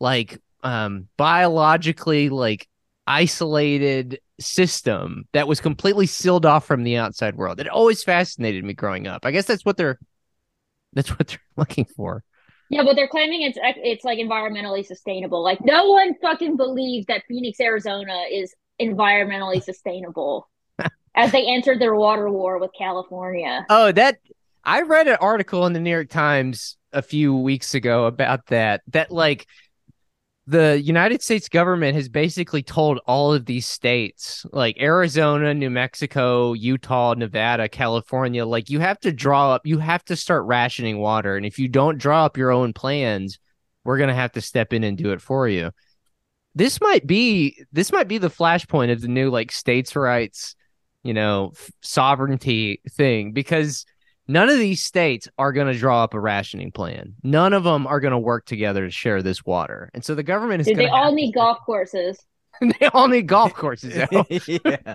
like 0.00 0.40
um 0.62 1.08
biologically 1.16 2.28
like 2.28 2.68
isolated 3.06 4.20
system 4.38 5.24
that 5.32 5.48
was 5.48 5.60
completely 5.60 6.06
sealed 6.06 6.46
off 6.46 6.66
from 6.66 6.84
the 6.84 6.96
outside 6.96 7.36
world. 7.36 7.58
It 7.58 7.68
always 7.68 8.04
fascinated 8.04 8.64
me 8.64 8.74
growing 8.74 9.06
up. 9.06 9.24
I 9.24 9.30
guess 9.30 9.46
that's 9.46 9.64
what 9.64 9.76
they're 9.76 9.98
that's 10.92 11.10
what 11.10 11.28
they're 11.28 11.40
looking 11.56 11.84
for. 11.84 12.22
Yeah, 12.70 12.82
but 12.82 12.96
they're 12.96 13.08
claiming 13.08 13.42
it's 13.42 13.58
it's 13.62 14.04
like 14.04 14.18
environmentally 14.18 14.84
sustainable. 14.84 15.42
Like 15.42 15.64
no 15.64 15.86
one 15.86 16.14
fucking 16.20 16.56
believes 16.56 17.06
that 17.06 17.22
Phoenix, 17.26 17.58
Arizona 17.60 18.24
is 18.30 18.54
environmentally 18.80 19.62
sustainable 19.62 20.48
as 21.14 21.32
they 21.32 21.46
entered 21.46 21.80
their 21.80 21.94
water 21.94 22.28
war 22.30 22.58
with 22.58 22.70
California. 22.78 23.64
Oh, 23.70 23.90
that 23.92 24.18
I 24.64 24.82
read 24.82 25.08
an 25.08 25.16
article 25.20 25.64
in 25.66 25.72
the 25.72 25.80
New 25.80 25.90
York 25.90 26.10
Times 26.10 26.76
a 26.92 27.00
few 27.00 27.34
weeks 27.34 27.74
ago 27.74 28.04
about 28.04 28.46
that. 28.48 28.82
That 28.88 29.10
like 29.10 29.46
the 30.48 30.80
United 30.80 31.22
States 31.22 31.46
government 31.46 31.94
has 31.94 32.08
basically 32.08 32.62
told 32.62 33.00
all 33.06 33.34
of 33.34 33.44
these 33.44 33.66
states, 33.66 34.46
like 34.50 34.80
Arizona, 34.80 35.52
New 35.52 35.68
Mexico, 35.68 36.54
Utah, 36.54 37.12
Nevada, 37.12 37.68
California, 37.68 38.46
like 38.46 38.70
you 38.70 38.80
have 38.80 38.98
to 39.00 39.12
draw 39.12 39.52
up, 39.52 39.66
you 39.66 39.78
have 39.78 40.02
to 40.06 40.16
start 40.16 40.46
rationing 40.46 41.00
water. 41.00 41.36
And 41.36 41.44
if 41.44 41.58
you 41.58 41.68
don't 41.68 41.98
draw 41.98 42.24
up 42.24 42.38
your 42.38 42.50
own 42.50 42.72
plans, 42.72 43.38
we're 43.84 43.98
going 43.98 44.08
to 44.08 44.14
have 44.14 44.32
to 44.32 44.40
step 44.40 44.72
in 44.72 44.84
and 44.84 44.96
do 44.96 45.12
it 45.12 45.20
for 45.20 45.46
you. 45.46 45.70
This 46.54 46.80
might 46.80 47.06
be 47.06 47.62
this 47.70 47.92
might 47.92 48.08
be 48.08 48.16
the 48.16 48.30
flashpoint 48.30 48.90
of 48.90 49.02
the 49.02 49.08
new 49.08 49.28
like 49.28 49.52
states' 49.52 49.94
rights, 49.94 50.56
you 51.02 51.12
know, 51.12 51.52
f- 51.54 51.70
sovereignty 51.82 52.80
thing 52.92 53.32
because 53.32 53.84
None 54.30 54.50
of 54.50 54.58
these 54.58 54.84
states 54.84 55.26
are 55.38 55.52
going 55.52 55.72
to 55.72 55.78
draw 55.78 56.04
up 56.04 56.12
a 56.12 56.20
rationing 56.20 56.70
plan. 56.70 57.14
None 57.22 57.54
of 57.54 57.64
them 57.64 57.86
are 57.86 57.98
going 57.98 58.12
to 58.12 58.18
work 58.18 58.44
together 58.44 58.84
to 58.84 58.90
share 58.90 59.22
this 59.22 59.44
water. 59.46 59.90
And 59.94 60.04
so 60.04 60.14
the 60.14 60.22
government 60.22 60.60
is 60.60 60.66
Dude, 60.66 60.76
they 60.76 60.86
all 60.86 61.12
need 61.12 61.32
to... 61.32 61.38
golf 61.38 61.58
courses. 61.64 62.22
they 62.60 62.86
all 62.92 63.08
need 63.08 63.26
golf 63.26 63.54
courses. 63.54 63.94
yeah. 64.46 64.94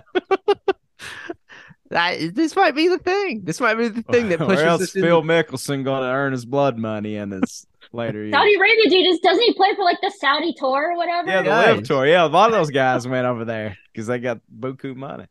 that, 1.90 2.30
this 2.32 2.54
might 2.54 2.76
be 2.76 2.86
the 2.86 2.98
thing. 2.98 3.42
This 3.42 3.60
might 3.60 3.74
be 3.74 3.88
the 3.88 4.02
thing 4.02 4.28
that 4.28 4.38
pushes. 4.38 4.62
Or 4.62 4.66
else 4.66 4.92
Phil 4.92 5.18
in... 5.18 5.26
Mickelson 5.26 5.82
going 5.82 6.02
to 6.02 6.08
earn 6.08 6.30
his 6.30 6.44
blood 6.44 6.78
money 6.78 7.16
in 7.16 7.32
his 7.32 7.66
later 7.92 8.22
years. 8.22 8.34
Saudi 8.34 8.54
Arabia, 8.54 8.88
dude, 8.88 9.04
just 9.04 9.22
doesn't 9.24 9.42
he 9.42 9.52
play 9.54 9.74
for 9.74 9.82
like 9.82 10.00
the 10.00 10.12
Saudi 10.20 10.54
tour 10.56 10.92
or 10.92 10.96
whatever? 10.96 11.28
Yeah, 11.28 11.42
the 11.42 11.50
LIV 11.50 11.84
tour. 11.88 12.06
Yeah, 12.06 12.24
a 12.24 12.28
lot 12.28 12.50
of 12.50 12.52
those 12.52 12.70
guys 12.70 13.08
went 13.08 13.26
over 13.26 13.44
there 13.44 13.76
because 13.92 14.06
they 14.06 14.20
got 14.20 14.38
buku 14.56 14.94
money. 14.94 15.26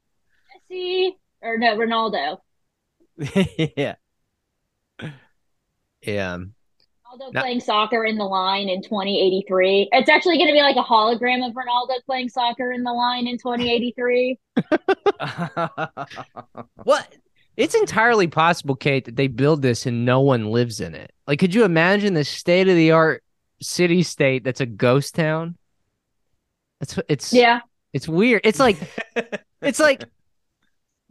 Messi 0.69 1.11
or 1.41 1.57
no 1.57 1.77
Ronaldo. 1.77 2.39
yeah. 3.77 3.95
Yeah. 6.01 6.33
Um, 6.33 6.53
Ronaldo 7.13 7.33
now, 7.33 7.41
playing 7.41 7.59
soccer 7.59 8.05
in 8.05 8.17
the 8.17 8.25
line 8.25 8.69
in 8.69 8.81
2083. 8.81 9.89
It's 9.91 10.09
actually 10.09 10.37
going 10.37 10.47
to 10.47 10.53
be 10.53 10.61
like 10.61 10.75
a 10.75 10.83
hologram 10.83 11.47
of 11.47 11.53
Ronaldo 11.53 12.03
playing 12.05 12.29
soccer 12.29 12.71
in 12.71 12.83
the 12.83 12.91
line 12.91 13.27
in 13.27 13.37
2083. 13.37 14.39
what? 16.83 17.15
It's 17.55 17.75
entirely 17.75 18.27
possible, 18.27 18.75
Kate, 18.75 19.05
that 19.05 19.15
they 19.15 19.27
build 19.27 19.61
this 19.61 19.85
and 19.85 20.05
no 20.05 20.21
one 20.21 20.49
lives 20.49 20.79
in 20.79 20.95
it. 20.95 21.11
Like, 21.27 21.39
could 21.39 21.53
you 21.53 21.65
imagine 21.65 22.15
the 22.15 22.23
state 22.23 22.67
of 22.67 22.75
the 22.75 22.91
art 22.91 23.23
city 23.61 24.03
state 24.03 24.43
that's 24.43 24.61
a 24.61 24.65
ghost 24.65 25.15
town? 25.15 25.57
It's 26.81 26.99
it's 27.07 27.31
yeah. 27.31 27.61
It's 27.93 28.07
weird. 28.07 28.41
It's 28.43 28.59
like 28.59 28.77
it's 29.61 29.79
like 29.79 30.03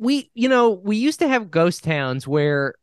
we 0.03 0.31
you 0.35 0.49
know 0.49 0.71
we 0.71 0.97
used 0.97 1.21
to 1.21 1.29
have 1.29 1.51
ghost 1.51 1.85
towns 1.85 2.27
where 2.27 2.75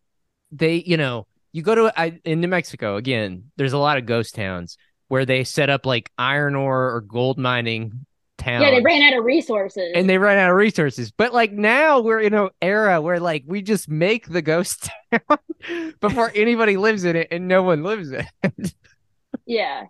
they 0.52 0.76
you 0.86 0.96
know 0.96 1.28
you 1.52 1.62
go 1.62 1.76
to 1.76 2.00
I, 2.00 2.20
in 2.24 2.42
New 2.42 2.48
Mexico 2.48 2.96
again. 2.96 3.52
There's 3.58 3.74
a 3.74 3.78
lot 3.78 3.98
of 3.98 4.06
ghost 4.06 4.36
towns 4.36 4.78
where 5.10 5.26
they 5.26 5.44
set 5.44 5.70
up 5.70 5.86
like 5.86 6.12
iron 6.18 6.56
ore 6.56 6.96
or 6.96 7.02
gold 7.02 7.38
mining 7.38 8.06
towns. 8.38 8.64
Yeah, 8.64 8.72
they 8.72 8.82
ran 8.82 9.02
out 9.02 9.18
of 9.18 9.26
resources, 9.26 9.92
and 9.96 10.10
they 10.10 10.18
ran 10.18 10.38
out 10.38 10.52
of 10.52 10.56
resources. 10.56 11.12
But 11.12 11.34
like 11.34 11.52
now 11.52 12.00
we're 12.00 12.22
in 12.22 12.34
an 12.34 12.50
era 12.62 13.02
where 13.02 13.20
like 13.20 13.44
we 13.46 13.62
just 13.62 13.90
make 13.90 14.30
the 14.30 14.42
ghost 14.42 14.90
town 15.12 15.94
before 16.00 16.32
anybody 16.34 16.78
lives 16.78 17.04
in 17.04 17.18
it, 17.18 17.28
and 17.32 17.48
no 17.48 17.64
one 17.64 17.84
lives 17.84 18.12
in 18.12 18.26
it. 18.44 18.74
yeah, 19.46 19.84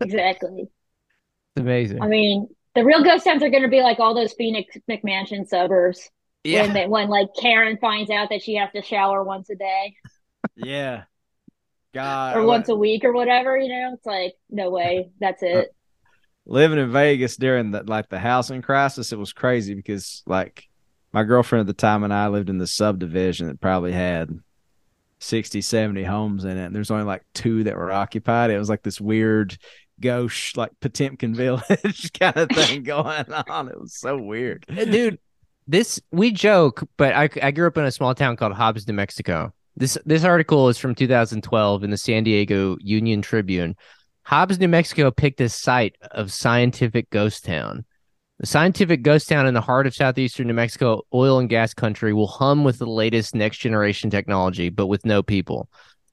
exactly. 0.00 0.62
It's 0.62 1.60
amazing. 1.60 2.00
I 2.00 2.06
mean, 2.06 2.48
the 2.74 2.84
real 2.84 3.02
ghost 3.04 3.24
towns 3.24 3.42
are 3.42 3.50
going 3.50 3.64
to 3.64 3.68
be 3.68 3.82
like 3.82 3.98
all 3.98 4.14
those 4.14 4.32
Phoenix 4.32 4.76
McMansion 4.88 5.46
suburbs. 5.46 6.08
Yeah. 6.44 6.62
When, 6.62 6.72
they, 6.72 6.86
when 6.86 7.08
like 7.08 7.28
Karen 7.38 7.78
finds 7.78 8.10
out 8.10 8.30
that 8.30 8.42
she 8.42 8.54
has 8.56 8.70
to 8.74 8.82
shower 8.82 9.22
once 9.22 9.50
a 9.50 9.56
day. 9.56 9.94
Yeah. 10.56 11.04
God. 11.94 12.36
or 12.36 12.44
once 12.44 12.68
a 12.68 12.76
week 12.76 13.04
or 13.04 13.12
whatever, 13.12 13.56
you 13.56 13.68
know? 13.68 13.94
It's 13.94 14.06
like, 14.06 14.34
no 14.50 14.70
way. 14.70 15.10
That's 15.20 15.42
it. 15.42 15.56
Uh, 15.56 15.62
living 16.46 16.78
in 16.78 16.90
Vegas 16.90 17.36
during 17.36 17.70
the 17.70 17.82
like 17.84 18.08
the 18.08 18.18
housing 18.18 18.62
crisis, 18.62 19.12
it 19.12 19.18
was 19.18 19.32
crazy 19.32 19.74
because 19.74 20.22
like 20.26 20.68
my 21.12 21.22
girlfriend 21.22 21.60
at 21.60 21.66
the 21.66 21.72
time 21.72 22.04
and 22.04 22.12
I 22.12 22.28
lived 22.28 22.50
in 22.50 22.58
the 22.58 22.66
subdivision 22.66 23.48
that 23.48 23.60
probably 23.60 23.92
had 23.92 24.30
60, 25.20 25.60
70 25.60 26.04
homes 26.04 26.44
in 26.44 26.56
it. 26.56 26.66
And 26.66 26.74
there's 26.74 26.90
only 26.90 27.04
like 27.04 27.24
two 27.34 27.64
that 27.64 27.76
were 27.76 27.92
occupied. 27.92 28.50
It 28.50 28.58
was 28.58 28.68
like 28.68 28.82
this 28.82 29.00
weird 29.00 29.56
ghost, 30.00 30.56
like 30.56 30.70
Potemkin 30.80 31.34
village 31.34 32.12
kind 32.18 32.36
of 32.36 32.48
thing 32.50 32.82
going 32.84 33.32
on. 33.32 33.68
It 33.68 33.80
was 33.80 33.94
so 33.94 34.16
weird. 34.18 34.66
Dude, 34.68 35.18
this 35.68 36.00
we 36.10 36.32
joke, 36.32 36.82
but 36.96 37.14
I, 37.14 37.28
I 37.42 37.50
grew 37.50 37.66
up 37.66 37.76
in 37.76 37.84
a 37.84 37.92
small 37.92 38.14
town 38.14 38.36
called 38.36 38.54
Hobbs, 38.54 38.88
New 38.88 38.94
Mexico. 38.94 39.52
This 39.76 39.98
this 40.04 40.24
article 40.24 40.68
is 40.68 40.78
from 40.78 40.94
2012 40.94 41.84
in 41.84 41.90
the 41.90 41.96
San 41.96 42.24
Diego 42.24 42.76
Union 42.80 43.22
Tribune. 43.22 43.76
Hobbs, 44.22 44.58
New 44.58 44.68
Mexico 44.68 45.10
picked 45.10 45.40
a 45.40 45.48
site 45.48 45.96
of 46.10 46.32
scientific 46.32 47.10
ghost 47.10 47.44
town. 47.44 47.84
The 48.40 48.46
scientific 48.46 49.02
ghost 49.02 49.28
town 49.28 49.46
in 49.46 49.54
the 49.54 49.60
heart 49.60 49.86
of 49.86 49.94
southeastern 49.94 50.46
New 50.46 50.54
Mexico, 50.54 51.02
oil 51.12 51.38
and 51.38 51.48
gas 51.48 51.74
country, 51.74 52.12
will 52.12 52.26
hum 52.26 52.64
with 52.64 52.78
the 52.78 52.86
latest 52.86 53.34
next 53.34 53.58
generation 53.58 54.10
technology, 54.10 54.68
but 54.70 54.86
with 54.86 55.04
no 55.04 55.22
people. 55.22 55.68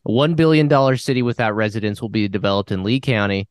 A 0.06 0.12
$1 0.12 0.36
billion 0.36 0.97
city 0.97 1.22
without 1.22 1.56
residents 1.56 2.01
will 2.01 2.10
be 2.10 2.28
developed 2.28 2.72
in 2.72 2.84
Lee 2.84 2.99
County, 2.99 3.47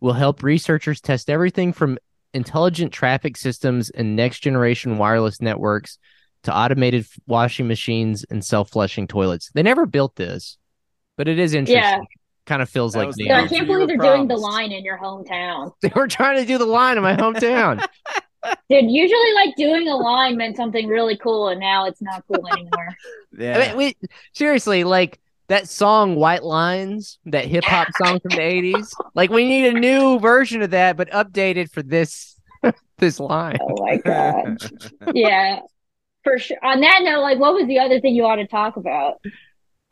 will 0.00 0.12
help 0.12 0.42
researchers 0.42 1.00
test 1.00 1.30
everything 1.30 1.72
from 1.72 1.98
intelligent 2.36 2.92
traffic 2.92 3.36
systems 3.36 3.90
and 3.90 4.14
next 4.14 4.40
generation 4.40 4.98
wireless 4.98 5.40
networks 5.40 5.98
to 6.44 6.56
automated 6.56 7.06
washing 7.26 7.66
machines 7.66 8.24
and 8.30 8.44
self 8.44 8.70
flushing 8.70 9.08
toilets. 9.08 9.50
They 9.54 9.62
never 9.62 9.86
built 9.86 10.14
this, 10.14 10.58
but 11.16 11.26
it 11.26 11.38
is 11.38 11.54
interesting. 11.54 11.82
Yeah. 11.82 12.00
Kind 12.44 12.62
of 12.62 12.68
feels 12.68 12.92
That 12.92 13.06
like 13.06 13.14
the 13.16 13.24
Yeah, 13.24 13.42
I 13.42 13.48
can't 13.48 13.66
believe 13.66 13.88
they're 13.88 13.96
doing 13.96 14.28
the 14.28 14.36
line 14.36 14.70
in 14.70 14.84
your 14.84 14.98
hometown. 14.98 15.72
They 15.82 15.90
were 15.96 16.06
trying 16.06 16.36
to 16.36 16.46
do 16.46 16.58
the 16.58 16.66
line 16.66 16.96
in 16.96 17.02
my 17.02 17.16
hometown. 17.16 17.84
Dude, 18.70 18.90
usually 18.90 19.32
like 19.34 19.56
doing 19.56 19.88
a 19.88 19.96
line 19.96 20.36
meant 20.36 20.56
something 20.56 20.86
really 20.86 21.16
cool, 21.16 21.48
and 21.48 21.58
now 21.58 21.86
it's 21.86 22.00
not 22.00 22.22
cool 22.28 22.46
anymore. 22.52 22.94
Yeah. 23.36 23.58
I 23.58 23.68
mean, 23.68 23.76
we 23.76 23.96
seriously 24.32 24.84
like 24.84 25.18
that 25.48 25.68
song 25.68 26.16
"White 26.16 26.42
Lines," 26.42 27.18
that 27.26 27.46
hip 27.46 27.64
hop 27.64 27.88
song 27.96 28.20
from 28.20 28.30
the 28.30 28.38
'80s. 28.38 28.88
Like, 29.14 29.30
we 29.30 29.46
need 29.46 29.74
a 29.74 29.78
new 29.78 30.18
version 30.18 30.62
of 30.62 30.70
that, 30.70 30.96
but 30.96 31.10
updated 31.10 31.70
for 31.70 31.82
this 31.82 32.36
this 32.98 33.20
line. 33.20 33.58
Oh 33.60 33.84
my 33.84 33.96
god. 33.96 34.58
Yeah. 35.14 35.60
For 36.22 36.38
sure. 36.38 36.56
On 36.62 36.80
that 36.80 37.00
note, 37.02 37.20
like 37.20 37.38
what 37.38 37.54
was 37.54 37.66
the 37.66 37.78
other 37.78 38.00
thing 38.00 38.14
you 38.14 38.22
want 38.22 38.40
to 38.40 38.46
talk 38.46 38.76
about? 38.76 39.20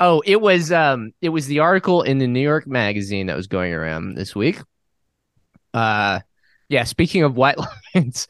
Oh, 0.00 0.22
it 0.26 0.40
was 0.40 0.72
um, 0.72 1.12
it 1.20 1.28
was 1.28 1.46
the 1.46 1.60
article 1.60 2.02
in 2.02 2.18
the 2.18 2.26
New 2.26 2.40
York 2.40 2.66
Magazine 2.66 3.26
that 3.26 3.36
was 3.36 3.46
going 3.46 3.72
around 3.72 4.14
this 4.16 4.34
week. 4.34 4.58
Uh, 5.72 6.20
yeah. 6.68 6.84
Speaking 6.84 7.22
of 7.22 7.36
white 7.36 7.58
lines, 7.94 8.26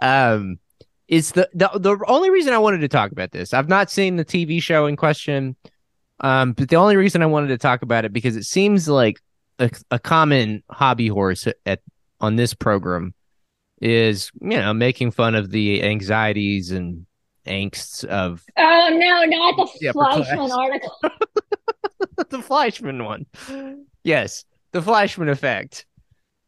um, 0.00 0.58
is 1.06 1.32
the 1.32 1.48
the 1.54 1.70
the 1.74 1.98
only 2.06 2.30
reason 2.30 2.52
I 2.52 2.58
wanted 2.58 2.82
to 2.82 2.88
talk 2.88 3.12
about 3.12 3.30
this. 3.30 3.54
I've 3.54 3.68
not 3.68 3.90
seen 3.90 4.16
the 4.16 4.24
TV 4.24 4.62
show 4.62 4.86
in 4.86 4.96
question, 4.96 5.56
um, 6.20 6.52
but 6.52 6.68
the 6.68 6.76
only 6.76 6.96
reason 6.96 7.22
I 7.22 7.26
wanted 7.26 7.48
to 7.48 7.58
talk 7.58 7.82
about 7.82 8.04
it 8.04 8.12
because 8.12 8.36
it 8.36 8.44
seems 8.44 8.88
like 8.88 9.20
a, 9.58 9.70
a 9.90 9.98
common 9.98 10.62
hobby 10.70 11.08
horse 11.08 11.46
at 11.66 11.80
on 12.20 12.36
this 12.36 12.54
program 12.54 13.14
is 13.80 14.30
you 14.40 14.58
know 14.58 14.74
making 14.74 15.12
fun 15.12 15.34
of 15.34 15.50
the 15.50 15.82
anxieties 15.82 16.70
and 16.72 17.06
angsts 17.46 18.04
of 18.04 18.44
Oh 18.56 18.88
no, 18.92 19.24
not 19.24 19.56
the 19.56 19.92
Fleishman 19.92 20.50
article. 20.50 20.96
the 22.28 22.42
Fleishman 22.42 23.04
one. 23.04 23.26
Yes, 24.04 24.44
the 24.72 24.82
Fleishman 24.82 25.28
effect. 25.28 25.86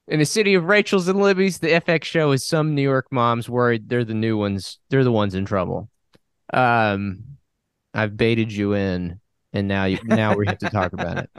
In 0.08 0.18
the 0.18 0.26
city 0.26 0.54
of 0.54 0.64
Rachel's 0.64 1.06
and 1.06 1.20
Libby's, 1.20 1.58
the 1.58 1.68
FX 1.68 2.02
show 2.04 2.32
is 2.32 2.44
some 2.44 2.74
New 2.74 2.82
York 2.82 3.06
moms 3.12 3.48
worried 3.48 3.88
they're 3.88 4.04
the 4.04 4.14
new 4.14 4.36
ones. 4.36 4.78
They're 4.88 5.04
the 5.04 5.12
ones 5.12 5.34
in 5.34 5.44
trouble. 5.44 5.88
Um, 6.52 7.22
I've 7.94 8.16
baited 8.16 8.52
you 8.52 8.74
in, 8.74 9.19
and 9.52 9.66
now 9.68 9.84
you 9.84 9.98
now 10.04 10.34
we 10.36 10.46
have 10.46 10.58
to 10.58 10.70
talk 10.70 10.92
about 10.92 11.18
it. 11.18 11.30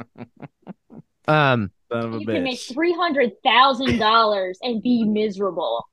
Um, 1.28 1.72
Son 1.92 2.06
of 2.06 2.14
a 2.16 2.20
You 2.20 2.26
can 2.26 2.44
make 2.44 2.60
three 2.60 2.94
hundred 2.94 3.32
thousand 3.44 3.98
dollars 4.00 4.58
and 4.62 4.82
be 4.82 5.04
miserable. 5.04 5.86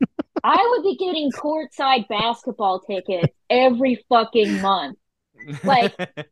I 0.45 0.67
would 0.71 0.83
be 0.83 0.97
getting 0.97 1.31
courtside 1.33 2.09
basketball 2.09 2.81
tickets 2.81 3.35
every 3.51 4.05
fucking 4.09 4.61
month. 4.61 4.99
like- 5.65 5.95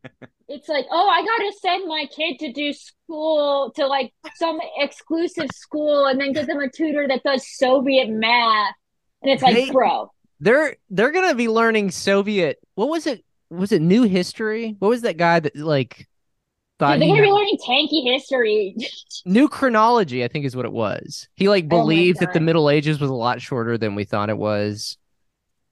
It's 0.49 0.69
like, 0.69 0.85
oh, 0.89 1.09
I 1.09 1.25
gotta 1.25 1.51
send 1.61 1.89
my 1.89 2.05
kid 2.15 2.39
to 2.39 2.53
do 2.53 2.71
school 2.71 3.69
to 3.75 3.85
like 3.85 4.13
some 4.37 4.61
exclusive 4.77 5.47
school 5.53 6.05
and 6.05 6.17
then 6.21 6.31
get 6.31 6.47
them 6.47 6.61
a 6.61 6.69
tutor 6.69 7.05
that 7.05 7.21
does 7.23 7.45
Soviet 7.57 8.07
math. 8.09 8.73
And 9.21 9.29
it's 9.29 9.43
like, 9.43 9.55
They- 9.55 9.69
bro, 9.71 10.09
they're 10.39 10.77
they're 10.89 11.11
gonna 11.11 11.35
be 11.35 11.49
learning 11.49 11.91
Soviet. 11.91 12.59
What 12.75 12.87
was 12.87 13.07
it? 13.07 13.25
Was 13.49 13.71
it 13.71 13.81
New 13.81 14.03
History? 14.03 14.75
What 14.79 14.89
was 14.89 15.01
that 15.01 15.17
guy 15.17 15.39
that 15.39 15.55
like 15.55 16.07
thought 16.79 16.93
dude, 16.99 17.03
they're 17.03 17.09
gonna 17.09 17.21
be 17.21 17.31
learning 17.31 17.57
tanky 17.67 18.03
history. 18.11 18.75
New 19.25 19.47
chronology? 19.47 20.23
I 20.23 20.27
think 20.27 20.45
is 20.45 20.55
what 20.55 20.65
it 20.65 20.71
was. 20.73 21.27
He 21.35 21.49
like 21.49 21.65
Oh 21.65 21.69
believed 21.69 22.19
that 22.19 22.33
the 22.33 22.39
Middle 22.39 22.69
Ages 22.69 22.99
was 22.99 23.09
a 23.09 23.13
lot 23.15 23.41
shorter 23.41 23.77
than 23.77 23.95
we 23.95 24.03
thought 24.03 24.29
it 24.29 24.37
was. 24.37 24.97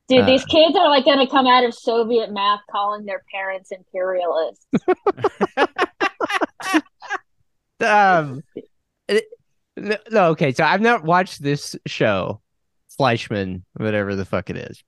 Dude, 0.07 0.21
Uh. 0.21 0.25
these 0.25 0.45
kids 0.45 0.75
are 0.77 0.89
like 0.89 1.05
gonna 1.05 1.27
come 1.29 1.47
out 1.47 1.63
of 1.63 1.73
Soviet 1.73 2.31
math 2.31 2.61
calling 2.71 3.05
their 3.05 3.23
parents 3.31 3.71
imperialists. 3.71 4.65
Um, 7.81 8.41
it- 9.07 9.27
no, 9.75 10.27
okay. 10.29 10.53
So 10.53 10.63
I've 10.63 10.79
not 10.81 11.03
watched 11.03 11.43
this 11.43 11.75
show, 11.85 12.41
Fleishman, 12.97 13.65
whatever 13.73 14.15
the 14.15 14.23
fuck 14.23 14.49
it 14.49 14.55
is, 14.55 14.81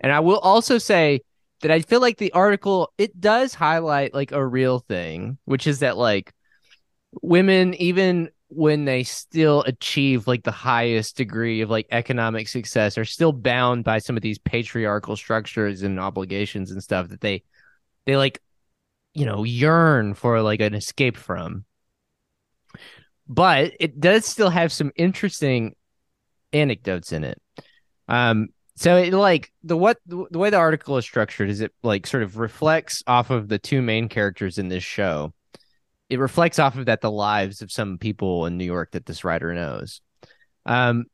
and 0.00 0.10
I 0.10 0.20
will 0.20 0.38
also 0.38 0.78
say 0.78 1.20
that 1.60 1.70
I 1.70 1.80
feel 1.80 2.00
like 2.00 2.18
the 2.18 2.32
article 2.32 2.92
it 2.98 3.20
does 3.20 3.54
highlight 3.54 4.14
like 4.14 4.32
a 4.32 4.44
real 4.44 4.78
thing, 4.80 5.38
which 5.44 5.66
is 5.66 5.80
that 5.80 5.96
like 5.96 6.32
women, 7.22 7.74
even 7.74 8.30
when 8.48 8.84
they 8.84 9.04
still 9.04 9.62
achieve 9.62 10.26
like 10.26 10.42
the 10.42 10.50
highest 10.50 11.16
degree 11.16 11.60
of 11.60 11.70
like 11.70 11.86
economic 11.90 12.48
success, 12.48 12.98
are 12.98 13.04
still 13.04 13.32
bound 13.32 13.84
by 13.84 13.98
some 13.98 14.16
of 14.16 14.22
these 14.22 14.38
patriarchal 14.38 15.16
structures 15.16 15.82
and 15.82 16.00
obligations 16.00 16.70
and 16.70 16.82
stuff 16.82 17.08
that 17.08 17.20
they 17.20 17.42
they 18.06 18.16
like 18.16 18.40
you 19.14 19.26
know 19.26 19.44
yearn 19.44 20.14
for 20.14 20.40
like 20.42 20.60
an 20.60 20.74
escape 20.74 21.16
from 21.16 21.64
but 23.30 23.72
it 23.78 24.00
does 24.00 24.26
still 24.26 24.50
have 24.50 24.72
some 24.72 24.90
interesting 24.96 25.76
anecdotes 26.52 27.12
in 27.12 27.22
it. 27.22 27.40
Um, 28.08 28.48
so 28.80 28.96
it 28.96 29.12
like 29.12 29.52
the 29.62 29.76
what 29.76 29.98
the 30.06 30.38
way 30.38 30.48
the 30.48 30.56
article 30.56 30.96
is 30.96 31.04
structured 31.04 31.50
is 31.50 31.60
it 31.60 31.70
like 31.82 32.06
sort 32.06 32.22
of 32.22 32.38
reflects 32.38 33.02
off 33.06 33.28
of 33.28 33.46
the 33.46 33.58
two 33.58 33.82
main 33.82 34.08
characters 34.08 34.56
in 34.56 34.68
this 34.68 34.82
show. 34.82 35.34
It 36.08 36.18
reflects 36.18 36.58
off 36.58 36.78
of 36.78 36.86
that 36.86 37.02
the 37.02 37.10
lives 37.10 37.60
of 37.60 37.70
some 37.70 37.98
people 37.98 38.46
in 38.46 38.56
New 38.56 38.64
York 38.64 38.92
that 38.92 39.04
this 39.04 39.22
writer 39.22 39.52
knows. 39.52 40.00
Um, 40.64 41.04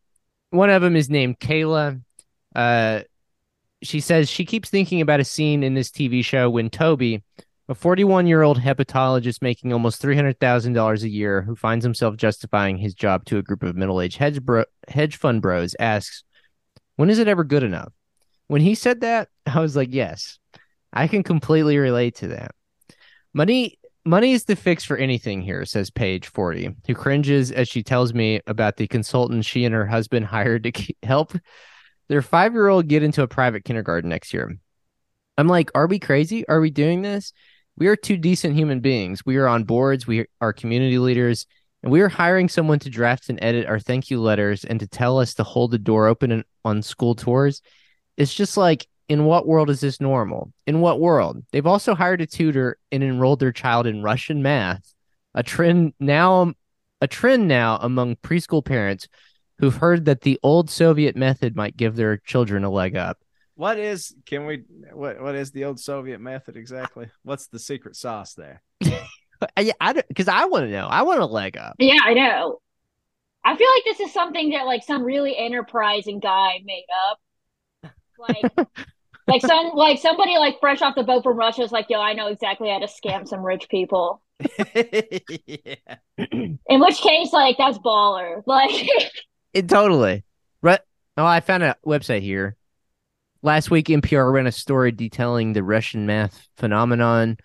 one 0.50 0.70
of 0.70 0.80
them 0.80 0.94
is 0.94 1.10
named 1.10 1.40
Kayla. 1.40 2.00
Uh, 2.54 3.00
she 3.82 3.98
says 3.98 4.30
she 4.30 4.44
keeps 4.44 4.70
thinking 4.70 5.00
about 5.00 5.18
a 5.18 5.24
scene 5.24 5.64
in 5.64 5.74
this 5.74 5.90
TV 5.90 6.24
show 6.24 6.48
when 6.48 6.70
Toby, 6.70 7.24
a 7.68 7.74
41 7.74 8.28
year 8.28 8.42
old 8.42 8.60
hepatologist 8.60 9.42
making 9.42 9.72
almost 9.72 10.00
$300,000 10.00 11.02
a 11.02 11.08
year 11.08 11.42
who 11.42 11.56
finds 11.56 11.84
himself 11.84 12.16
justifying 12.16 12.78
his 12.78 12.94
job 12.94 13.24
to 13.24 13.38
a 13.38 13.42
group 13.42 13.64
of 13.64 13.74
middle 13.74 14.00
aged 14.00 14.18
hedge, 14.18 14.40
bro- 14.40 14.66
hedge 14.86 15.16
fund 15.16 15.42
bros, 15.42 15.74
asks, 15.80 16.22
When 16.97 17.11
is 17.11 17.18
it 17.18 17.28
ever 17.28 17.44
good 17.44 17.62
enough? 17.62 17.92
When 18.49 18.61
he 18.61 18.74
said 18.74 19.01
that, 19.01 19.28
I 19.47 19.61
was 19.61 19.76
like, 19.76 19.92
Yes, 19.92 20.38
I 20.92 21.09
can 21.09 21.22
completely 21.22 21.78
relate 21.78 22.16
to 22.16 22.28
that. 22.28 22.53
Money. 23.32 23.78
Money 24.05 24.30
is 24.30 24.44
the 24.44 24.55
fix 24.55 24.84
for 24.84 24.97
anything 24.97 25.42
here, 25.42 25.64
says 25.64 25.90
Page 25.90 26.28
40, 26.28 26.76
who 26.86 26.94
cringes 26.94 27.51
as 27.51 27.66
she 27.66 27.82
tells 27.82 28.14
me 28.14 28.40
about 28.47 28.76
the 28.76 28.86
consultant 28.86 29.44
she 29.44 29.64
and 29.64 29.74
her 29.74 29.84
husband 29.84 30.26
hired 30.26 30.62
to 30.62 30.94
help 31.03 31.32
their 32.09 32.22
five 32.22 32.53
year 32.53 32.68
old 32.68 32.86
get 32.86 33.03
into 33.03 33.22
a 33.22 33.26
private 33.26 33.64
kindergarten 33.64 34.09
next 34.09 34.32
year. 34.32 34.57
I'm 35.38 35.49
like, 35.49 35.70
are 35.74 35.86
we 35.86 35.99
crazy? 35.99 36.47
Are 36.49 36.61
we 36.61 36.70
doing 36.70 37.03
this? 37.03 37.32
We 37.76 37.88
are 37.88 37.97
two 37.97 38.16
decent 38.16 38.55
human 38.55 38.80
beings. 38.80 39.26
We 39.26 39.36
are 39.36 39.47
on 39.47 39.64
boards. 39.64 40.07
We 40.07 40.26
are 40.40 40.53
community 40.53 40.99
leaders, 40.99 41.47
and 41.82 41.92
we 41.92 42.01
are 42.01 42.09
hiring 42.09 42.49
someone 42.49 42.78
to 42.80 42.90
draft 42.90 43.28
and 43.28 43.38
edit 43.42 43.66
our 43.66 43.78
thank 43.78 44.11
you 44.11 44.20
letters 44.20 44.64
and 44.64 44.80
to 44.80 44.86
tell 44.86 45.18
us 45.18 45.34
to 45.34 45.42
hold 45.42 45.72
the 45.72 45.78
door 45.78 46.07
open 46.07 46.32
in, 46.32 46.44
on 46.66 46.82
school 46.82 47.14
tours. 47.14 47.62
It's 48.16 48.34
just 48.34 48.56
like, 48.56 48.86
in 49.08 49.24
what 49.24 49.46
world 49.46 49.70
is 49.70 49.80
this 49.80 50.00
normal? 50.00 50.52
In 50.66 50.80
what 50.80 51.00
world? 51.00 51.44
They've 51.52 51.66
also 51.66 51.94
hired 51.94 52.20
a 52.20 52.26
tutor 52.26 52.78
and 52.90 53.04
enrolled 53.04 53.38
their 53.38 53.52
child 53.52 53.86
in 53.86 54.02
Russian 54.02 54.42
math, 54.42 54.94
a 55.34 55.42
trend 55.42 55.94
now, 56.00 56.54
a 57.00 57.06
trend 57.06 57.46
now 57.46 57.78
among 57.80 58.16
preschool 58.16 58.64
parents 58.64 59.06
who've 59.58 59.76
heard 59.76 60.06
that 60.06 60.22
the 60.22 60.40
old 60.42 60.70
Soviet 60.70 61.16
method 61.16 61.54
might 61.54 61.76
give 61.76 61.94
their 61.94 62.18
children 62.18 62.64
a 62.64 62.70
leg 62.70 62.96
up. 62.96 63.18
What 63.54 63.78
is 63.78 64.14
can 64.26 64.44
we 64.44 64.64
what 64.92 65.22
what 65.22 65.34
is 65.34 65.50
the 65.50 65.64
old 65.64 65.80
Soviet 65.80 66.20
method 66.20 66.56
exactly? 66.56 67.08
What's 67.22 67.46
the 67.46 67.58
secret 67.58 67.96
sauce 67.96 68.34
there? 68.34 68.62
I, 69.56 69.72
I 69.80 69.92
because 69.92 70.28
I 70.28 70.46
want 70.46 70.66
to 70.66 70.70
know. 70.70 70.86
I 70.86 71.02
want 71.02 71.20
a 71.20 71.26
leg 71.26 71.56
up. 71.56 71.76
Yeah, 71.78 72.00
I 72.04 72.12
know. 72.14 72.60
I 73.47 73.57
feel 73.57 73.68
like 73.76 73.84
this 73.84 74.01
is 74.09 74.12
something 74.12 74.51
that 74.51 74.66
like 74.66 74.82
some 74.82 75.05
really 75.05 75.36
enterprising 75.36 76.18
guy 76.18 76.61
made 76.64 76.86
up. 77.09 77.20
Like 78.18 78.68
like 79.28 79.40
some 79.40 79.70
like 79.74 80.01
somebody 80.01 80.36
like 80.36 80.59
fresh 80.59 80.82
off 80.82 80.97
the 80.97 81.05
boat 81.05 81.22
from 81.22 81.36
Russia 81.36 81.62
is 81.62 81.70
like, 81.70 81.86
yo, 81.88 82.01
I 82.01 82.12
know 82.14 82.26
exactly 82.26 82.68
how 82.70 82.80
to 82.80 82.86
scam 82.88 83.26
some 83.28 83.44
rich 83.44 83.68
people. 83.68 84.20
yeah. 84.74 85.76
In 86.18 86.59
which 86.66 87.01
case, 87.01 87.32
like 87.32 87.57
that's 87.57 87.78
baller. 87.78 88.42
Like 88.47 88.88
It 89.53 89.68
totally. 89.68 90.24
Right. 90.61 90.80
Oh, 91.16 91.24
I 91.24 91.38
found 91.38 91.62
a 91.62 91.76
website 91.86 92.22
here. 92.22 92.57
last 93.42 93.70
week, 93.70 93.86
NPR 93.86 94.32
ran 94.32 94.49
a 94.49 94.53
story 94.53 94.90
detailing 94.90 95.53
the 95.53 95.62
Russian 95.62 96.05
math 96.05 96.49
phenomenon 96.57 97.38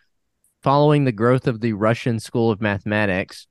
following 0.64 1.04
the 1.04 1.12
growth 1.12 1.46
of 1.46 1.62
the 1.62 1.74
Russian 1.74 2.20
School 2.20 2.50
of 2.50 2.60
Mathematics. 2.60 3.46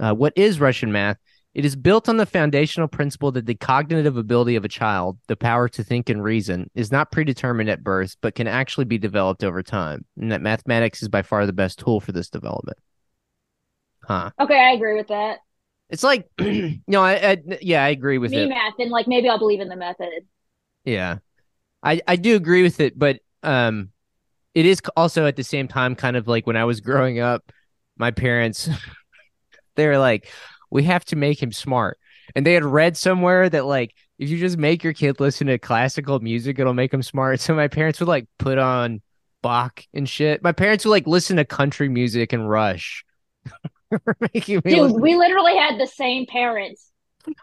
Uh, 0.00 0.14
what 0.14 0.32
is 0.36 0.58
Russian 0.58 0.90
math? 0.90 1.18
It 1.54 1.66
is 1.66 1.76
built 1.76 2.08
on 2.08 2.16
the 2.16 2.24
foundational 2.24 2.88
principle 2.88 3.30
that 3.32 3.44
the 3.44 3.54
cognitive 3.54 4.16
ability 4.16 4.56
of 4.56 4.64
a 4.64 4.68
child, 4.68 5.18
the 5.28 5.36
power 5.36 5.68
to 5.68 5.84
think 5.84 6.08
and 6.08 6.24
reason, 6.24 6.70
is 6.74 6.90
not 6.90 7.12
predetermined 7.12 7.68
at 7.68 7.84
birth, 7.84 8.16
but 8.22 8.34
can 8.34 8.46
actually 8.48 8.86
be 8.86 8.96
developed 8.96 9.44
over 9.44 9.62
time, 9.62 10.06
and 10.18 10.32
that 10.32 10.40
mathematics 10.40 11.02
is 11.02 11.08
by 11.08 11.20
far 11.20 11.44
the 11.44 11.52
best 11.52 11.78
tool 11.78 12.00
for 12.00 12.12
this 12.12 12.30
development. 12.30 12.78
Huh. 14.04 14.30
Okay, 14.40 14.58
I 14.58 14.72
agree 14.72 14.96
with 14.96 15.08
that. 15.08 15.40
It's 15.90 16.02
like, 16.02 16.26
no, 16.38 17.02
I, 17.02 17.12
I, 17.32 17.36
yeah, 17.60 17.84
I 17.84 17.90
agree 17.90 18.16
with 18.16 18.32
Me 18.32 18.44
it. 18.44 18.48
math, 18.48 18.74
and 18.78 18.90
like 18.90 19.06
maybe 19.06 19.28
I'll 19.28 19.38
believe 19.38 19.60
in 19.60 19.68
the 19.68 19.76
method. 19.76 20.26
Yeah, 20.84 21.18
I 21.82 22.00
I 22.08 22.16
do 22.16 22.34
agree 22.34 22.62
with 22.62 22.80
it, 22.80 22.98
but 22.98 23.20
um, 23.42 23.90
it 24.54 24.66
is 24.66 24.80
also 24.96 25.26
at 25.26 25.36
the 25.36 25.44
same 25.44 25.68
time 25.68 25.94
kind 25.94 26.16
of 26.16 26.28
like 26.28 26.46
when 26.46 26.56
I 26.56 26.64
was 26.64 26.80
growing 26.80 27.20
up, 27.20 27.52
my 27.96 28.10
parents, 28.10 28.70
they 29.76 29.86
were 29.86 29.98
like, 29.98 30.30
we 30.72 30.84
have 30.84 31.04
to 31.06 31.16
make 31.16 31.42
him 31.42 31.52
smart, 31.52 31.98
and 32.34 32.46
they 32.46 32.54
had 32.54 32.64
read 32.64 32.96
somewhere 32.96 33.48
that 33.48 33.66
like 33.66 33.94
if 34.18 34.28
you 34.30 34.38
just 34.38 34.56
make 34.56 34.82
your 34.82 34.92
kid 34.92 35.20
listen 35.20 35.48
to 35.48 35.58
classical 35.58 36.18
music, 36.20 36.58
it'll 36.58 36.74
make 36.74 36.92
him 36.92 37.02
smart. 37.02 37.40
So 37.40 37.54
my 37.54 37.68
parents 37.68 38.00
would 38.00 38.08
like 38.08 38.26
put 38.38 38.58
on 38.58 39.02
Bach 39.42 39.84
and 39.92 40.08
shit. 40.08 40.42
My 40.42 40.52
parents 40.52 40.84
would 40.84 40.92
like 40.92 41.06
listen 41.06 41.36
to 41.36 41.44
country 41.44 41.88
music 41.88 42.32
and 42.32 42.48
Rush. 42.48 43.04
Dude, 44.32 44.64
listen- 44.64 45.00
we 45.00 45.16
literally 45.16 45.56
had 45.56 45.78
the 45.78 45.86
same 45.86 46.26
parents. 46.26 46.90
my, 47.26 47.34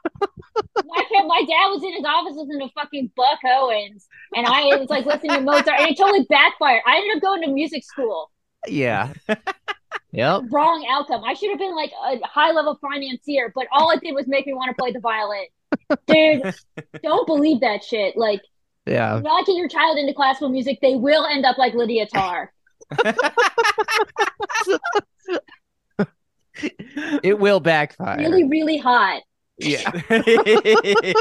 my 0.76 1.44
dad 1.48 1.68
was 1.70 1.84
in 1.84 1.94
his 1.94 2.06
office 2.06 2.36
listening 2.36 2.68
to 2.68 2.74
fucking 2.74 3.12
Buck 3.16 3.40
Owens, 3.46 4.08
and 4.36 4.48
I 4.48 4.76
was 4.78 4.90
like 4.90 5.06
listening 5.06 5.32
to 5.36 5.42
Mozart, 5.42 5.80
and 5.80 5.92
it 5.92 5.98
totally 5.98 6.26
backfired. 6.30 6.82
I 6.88 6.98
ended 6.98 7.18
up 7.18 7.22
going 7.22 7.42
to 7.44 7.50
music 7.50 7.84
school. 7.84 8.32
yeah. 8.68 9.14
yep. 10.12 10.44
Wrong 10.50 10.86
outcome. 10.90 11.24
I 11.24 11.34
should 11.34 11.50
have 11.50 11.60
been 11.60 11.76
like 11.76 11.92
a 12.06 12.26
high 12.28 12.52
level 12.52 12.78
financier, 12.82 13.52
but 13.56 13.68
all 13.72 13.92
it 13.92 14.02
did 14.02 14.14
was 14.14 14.28
make 14.28 14.46
me 14.48 14.54
want 14.54 14.70
to 14.70 14.82
play 14.82 14.92
the 14.92 15.00
violin. 15.00 15.46
Dude, 16.08 16.54
don't 17.04 17.28
believe 17.28 17.62
that 17.62 17.84
shit. 17.84 18.18
Like, 18.18 18.42
Yeah. 18.86 19.20
not 19.24 19.46
get 19.46 19.56
your 19.56 19.68
child 19.70 19.98
into 19.98 20.14
classical 20.14 20.50
music, 20.50 20.80
they 20.82 20.96
will 20.96 21.26
end 21.26 21.46
up 21.46 21.58
like 21.58 21.74
Lydia 21.74 22.08
Tár. 22.08 22.48
It 27.24 27.40
will 27.40 27.60
backfire. 27.60 28.18
Really, 28.18 28.44
really 28.44 28.78
hot. 28.78 29.22
Yeah. 29.58 29.92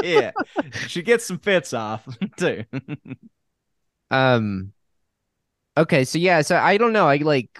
yeah. 0.03 0.31
She 0.87 1.01
gets 1.01 1.25
some 1.25 1.39
fits 1.39 1.73
off 1.73 2.05
too. 2.37 2.63
Um 4.11 4.73
okay, 5.77 6.03
so 6.03 6.17
yeah, 6.17 6.41
so 6.41 6.57
I 6.57 6.77
don't 6.77 6.93
know. 6.93 7.07
I 7.07 7.17
like 7.17 7.59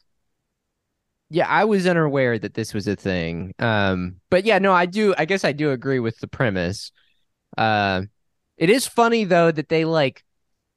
yeah, 1.30 1.48
I 1.48 1.66
was 1.66 1.86
unaware 1.88 2.40
that 2.40 2.54
this 2.54 2.74
was 2.74 2.88
a 2.88 2.96
thing. 2.96 3.54
Um 3.60 4.18
but 4.30 4.46
yeah, 4.46 4.60
no, 4.60 4.74
I 4.74 4.86
do 4.86 5.14
I 5.18 5.26
guess 5.26 5.44
I 5.44 5.52
do 5.52 5.72
agree 5.72 6.00
with 6.00 6.20
the 6.20 6.28
premise. 6.28 6.92
Uh 7.58 8.04
it 8.58 8.70
is 8.70 8.88
funny 8.88 9.24
though 9.24 9.52
that 9.52 9.70
they 9.70 9.86
like 9.86 10.24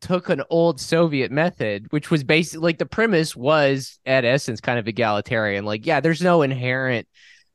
took 0.00 0.28
an 0.28 0.42
old 0.50 0.80
Soviet 0.80 1.30
method, 1.30 1.86
which 1.90 2.11
was 2.11 2.24
basically 2.24 2.64
like 2.64 2.78
the 2.78 2.86
premise 2.86 3.36
was 3.36 4.00
at 4.05 4.24
essence 4.24 4.61
kind 4.61 4.78
of 4.78 4.88
egalitarian. 4.88 5.64
Like, 5.64 5.86
yeah, 5.86 6.00
there's 6.00 6.22
no 6.22 6.42
inherent 6.42 7.07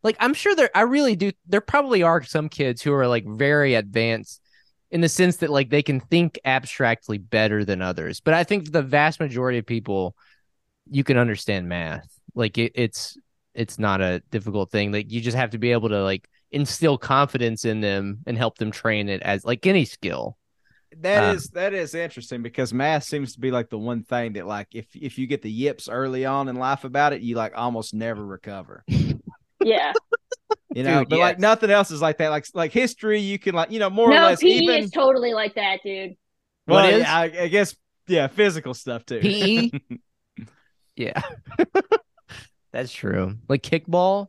like 0.04 0.18
I'm 0.20 0.34
sure 0.34 0.56
there 0.56 0.70
I 0.74 0.82
really 0.82 1.16
do 1.16 1.32
there 1.48 1.62
probably 1.62 2.04
are 2.04 2.24
some 2.24 2.50
kids 2.50 2.82
who 2.82 2.94
are 2.94 3.08
like 3.08 3.26
very 3.28 3.76
advanced 3.76 4.42
in 4.90 5.02
the 5.02 5.10
sense 5.10 5.38
that 5.38 5.50
like 5.50 5.70
they 5.70 5.84
can 5.84 6.00
think 6.00 6.40
abstractly 6.46 7.18
better 7.18 7.66
than 7.66 7.82
others. 7.82 8.20
But 8.22 8.34
I 8.34 8.44
think 8.44 8.72
the 8.72 8.82
vast 8.82 9.20
majority 9.20 9.58
of 9.58 9.66
people 9.66 10.16
you 10.90 11.04
can 11.04 11.18
understand 11.18 11.68
math. 11.68 12.08
Like 12.38 12.58
it, 12.58 12.74
it's 12.76 13.18
it's 13.56 13.80
not 13.80 14.02
a 14.02 14.22
difficult 14.32 14.72
thing. 14.72 14.92
Like 14.94 15.12
you 15.12 15.22
just 15.22 15.38
have 15.38 15.52
to 15.52 15.60
be 15.60 15.74
able 15.74 15.90
to 15.90 16.04
like 16.04 16.30
instill 16.52 16.98
confidence 16.98 17.66
in 17.66 17.82
them 17.82 18.20
and 18.28 18.38
help 18.38 18.58
them 18.60 18.72
train 18.72 19.10
it 19.10 19.22
as 19.24 19.46
like 19.46 19.66
any 19.68 19.86
skill. 19.86 20.38
That 21.02 21.22
Uh, 21.22 21.36
is 21.36 21.50
that 21.50 21.74
is 21.74 21.94
interesting 21.94 22.42
because 22.42 22.74
math 22.74 23.04
seems 23.04 23.34
to 23.34 23.40
be 23.42 23.52
like 23.52 23.70
the 23.70 23.78
one 23.78 24.04
thing 24.04 24.34
that 24.34 24.48
like 24.48 24.70
if 24.74 24.88
if 24.96 25.18
you 25.18 25.28
get 25.28 25.42
the 25.42 25.52
yips 25.52 25.90
early 25.90 26.26
on 26.26 26.48
in 26.48 26.56
life 26.56 26.86
about 26.86 27.12
it, 27.14 27.22
you 27.22 27.36
like 27.36 27.54
almost 27.58 27.94
never 27.94 28.26
recover. 28.26 28.86
Yeah. 29.60 29.94
You 30.74 30.84
know, 30.84 31.04
Dude, 31.04 31.10
but 31.10 31.20
like 31.20 31.40
nothing 31.40 31.72
else 31.72 31.92
is 31.92 32.02
like 32.02 32.18
that. 32.20 32.30
Like 32.30 32.46
like 32.54 32.72
history, 32.72 33.20
you 33.20 33.40
can 33.40 33.56
like 33.56 33.72
you 33.72 33.80
know 33.80 33.90
more 33.90 34.14
or 34.14 34.16
no, 34.16 34.22
less 34.22 34.44
PE 34.44 34.44
even. 34.44 34.76
is 34.80 34.92
totally 34.92 35.34
like 35.34 35.56
that, 35.56 35.82
dude. 35.84 36.16
well, 36.68 36.80
What 36.82 36.86
is? 36.86 37.06
I, 37.06 37.24
I 37.26 37.48
guess 37.48 37.76
yeah, 38.08 38.28
physical 38.28 38.74
stuff 38.74 39.06
too. 39.06 39.20
PE? 39.22 39.72
Yeah. 40.96 41.22
That's 42.78 42.94
true. 42.94 43.36
Like 43.50 43.64
kickball 43.64 44.28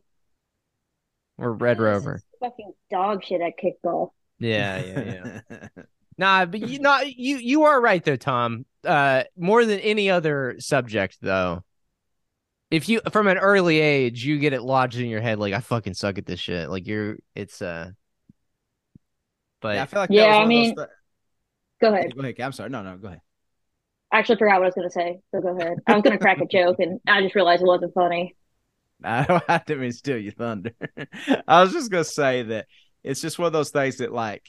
or 1.37 1.53
Red 1.53 1.77
This 1.77 1.81
Rover. 1.83 2.15
is 2.15 2.23
Fucking 2.39 2.73
dog 2.89 3.23
shit 3.23 3.41
at 3.41 3.53
kickball. 3.63 4.09
Yeah, 4.39 4.83
yeah, 4.83 5.41
yeah. 5.51 5.67
Nah, 6.17 6.45
but 6.45 6.61
you 6.67 6.79
not 6.79 7.15
you 7.15 7.37
you 7.37 7.63
are 7.65 7.79
right 7.79 8.03
though, 8.03 8.15
Tom. 8.15 8.65
Uh 8.83 9.23
more 9.37 9.65
than 9.65 9.79
any 9.81 10.09
other 10.09 10.55
subject 10.57 11.19
though. 11.21 11.63
If 12.71 12.89
you 12.89 13.01
from 13.11 13.27
an 13.27 13.37
early 13.37 13.79
age 13.79 14.25
you 14.25 14.39
get 14.39 14.53
it 14.53 14.63
lodged 14.63 14.97
in 14.97 15.09
your 15.09 15.21
head 15.21 15.37
like 15.37 15.53
I 15.53 15.59
fucking 15.59 15.93
suck 15.93 16.17
at 16.17 16.25
this 16.25 16.39
shit. 16.39 16.71
Like 16.71 16.87
you're 16.87 17.17
it's 17.35 17.61
uh 17.61 17.91
but 19.61 19.75
yeah, 19.75 19.83
I 19.83 19.85
feel 19.85 19.99
like 19.99 20.09
Yeah, 20.09 20.37
I 20.37 20.45
mean- 20.47 20.71
of 20.71 20.75
those 20.77 20.85
thi- 20.87 20.91
Go 21.81 21.93
ahead. 21.93 22.15
Go 22.15 22.21
ahead. 22.21 22.41
I'm 22.41 22.51
sorry. 22.51 22.69
No, 22.71 22.81
no, 22.81 22.97
go 22.97 23.09
ahead. 23.09 23.21
I 24.11 24.17
actually 24.17 24.37
forgot 24.37 24.55
what 24.59 24.63
I 24.63 24.67
was 24.69 24.75
gonna 24.75 24.89
say, 24.89 25.19
so 25.31 25.39
go 25.39 25.55
ahead. 25.55 25.77
I 25.85 25.93
was 25.93 26.01
gonna 26.01 26.17
crack 26.17 26.41
a 26.41 26.45
joke, 26.47 26.77
and 26.79 26.99
I 27.07 27.21
just 27.21 27.35
realized 27.35 27.61
it 27.61 27.67
wasn't 27.67 27.93
funny. 27.93 28.35
I, 29.03 29.41
I 29.47 29.61
didn't 29.65 29.81
mean 29.81 29.91
to 29.91 29.97
steal 29.97 30.17
your 30.17 30.33
thunder. 30.33 30.71
I 31.47 31.61
was 31.63 31.73
just 31.73 31.91
gonna 31.91 32.03
say 32.03 32.43
that 32.43 32.67
it's 33.03 33.21
just 33.21 33.39
one 33.39 33.47
of 33.47 33.53
those 33.53 33.71
things 33.71 33.97
that 33.97 34.11
like 34.11 34.43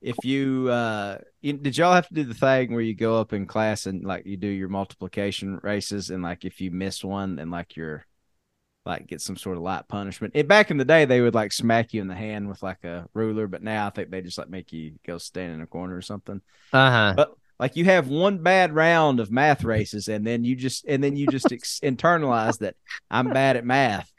if 0.00 0.16
you 0.24 0.68
uh 0.68 1.18
you, 1.40 1.52
did 1.52 1.78
y'all 1.78 1.94
have 1.94 2.08
to 2.08 2.14
do 2.14 2.24
the 2.24 2.34
thing 2.34 2.72
where 2.72 2.82
you 2.82 2.94
go 2.94 3.20
up 3.20 3.32
in 3.32 3.46
class 3.46 3.86
and 3.86 4.04
like 4.04 4.26
you 4.26 4.36
do 4.36 4.48
your 4.48 4.68
multiplication 4.68 5.60
races 5.62 6.10
and 6.10 6.22
like 6.22 6.44
if 6.44 6.60
you 6.60 6.70
miss 6.72 7.04
one 7.04 7.36
then 7.36 7.50
like 7.50 7.76
you're 7.76 8.04
like 8.84 9.06
get 9.06 9.20
some 9.20 9.36
sort 9.36 9.56
of 9.56 9.62
light 9.62 9.86
punishment. 9.88 10.32
It, 10.34 10.48
back 10.48 10.70
in 10.70 10.76
the 10.76 10.84
day 10.84 11.04
they 11.04 11.20
would 11.20 11.34
like 11.34 11.52
smack 11.52 11.94
you 11.94 12.00
in 12.00 12.08
the 12.08 12.14
hand 12.14 12.48
with 12.48 12.62
like 12.62 12.82
a 12.84 13.06
ruler, 13.14 13.46
but 13.46 13.62
now 13.62 13.86
I 13.86 13.90
think 13.90 14.10
they 14.10 14.22
just 14.22 14.38
like 14.38 14.50
make 14.50 14.72
you 14.72 14.94
go 15.06 15.18
stand 15.18 15.54
in 15.54 15.60
a 15.60 15.66
corner 15.66 15.96
or 15.96 16.02
something. 16.02 16.40
uh-huh. 16.72 17.14
But 17.16 17.34
like 17.62 17.76
you 17.76 17.84
have 17.84 18.08
one 18.08 18.38
bad 18.38 18.74
round 18.74 19.20
of 19.20 19.30
math 19.30 19.62
races, 19.62 20.08
and 20.08 20.26
then 20.26 20.42
you 20.42 20.56
just 20.56 20.84
and 20.84 21.02
then 21.02 21.14
you 21.14 21.28
just 21.28 21.52
ex- 21.52 21.78
internalize 21.84 22.58
that 22.58 22.74
I'm 23.08 23.30
bad 23.30 23.56
at 23.56 23.64
math, 23.64 24.10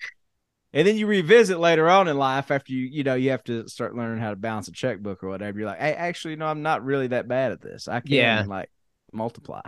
and 0.72 0.88
then 0.88 0.96
you 0.96 1.08
revisit 1.08 1.60
later 1.60 1.89
on 1.89 2.08
in 2.08 2.18
life 2.18 2.52
after 2.52 2.72
you 2.72 2.86
you 2.86 3.04
know 3.04 3.16
you 3.16 3.32
have 3.32 3.44
to 3.44 3.68
start 3.68 3.98
learning 3.98 4.24
how 4.24 4.30
to 4.30 4.38
balance 4.38 4.70
a 4.70 4.72
checkbook 4.72 5.26
or 5.26 5.28
whatever. 5.28 5.60
You're 5.60 5.68
like, 5.68 5.82
hey, 5.82 5.91
actually, 5.94 6.38
no, 6.38 6.46
I'm 6.46 6.62
not 6.62 6.86
really 6.86 7.08
that 7.08 7.28
bad 7.28 7.52
at 7.52 7.62
this. 7.62 7.89
I 7.89 8.00
can 8.00 8.14
Yeah. 8.14 8.46
like 8.48 8.70
multiply. 9.12 9.60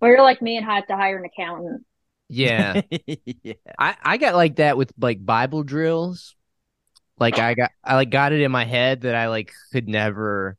Or 0.00 0.08
you're 0.08 0.22
like 0.22 0.40
me 0.40 0.56
and 0.56 0.64
i 0.68 0.76
have 0.76 0.86
to 0.86 0.96
hire 0.96 1.18
an 1.18 1.26
accountant. 1.26 1.84
Yeah. 2.30 2.80
yeah. 3.06 3.52
I 3.78 3.96
I 4.02 4.16
got 4.16 4.34
like 4.34 4.56
that 4.56 4.78
with 4.78 4.94
like 4.98 5.22
Bible 5.22 5.62
drills. 5.62 6.36
Like 7.18 7.38
I 7.38 7.52
got 7.52 7.70
I 7.84 7.96
like 7.96 8.08
got 8.08 8.32
it 8.32 8.40
in 8.40 8.50
my 8.50 8.64
head 8.64 9.02
that 9.02 9.14
I 9.14 9.28
like 9.28 9.52
could 9.72 9.88
never 9.88 10.56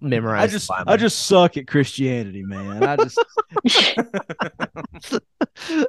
memorize 0.00 0.50
I 0.50 0.52
just. 0.52 0.70
I 0.70 0.96
just 0.96 1.26
suck 1.26 1.56
at 1.56 1.66
Christianity, 1.66 2.42
man. 2.42 2.82
I 2.82 2.96
just 2.96 3.18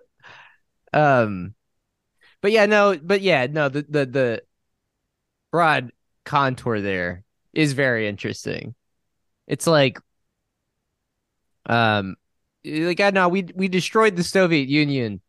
um 0.93 1.55
but 2.41 2.51
yeah 2.51 2.65
no 2.67 2.97
but 3.01 3.21
yeah 3.21 3.47
no 3.49 3.69
the 3.69 3.85
the 3.89 4.05
the 4.05 4.43
broad 5.51 5.91
contour 6.23 6.79
there 6.81 7.23
is 7.53 7.73
very 7.73 8.07
interesting 8.07 8.75
it's 9.47 9.67
like 9.67 9.99
um 11.65 12.15
like 12.63 12.99
i 12.99 13.09
know 13.09 13.27
we 13.27 13.47
we 13.55 13.67
destroyed 13.67 14.15
the 14.15 14.23
soviet 14.23 14.69
union 14.69 15.19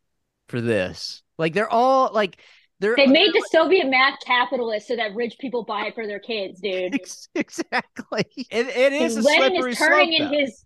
for 0.48 0.60
this 0.60 1.22
like 1.38 1.54
they're 1.54 1.70
all 1.70 2.12
like 2.12 2.38
they're 2.80 2.96
They 2.96 3.06
made 3.06 3.32
the 3.32 3.46
Soviet 3.50 3.88
math 3.88 4.18
capitalist 4.24 4.88
so 4.88 4.96
that 4.96 5.14
rich 5.14 5.36
people 5.38 5.64
buy 5.64 5.86
it 5.86 5.94
for 5.94 6.06
their 6.06 6.18
kids, 6.18 6.60
dude. 6.60 6.98
Exactly 7.34 8.24
it, 8.36 8.66
it 8.68 8.92
is 8.92 9.16
a 9.16 9.22
Lenin 9.22 9.50
slippery 9.52 9.72
is 9.72 9.78
turning 9.78 10.16
slope. 10.16 10.20
in 10.20 10.30
though. 10.32 10.38
his 10.44 10.64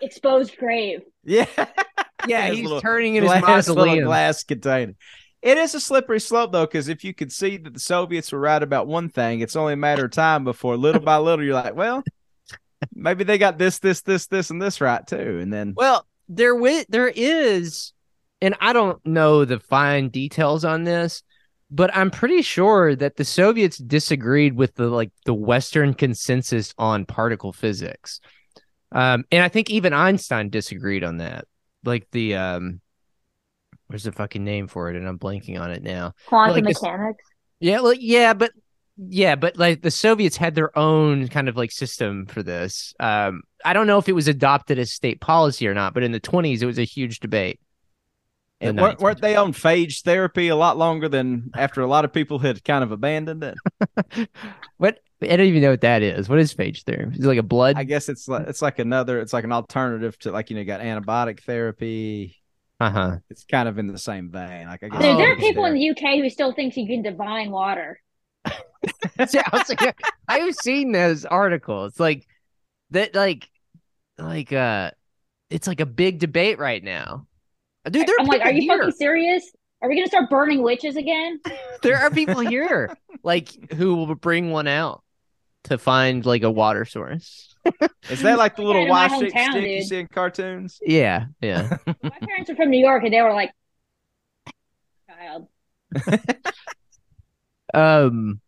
exposed 0.00 0.56
grave. 0.56 1.00
yeah. 1.24 1.46
yeah 2.26 2.50
he's 2.50 2.62
little 2.62 2.80
turning 2.80 3.16
in 3.16 3.22
his 3.22 3.30
glass, 3.32 3.68
little 3.68 3.84
mausoleum 3.84 4.04
glass 4.04 4.42
container. 4.44 4.94
It 5.42 5.58
is 5.58 5.74
a 5.74 5.80
slippery 5.80 6.20
slope 6.20 6.52
though, 6.52 6.64
because 6.66 6.88
if 6.88 7.04
you 7.04 7.12
could 7.14 7.30
see 7.30 7.56
that 7.58 7.74
the 7.74 7.80
Soviets 7.80 8.32
were 8.32 8.40
right 8.40 8.62
about 8.62 8.86
one 8.86 9.08
thing, 9.10 9.40
it's 9.40 9.56
only 9.56 9.74
a 9.74 9.76
matter 9.76 10.06
of 10.06 10.10
time 10.10 10.42
before 10.44 10.76
little 10.76 11.02
by 11.02 11.18
little 11.18 11.44
you're 11.44 11.54
like, 11.54 11.74
well, 11.76 12.02
maybe 12.94 13.24
they 13.24 13.36
got 13.38 13.58
this, 13.58 13.78
this, 13.78 14.00
this, 14.02 14.26
this, 14.26 14.50
and 14.50 14.60
this 14.60 14.80
right 14.80 15.06
too. 15.06 15.38
And 15.40 15.52
then 15.52 15.74
Well, 15.76 16.06
there 16.28 16.54
wi- 16.54 16.86
there 16.88 17.12
is, 17.14 17.92
and 18.40 18.54
I 18.60 18.72
don't 18.72 19.04
know 19.06 19.44
the 19.44 19.60
fine 19.60 20.08
details 20.08 20.64
on 20.64 20.84
this, 20.84 21.22
but 21.74 21.90
I'm 21.92 22.12
pretty 22.12 22.40
sure 22.42 22.94
that 22.94 23.16
the 23.16 23.24
Soviets 23.24 23.78
disagreed 23.78 24.54
with 24.54 24.76
the 24.76 24.86
like 24.86 25.10
the 25.24 25.34
Western 25.34 25.92
consensus 25.92 26.72
on 26.78 27.04
particle 27.04 27.52
physics. 27.52 28.20
Um, 28.92 29.24
and 29.32 29.42
I 29.42 29.48
think 29.48 29.70
even 29.70 29.92
Einstein 29.92 30.50
disagreed 30.50 31.02
on 31.02 31.16
that. 31.16 31.46
Like 31.84 32.06
the 32.12 32.36
um, 32.36 32.80
where's 33.88 34.04
the 34.04 34.12
fucking 34.12 34.44
name 34.44 34.68
for 34.68 34.88
it? 34.88 34.96
And 34.96 35.08
I'm 35.08 35.18
blanking 35.18 35.60
on 35.60 35.72
it 35.72 35.82
now. 35.82 36.12
Quantum 36.26 36.54
like 36.54 36.64
mechanics. 36.64 37.24
Yeah, 37.58 37.80
like 37.80 37.98
yeah, 38.00 38.34
but 38.34 38.52
yeah, 38.96 39.34
but 39.34 39.56
like 39.56 39.82
the 39.82 39.90
Soviets 39.90 40.36
had 40.36 40.54
their 40.54 40.78
own 40.78 41.26
kind 41.26 41.48
of 41.48 41.56
like 41.56 41.72
system 41.72 42.26
for 42.26 42.44
this. 42.44 42.94
Um, 43.00 43.42
I 43.64 43.72
don't 43.72 43.88
know 43.88 43.98
if 43.98 44.08
it 44.08 44.14
was 44.14 44.28
adopted 44.28 44.78
as 44.78 44.92
state 44.92 45.20
policy 45.20 45.66
or 45.66 45.74
not, 45.74 45.92
but 45.92 46.04
in 46.04 46.12
the 46.12 46.20
20s 46.20 46.62
it 46.62 46.66
was 46.66 46.78
a 46.78 46.84
huge 46.84 47.18
debate. 47.18 47.58
In 48.60 48.76
the 48.76 48.82
weren't, 48.82 49.00
weren't 49.00 49.20
they 49.20 49.36
on 49.36 49.52
phage 49.52 50.02
therapy 50.02 50.48
a 50.48 50.56
lot 50.56 50.78
longer 50.78 51.08
than 51.08 51.50
after 51.54 51.80
a 51.80 51.86
lot 51.86 52.04
of 52.04 52.12
people 52.12 52.38
had 52.38 52.64
kind 52.64 52.84
of 52.84 52.92
abandoned 52.92 53.44
it? 53.44 54.28
What 54.78 54.98
I 55.22 55.36
don't 55.36 55.46
even 55.46 55.62
know 55.62 55.70
what 55.70 55.80
that 55.82 56.02
is. 56.02 56.28
What 56.28 56.38
is 56.38 56.54
phage 56.54 56.82
therapy? 56.82 57.16
Is 57.16 57.24
it 57.24 57.28
like 57.28 57.38
a 57.38 57.42
blood? 57.42 57.76
I 57.76 57.84
guess 57.84 58.08
it's 58.08 58.28
like 58.28 58.46
it's 58.48 58.62
like 58.62 58.78
another 58.78 59.20
it's 59.20 59.32
like 59.32 59.44
an 59.44 59.52
alternative 59.52 60.18
to 60.20 60.32
like 60.32 60.50
you 60.50 60.56
know 60.56 60.60
you 60.60 60.66
got 60.66 60.80
antibiotic 60.80 61.40
therapy. 61.40 62.36
Uh 62.80 62.90
huh. 62.90 63.16
It's 63.30 63.44
kind 63.44 63.68
of 63.68 63.78
in 63.78 63.86
the 63.86 63.98
same 63.98 64.30
vein. 64.30 64.66
Like 64.66 64.82
I 64.82 64.88
guess 64.88 65.00
There, 65.00 65.16
there 65.16 65.32
are 65.32 65.36
phage 65.36 65.40
people 65.40 65.64
in 65.64 65.74
the 65.74 65.90
UK 65.90 66.20
who 66.20 66.28
still 66.28 66.52
think 66.52 66.76
you 66.76 66.86
can 66.86 67.02
divine 67.02 67.50
water. 67.50 68.00
See, 69.26 69.38
I 69.38 69.48
was 69.52 69.68
like, 69.68 69.96
I've 70.28 70.54
seen 70.56 70.92
those 70.92 71.24
articles. 71.24 71.92
It's 71.92 72.00
like 72.00 72.26
that, 72.90 73.14
like, 73.14 73.48
like 74.18 74.52
uh, 74.52 74.90
it's 75.50 75.66
like 75.66 75.80
a 75.80 75.86
big 75.86 76.18
debate 76.18 76.58
right 76.58 76.82
now. 76.82 77.26
Dude, 77.90 78.06
there 78.06 78.14
are 78.16 78.20
I'm 78.20 78.26
like, 78.26 78.42
are 78.42 78.52
you 78.52 78.62
here. 78.62 78.78
fucking 78.78 78.92
serious? 78.92 79.50
Are 79.82 79.88
we 79.88 79.96
gonna 79.96 80.06
start 80.06 80.30
burning 80.30 80.62
witches 80.62 80.96
again? 80.96 81.40
there 81.82 81.98
are 81.98 82.10
people 82.10 82.40
here 82.40 82.96
like 83.22 83.72
who 83.72 83.94
will 83.96 84.14
bring 84.14 84.50
one 84.50 84.66
out 84.66 85.02
to 85.64 85.78
find 85.78 86.24
like 86.24 86.42
a 86.42 86.50
water 86.50 86.84
source. 86.84 87.54
Is 88.10 88.22
that 88.22 88.38
like 88.38 88.56
the 88.56 88.62
little 88.62 88.82
in 88.82 88.88
my 88.88 89.06
Y 89.08 89.18
shaped 89.18 89.34
hometown, 89.34 89.50
stick 89.50 89.70
you 89.70 89.82
see 89.82 89.98
in 89.98 90.06
cartoons? 90.08 90.78
Yeah, 90.82 91.26
yeah. 91.40 91.76
My 92.02 92.10
parents 92.20 92.50
are 92.50 92.56
from 92.56 92.70
New 92.70 92.78
York, 92.78 93.04
and 93.04 93.12
they 93.12 93.22
were 93.22 93.32
like, 93.32 93.52
"Child, 95.08 95.48
um, 97.72 98.40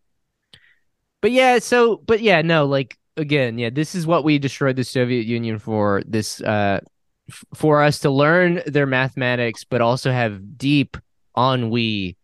but 1.20 1.32
yeah. 1.32 1.58
So, 1.58 1.96
but 1.96 2.20
yeah, 2.20 2.42
no. 2.42 2.66
Like 2.66 2.96
again, 3.16 3.58
yeah. 3.58 3.70
This 3.70 3.94
is 3.94 4.06
what 4.06 4.24
we 4.24 4.38
destroyed 4.38 4.76
the 4.76 4.84
Soviet 4.84 5.26
Union 5.26 5.58
for. 5.58 6.02
This 6.06 6.40
uh, 6.40 6.80
f- 6.82 6.88
for 7.54 7.82
us 7.82 8.00
to 8.00 8.10
learn 8.10 8.62
their 8.66 8.86
mathematics, 8.86 9.64
but 9.64 9.80
also 9.80 10.10
have 10.10 10.58
deep 10.58 10.96
ennui 11.36 12.16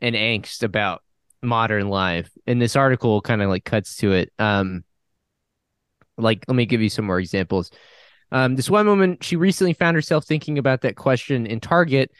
and 0.00 0.14
angst 0.14 0.62
about 0.62 1.02
modern 1.42 1.88
life. 1.88 2.30
And 2.46 2.60
this 2.60 2.76
article 2.76 3.20
kind 3.20 3.42
of 3.42 3.48
like 3.48 3.64
cuts 3.64 3.96
to 3.96 4.12
it. 4.12 4.32
Um, 4.38 4.84
like 6.18 6.44
let 6.48 6.54
me 6.54 6.66
give 6.66 6.82
you 6.82 6.88
some 6.88 7.04
more 7.04 7.20
examples. 7.20 7.70
Um, 8.32 8.56
this 8.56 8.70
one 8.70 8.86
woman, 8.86 9.18
she 9.20 9.36
recently 9.36 9.72
found 9.72 9.94
herself 9.94 10.24
thinking 10.24 10.58
about 10.58 10.80
that 10.80 10.96
question 10.96 11.46
in 11.46 11.60
Target. 11.60 12.10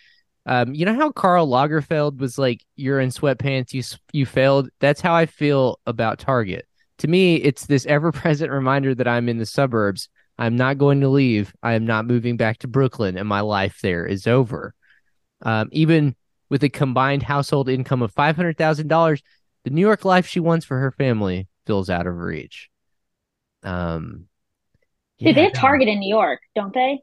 Um, 0.45 0.75
you 0.75 0.87
know 0.87 0.95
how 0.95 1.11
Karl 1.11 1.49
Lagerfeld 1.49 2.19
was 2.19 2.39
like, 2.39 2.65
"You're 2.77 3.01
in 3.01 3.09
sweatpants, 3.09 3.73
you 3.73 3.83
you 4.13 4.27
failed." 4.27 4.69
That's 4.79 5.01
how 5.01 5.15
I 5.15 5.27
feel 5.27 5.81
about 5.87 6.21
Target. 6.21 6.67
To 6.99 7.09
me, 7.09 7.37
it's 7.37 7.67
this 7.67 7.85
ever-present 7.87 8.53
reminder 8.53 8.95
that 8.95 9.09
I'm 9.09 9.29
in 9.29 9.39
the 9.39 9.47
suburbs. 9.47 10.09
I'm 10.39 10.57
not 10.57 10.79
going 10.79 11.01
to 11.01 11.09
leave. 11.09 11.55
I 11.63 11.75
am 11.75 11.87
not 11.87 12.07
moving 12.07 12.37
back 12.37 12.59
to 12.59 12.69
Brooklyn, 12.69 13.17
and 13.17 13.29
my 13.29 13.41
life 13.41 13.79
there 13.83 14.07
is 14.07 14.27
over. 14.27 14.75
Um, 15.43 15.69
even 15.73 16.15
with 16.51 16.63
a 16.63 16.69
combined 16.69 17.23
household 17.23 17.69
income 17.69 18.03
of 18.03 18.13
five 18.13 18.37
hundred 18.37 18.59
thousand 18.59 18.89
dollars, 18.89 19.23
the 19.65 19.71
New 19.71 19.81
York 19.81 20.05
life 20.05 20.27
she 20.27 20.41
wants 20.41 20.65
for 20.67 20.79
her 20.79 20.93
family 20.93 21.49
feels 21.67 21.91
out 21.91 22.07
of 22.07 22.17
reach. 22.17 22.71
Um, 23.63 24.27
dude, 25.19 25.35
they 25.35 25.41
yeah, 25.41 25.49
have 25.49 25.55
Target 25.55 25.89
in 25.89 25.99
New 25.99 26.15
York, 26.15 26.41
don't 26.55 26.73
they? 26.73 27.01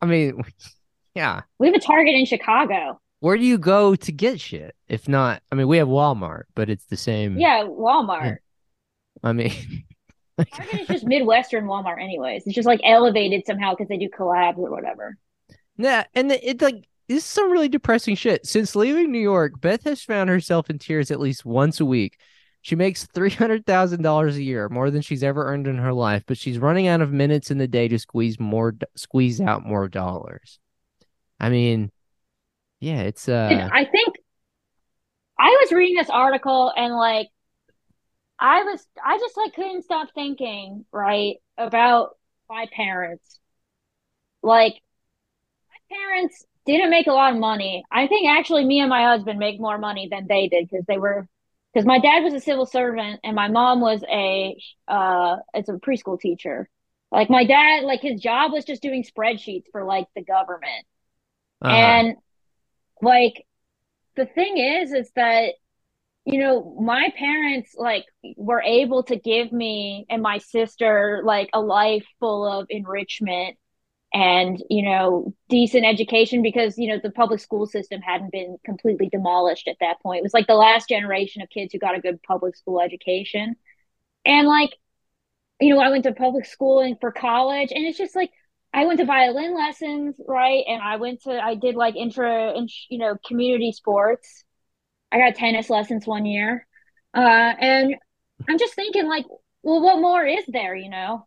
I 0.00 0.06
mean, 0.06 0.42
yeah. 1.14 1.42
We 1.58 1.66
have 1.66 1.76
a 1.76 1.80
Target 1.80 2.14
in 2.14 2.24
Chicago. 2.24 3.00
Where 3.20 3.36
do 3.36 3.44
you 3.44 3.58
go 3.58 3.94
to 3.94 4.12
get 4.12 4.40
shit? 4.40 4.74
If 4.88 5.08
not, 5.08 5.42
I 5.52 5.54
mean, 5.54 5.68
we 5.68 5.76
have 5.76 5.86
Walmart, 5.86 6.44
but 6.54 6.68
it's 6.68 6.86
the 6.86 6.96
same. 6.96 7.38
Yeah, 7.38 7.64
Walmart. 7.64 8.38
I 9.22 9.32
mean, 9.32 9.52
Target 10.54 10.80
is 10.80 10.88
just 10.88 11.04
Midwestern 11.04 11.66
Walmart, 11.66 12.02
anyways. 12.02 12.46
It's 12.46 12.54
just 12.54 12.66
like 12.66 12.80
elevated 12.84 13.44
somehow 13.46 13.72
because 13.72 13.88
they 13.88 13.98
do 13.98 14.08
collabs 14.08 14.58
or 14.58 14.70
whatever. 14.70 15.16
yeah, 15.76 16.04
and 16.14 16.30
the, 16.30 16.48
it 16.48 16.62
like 16.62 16.88
this 17.08 17.18
is 17.18 17.24
some 17.24 17.50
really 17.50 17.68
depressing 17.68 18.14
shit. 18.14 18.46
Since 18.46 18.74
leaving 18.74 19.12
New 19.12 19.20
York, 19.20 19.60
Beth 19.60 19.84
has 19.84 20.02
found 20.02 20.30
herself 20.30 20.70
in 20.70 20.78
tears 20.78 21.10
at 21.10 21.20
least 21.20 21.44
once 21.44 21.80
a 21.80 21.84
week. 21.84 22.18
She 22.62 22.76
makes 22.76 23.04
three 23.06 23.30
hundred 23.30 23.66
thousand 23.66 24.02
dollars 24.02 24.36
a 24.36 24.42
year, 24.42 24.68
more 24.68 24.90
than 24.90 25.02
she's 25.02 25.22
ever 25.22 25.44
earned 25.44 25.66
in 25.66 25.78
her 25.78 25.92
life, 25.92 26.22
but 26.26 26.38
she's 26.38 26.58
running 26.58 26.86
out 26.86 27.00
of 27.02 27.12
minutes 27.12 27.50
in 27.50 27.58
the 27.58 27.68
day 27.68 27.88
to 27.88 27.98
squeeze 27.98 28.38
more, 28.38 28.74
squeeze 28.94 29.40
out 29.40 29.66
more 29.66 29.88
dollars. 29.88 30.58
I 31.40 31.50
mean, 31.50 31.90
yeah, 32.80 33.02
it's 33.02 33.28
And 33.28 33.60
uh, 33.62 33.68
I 33.72 33.84
think 33.84 34.16
I 35.38 35.58
was 35.60 35.72
reading 35.72 35.96
this 35.96 36.08
article 36.08 36.72
and 36.76 36.94
like 36.94 37.28
I 38.42 38.64
was 38.64 38.86
I 39.04 39.18
just 39.18 39.36
like 39.38 39.54
couldn't 39.54 39.84
stop 39.84 40.08
thinking, 40.14 40.84
right, 40.92 41.36
about 41.56 42.18
my 42.50 42.66
parents. 42.72 43.38
Like 44.42 44.74
my 45.70 45.96
parents 45.96 46.44
didn't 46.66 46.90
make 46.90 47.06
a 47.06 47.12
lot 47.12 47.32
of 47.34 47.38
money. 47.40 47.84
I 47.90 48.08
think 48.08 48.28
actually 48.28 48.64
me 48.64 48.80
and 48.80 48.90
my 48.90 49.04
husband 49.04 49.38
make 49.38 49.60
more 49.60 49.78
money 49.78 50.08
than 50.10 50.26
they 50.28 50.48
did 50.48 50.68
because 50.68 50.86
they 50.86 50.98
were 50.98 51.28
because 51.72 51.86
my 51.86 51.98
dad 52.00 52.24
was 52.24 52.34
a 52.34 52.40
civil 52.40 52.66
servant 52.66 53.20
and 53.24 53.36
my 53.36 53.48
mom 53.48 53.80
was 53.80 54.04
a 54.10 54.56
uh 54.88 55.36
as 55.54 55.68
a 55.68 55.74
preschool 55.74 56.20
teacher. 56.20 56.68
Like 57.12 57.30
my 57.30 57.44
dad, 57.44 57.84
like 57.84 58.00
his 58.00 58.20
job 58.20 58.52
was 58.52 58.64
just 58.64 58.82
doing 58.82 59.04
spreadsheets 59.04 59.66
for 59.72 59.84
like 59.84 60.08
the 60.16 60.24
government. 60.24 60.86
uh-huh. 61.62 61.74
And 61.74 62.16
like 63.02 63.46
the 64.16 64.26
thing 64.26 64.58
is, 64.58 64.92
is 64.92 65.10
that, 65.16 65.54
you 66.24 66.38
know, 66.38 66.76
my 66.80 67.10
parents 67.18 67.74
like 67.76 68.04
were 68.36 68.62
able 68.62 69.02
to 69.04 69.16
give 69.16 69.50
me 69.52 70.06
and 70.08 70.22
my 70.22 70.38
sister 70.38 71.22
like 71.24 71.50
a 71.52 71.60
life 71.60 72.04
full 72.20 72.46
of 72.46 72.66
enrichment 72.70 73.56
and, 74.14 74.62
you 74.70 74.82
know, 74.82 75.34
decent 75.48 75.84
education 75.84 76.42
because, 76.42 76.78
you 76.78 76.88
know, 76.88 77.00
the 77.02 77.10
public 77.10 77.40
school 77.40 77.66
system 77.66 78.00
hadn't 78.02 78.30
been 78.30 78.58
completely 78.64 79.08
demolished 79.08 79.66
at 79.68 79.76
that 79.80 80.00
point. 80.02 80.18
It 80.18 80.22
was 80.22 80.34
like 80.34 80.46
the 80.46 80.54
last 80.54 80.88
generation 80.88 81.42
of 81.42 81.48
kids 81.50 81.72
who 81.72 81.78
got 81.78 81.96
a 81.96 82.00
good 82.00 82.22
public 82.22 82.56
school 82.56 82.80
education. 82.80 83.56
And 84.24 84.46
like, 84.46 84.70
you 85.60 85.74
know, 85.74 85.80
I 85.80 85.90
went 85.90 86.04
to 86.04 86.12
public 86.12 86.46
schooling 86.46 86.96
for 87.00 87.10
college 87.10 87.72
and 87.72 87.84
it's 87.84 87.98
just 87.98 88.14
like 88.14 88.30
I 88.74 88.86
went 88.86 89.00
to 89.00 89.06
violin 89.06 89.54
lessons, 89.54 90.20
right? 90.26 90.64
And 90.68 90.82
I 90.82 90.96
went 90.96 91.22
to 91.22 91.32
I 91.42 91.54
did 91.56 91.74
like 91.74 91.96
intra 91.96 92.56
and 92.56 92.68
you 92.90 92.98
know, 92.98 93.16
community 93.26 93.72
sports. 93.72 94.44
I 95.12 95.18
got 95.18 95.36
tennis 95.36 95.70
lessons 95.70 96.06
one 96.06 96.26
year. 96.26 96.66
Uh 97.16 97.20
and 97.20 97.96
I'm 98.48 98.58
just 98.58 98.74
thinking 98.74 99.06
like, 99.08 99.26
well, 99.62 99.82
what 99.82 100.00
more 100.00 100.26
is 100.26 100.44
there, 100.48 100.74
you 100.74 100.90
know? 100.90 101.26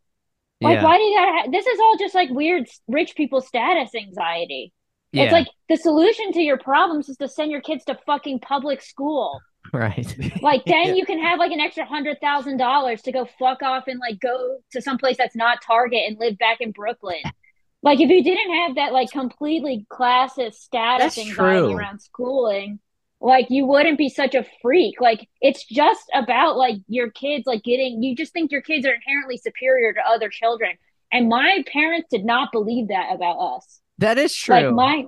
Like 0.61 0.75
yeah, 0.77 0.83
why 0.83 0.97
do 0.97 1.03
you 1.03 1.17
gotta 1.19 1.31
ha- 1.33 1.51
this 1.51 1.65
is 1.67 1.79
all 1.79 1.97
just 1.97 2.15
like 2.15 2.29
weird 2.29 2.67
rich 2.87 3.15
people 3.15 3.41
status 3.41 3.93
anxiety. 3.95 4.73
yeah, 5.11 5.23
It's 5.25 5.33
like 5.33 5.47
the 5.69 5.77
solution 5.77 6.31
to 6.33 6.41
your 6.41 6.57
problems 6.57 7.09
is 7.09 7.17
to 7.17 7.27
send 7.27 7.51
your 7.51 7.61
kids 7.61 7.85
to 7.85 7.97
fucking 8.05 8.39
public 8.39 8.81
school. 8.81 9.39
right. 9.73 10.15
Like 10.41 10.63
then 10.67 10.87
Yeah. 10.87 10.93
you 10.93 11.05
can 11.05 11.19
have 11.19 11.39
like 11.39 11.51
an 11.51 11.59
extra 11.59 11.85
hundred 11.85 12.19
thousand 12.21 12.57
dollars 12.57 13.01
to 13.03 13.11
go 13.11 13.25
fuck 13.39 13.61
off 13.63 13.85
and 13.87 13.99
like 13.99 14.19
go 14.19 14.57
to 14.71 14.81
some 14.81 14.97
place 14.97 15.17
that's 15.17 15.35
not 15.35 15.61
Target 15.61 16.01
and 16.07 16.17
live 16.19 16.37
back 16.37 16.61
in 16.61 16.71
Brooklyn. 16.71 17.21
Like 17.83 17.99
if 17.99 18.09
you 18.09 18.23
didn't 18.23 18.53
have 18.55 18.75
that 18.75 18.93
like 18.93 19.11
completely 19.11 19.85
classist 19.91 20.55
status 20.55 21.15
That's 21.15 21.27
anxiety 21.27 21.67
true. 21.67 21.77
around 21.77 21.99
schooling, 22.01 22.79
like 23.21 23.47
you 23.49 23.65
wouldn't 23.65 23.97
be 23.97 24.09
such 24.09 24.35
a 24.35 24.45
freak. 24.61 24.99
Like 24.99 25.27
it's 25.41 25.65
just 25.65 26.03
about 26.13 26.57
like 26.57 26.77
your 26.87 27.09
kids 27.11 27.45
like 27.45 27.63
getting 27.63 28.03
you 28.03 28.15
just 28.15 28.33
think 28.33 28.51
your 28.51 28.61
kids 28.61 28.85
are 28.85 28.93
inherently 28.93 29.37
superior 29.37 29.93
to 29.93 29.99
other 30.07 30.29
children. 30.29 30.77
And 31.11 31.29
my 31.29 31.63
parents 31.71 32.07
did 32.11 32.25
not 32.25 32.51
believe 32.51 32.89
that 32.89 33.13
about 33.13 33.37
us. 33.37 33.79
That 33.99 34.17
is 34.17 34.35
true. 34.35 34.55
Like 34.55 34.71
my 34.71 35.05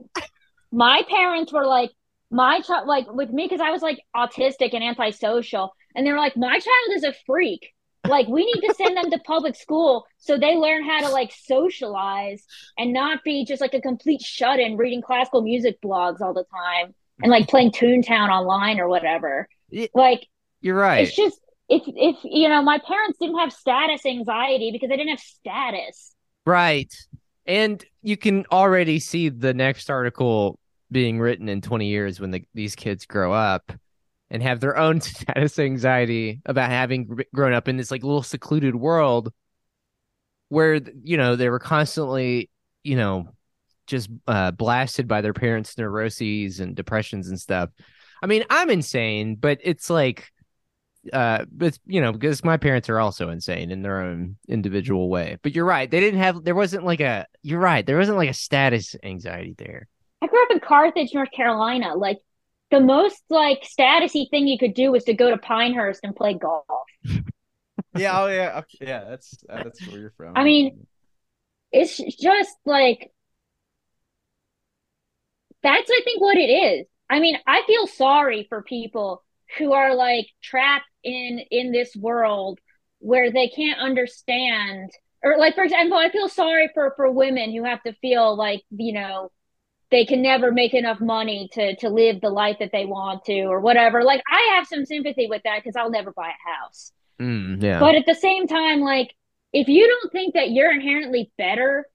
my 0.72 1.02
parents 1.10 1.52
were 1.52 1.66
like 1.66 1.92
my 2.32 2.62
child 2.62 2.88
like 2.88 3.12
with 3.12 3.30
me 3.30 3.46
because 3.46 3.62
I 3.62 3.72
was 3.72 3.82
like 3.82 4.00
autistic 4.16 4.74
and 4.74 4.84
antisocial, 4.84 5.74
and 5.96 6.06
they 6.06 6.12
were 6.12 6.18
like, 6.18 6.38
my 6.38 6.60
child 6.60 6.96
is 6.96 7.04
a 7.04 7.14
freak. 7.26 7.74
Like 8.08 8.28
we 8.28 8.46
need 8.46 8.68
to 8.68 8.74
send 8.76 8.96
them 8.96 9.12
to 9.12 9.20
public 9.20 9.56
school 9.56 10.06
so 10.18 10.38
they 10.38 10.56
learn 10.56 10.86
how 10.86 11.02
to 11.02 11.10
like 11.10 11.34
socialize 11.34 12.46
and 12.78 12.94
not 12.94 13.24
be 13.24 13.44
just 13.44 13.60
like 13.60 13.74
a 13.74 13.82
complete 13.82 14.22
shut 14.22 14.62
in 14.62 14.78
reading 14.78 15.02
classical 15.02 15.42
music 15.42 15.82
blogs 15.82 16.22
all 16.22 16.34
the 16.34 16.46
time 16.46 16.96
and 17.22 17.32
like 17.32 17.48
playing 17.48 17.72
Toontown 17.72 18.30
online 18.30 18.80
or 18.80 18.88
whatever. 18.88 19.48
Like 19.94 20.28
You're 20.62 20.76
right. 20.76 21.08
it's 21.08 21.16
just 21.16 21.40
if 21.70 21.84
if 21.86 22.16
you 22.24 22.48
know 22.48 22.62
my 22.62 22.80
parents 22.80 23.18
didn't 23.20 23.38
have 23.40 23.52
status 23.52 24.06
anxiety 24.06 24.72
because 24.72 24.90
they 24.90 24.98
didn't 24.98 25.10
have 25.10 25.20
status. 25.20 26.16
Right. 26.46 26.94
And 27.46 27.84
you 28.02 28.18
can 28.18 28.46
already 28.52 29.00
see 29.00 29.30
the 29.30 29.54
next 29.54 29.90
article 29.90 30.60
being 30.92 31.20
written 31.20 31.50
in 31.50 31.62
20 31.62 31.88
years 31.88 32.20
when 32.20 32.32
the, 32.32 32.44
these 32.54 32.76
kids 32.76 33.06
grow 33.06 33.34
up 33.34 33.72
and 34.30 34.42
have 34.42 34.60
their 34.60 34.78
own 34.78 35.02
status 35.02 35.60
anxiety 35.60 36.42
about 36.46 36.70
having 36.70 37.20
grown 37.34 37.54
up 37.54 37.68
in 37.68 37.78
this 37.78 37.92
like 37.92 38.04
little 38.04 38.24
secluded 38.24 38.76
world 38.76 39.34
where 40.50 40.80
you 41.04 41.18
know 41.18 41.36
they 41.36 41.50
were 41.50 41.60
constantly 41.60 42.50
you 42.84 42.96
know 42.96 43.28
just 43.88 44.10
uh, 44.28 44.52
blasted 44.52 45.08
by 45.08 45.22
their 45.22 45.34
parents' 45.34 45.78
neuroses 45.78 46.60
and 46.60 46.76
depressions 46.76 47.30
and 47.30 47.40
stuff. 47.40 47.70
I 48.22 48.28
mean, 48.28 48.44
I'm 48.50 48.70
insane, 48.70 49.36
but 49.36 49.60
it's 49.64 49.90
like, 49.90 50.32
uh, 51.14 51.46
but 51.52 51.78
you 51.86 52.02
know, 52.02 52.12
because 52.12 52.44
my 52.44 52.58
parents 52.58 52.90
are 52.90 53.00
also 53.00 53.30
insane 53.30 53.72
in 53.72 53.82
their 53.82 54.02
own 54.02 54.38
individual 54.48 55.10
way. 55.10 55.38
But 55.42 55.56
you're 55.56 55.66
right; 55.66 55.90
they 55.90 56.00
didn't 56.00 56.20
have. 56.20 56.44
There 56.44 56.56
wasn't 56.56 56.84
like 56.84 57.00
a. 57.00 57.26
You're 57.44 57.60
right. 57.60 57.86
There 57.86 57.98
wasn't 57.98 58.18
like 58.18 58.30
a 58.30 58.34
status 58.34 58.96
anxiety 59.04 59.56
there. 59.58 59.88
I 60.22 60.28
grew 60.28 60.44
up 60.44 60.52
in 60.52 60.60
Carthage, 60.60 61.14
North 61.14 61.32
Carolina. 61.32 61.96
Like 61.96 62.18
the 62.72 62.80
most 62.80 63.24
like 63.30 63.64
statusy 63.64 64.30
thing 64.30 64.48
you 64.48 64.58
could 64.58 64.74
do 64.74 64.92
was 64.92 65.06
to 65.06 65.14
go 65.14 65.30
to 65.30 65.38
Pinehurst 65.38 66.02
and 66.04 66.16
play 66.16 66.34
golf. 66.34 66.66
yeah, 67.96 68.22
oh 68.22 68.28
yeah, 68.28 68.60
okay, 68.60 68.78
yeah. 68.82 69.04
That's 69.08 69.38
uh, 69.50 69.64
that's 69.64 69.88
where 69.88 70.00
you're 70.00 70.14
from. 70.18 70.34
I 70.36 70.44
mean, 70.44 70.88
it's 71.72 71.98
just 71.98 72.56
like 72.66 73.12
that's 75.68 75.92
I 75.92 76.02
think 76.04 76.22
what 76.22 76.38
it 76.38 76.50
is. 76.50 76.88
I 77.10 77.20
mean, 77.20 77.38
I 77.46 77.64
feel 77.68 77.88
sorry 77.88 78.46
for 78.48 78.62
people 78.62 79.24
who 79.58 79.74
are 79.74 79.96
like 79.96 80.28
trapped 80.42 80.86
in 81.04 81.40
in 81.52 81.72
this 81.72 81.96
world 81.96 82.60
where 83.00 83.32
they 83.32 83.50
can't 83.50 83.80
understand 83.80 84.92
or 85.24 85.38
like 85.38 85.56
for 85.56 85.64
example, 85.64 85.98
I 85.98 86.10
feel 86.10 86.30
sorry 86.30 86.70
for 86.74 86.94
for 86.96 87.12
women 87.12 87.52
who 87.52 87.64
have 87.64 87.84
to 87.84 87.94
feel 87.94 88.36
like, 88.36 88.64
you 88.72 88.94
know, 88.94 89.32
they 89.92 90.06
can 90.06 90.22
never 90.22 90.52
make 90.52 90.74
enough 90.74 91.02
money 91.02 91.50
to 91.54 91.76
to 91.78 91.90
live 91.90 92.22
the 92.22 92.30
life 92.30 92.58
that 92.60 92.72
they 92.72 92.86
want 92.86 93.26
to 93.26 93.42
or 93.42 93.60
whatever. 93.60 94.04
Like 94.04 94.22
I 94.32 94.56
have 94.56 94.68
some 94.68 94.86
sympathy 94.86 95.28
with 95.28 95.44
that 95.44 95.64
cuz 95.64 95.76
I'll 95.76 95.90
never 95.90 96.12
buy 96.12 96.30
a 96.30 96.64
house. 96.64 96.92
Mm, 97.20 97.62
yeah. 97.62 97.80
But 97.80 97.96
at 97.96 98.06
the 98.06 98.16
same 98.16 98.48
time 98.48 98.82
like 98.82 99.14
if 99.54 99.68
you 99.68 99.88
don't 99.88 100.12
think 100.12 100.34
that 100.36 100.52
you're 100.52 100.72
inherently 100.72 101.32
better 101.38 101.88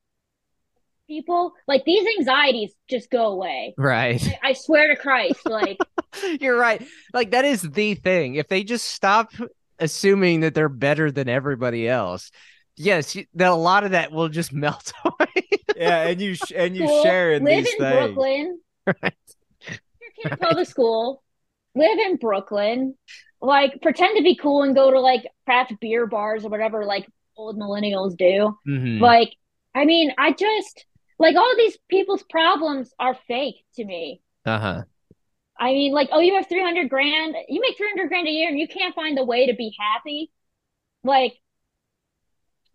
people, 1.12 1.52
like 1.68 1.84
these 1.84 2.06
anxieties 2.18 2.72
just 2.88 3.10
go 3.10 3.26
away. 3.26 3.74
Right. 3.76 4.22
I, 4.42 4.50
I 4.50 4.52
swear 4.54 4.88
to 4.88 4.96
Christ, 4.96 5.40
like 5.44 5.78
you're 6.40 6.56
right. 6.56 6.82
Like 7.12 7.32
that 7.32 7.44
is 7.44 7.60
the 7.60 7.94
thing. 7.94 8.36
If 8.36 8.48
they 8.48 8.64
just 8.64 8.86
stop 8.88 9.32
assuming 9.78 10.40
that 10.40 10.54
they're 10.54 10.70
better 10.70 11.10
than 11.10 11.28
everybody 11.28 11.86
else, 11.86 12.30
yes, 12.76 13.14
that 13.34 13.50
a 13.50 13.54
lot 13.54 13.84
of 13.84 13.90
that 13.90 14.10
will 14.10 14.28
just 14.30 14.52
melt 14.64 14.92
away. 15.04 15.48
yeah, 15.76 16.06
and 16.08 16.20
you 16.20 16.34
sh- 16.34 16.52
and 16.56 16.74
you 16.76 16.86
cool. 16.86 17.02
share 17.02 17.32
in 17.34 17.44
live 17.44 17.64
these 17.64 17.74
in 17.74 17.78
things. 17.80 17.96
Brooklyn. 18.14 18.60
Right. 18.86 19.14
Your 19.68 19.76
kid 20.22 20.30
right. 20.30 20.40
public 20.40 20.68
school. 20.68 21.22
Live 21.74 21.98
in 21.98 22.16
Brooklyn. 22.16 22.94
Like 23.40 23.82
pretend 23.82 24.16
to 24.16 24.22
be 24.22 24.36
cool 24.36 24.62
and 24.62 24.74
go 24.74 24.90
to 24.90 25.00
like 25.00 25.26
craft 25.44 25.74
beer 25.80 26.06
bars 26.06 26.44
or 26.44 26.48
whatever 26.48 26.84
like 26.84 27.06
old 27.36 27.58
millennials 27.58 28.16
do. 28.16 28.56
Mhm. 28.66 29.00
Like, 29.00 29.34
I 29.74 29.84
mean, 29.84 30.12
I 30.18 30.32
just 30.32 30.86
like 31.22 31.36
all 31.36 31.54
these 31.56 31.78
people's 31.88 32.24
problems 32.24 32.92
are 32.98 33.16
fake 33.28 33.64
to 33.76 33.84
me. 33.84 34.20
Uh 34.44 34.58
huh. 34.58 34.82
I 35.58 35.72
mean, 35.72 35.92
like, 35.92 36.08
oh, 36.10 36.18
you 36.18 36.34
have 36.34 36.48
300 36.48 36.88
grand, 36.90 37.36
you 37.48 37.60
make 37.60 37.76
300 37.76 38.08
grand 38.08 38.26
a 38.26 38.30
year 38.30 38.48
and 38.48 38.58
you 38.58 38.66
can't 38.66 38.94
find 38.94 39.16
a 39.18 39.24
way 39.24 39.46
to 39.46 39.54
be 39.54 39.74
happy. 39.78 40.32
Like, 41.04 41.34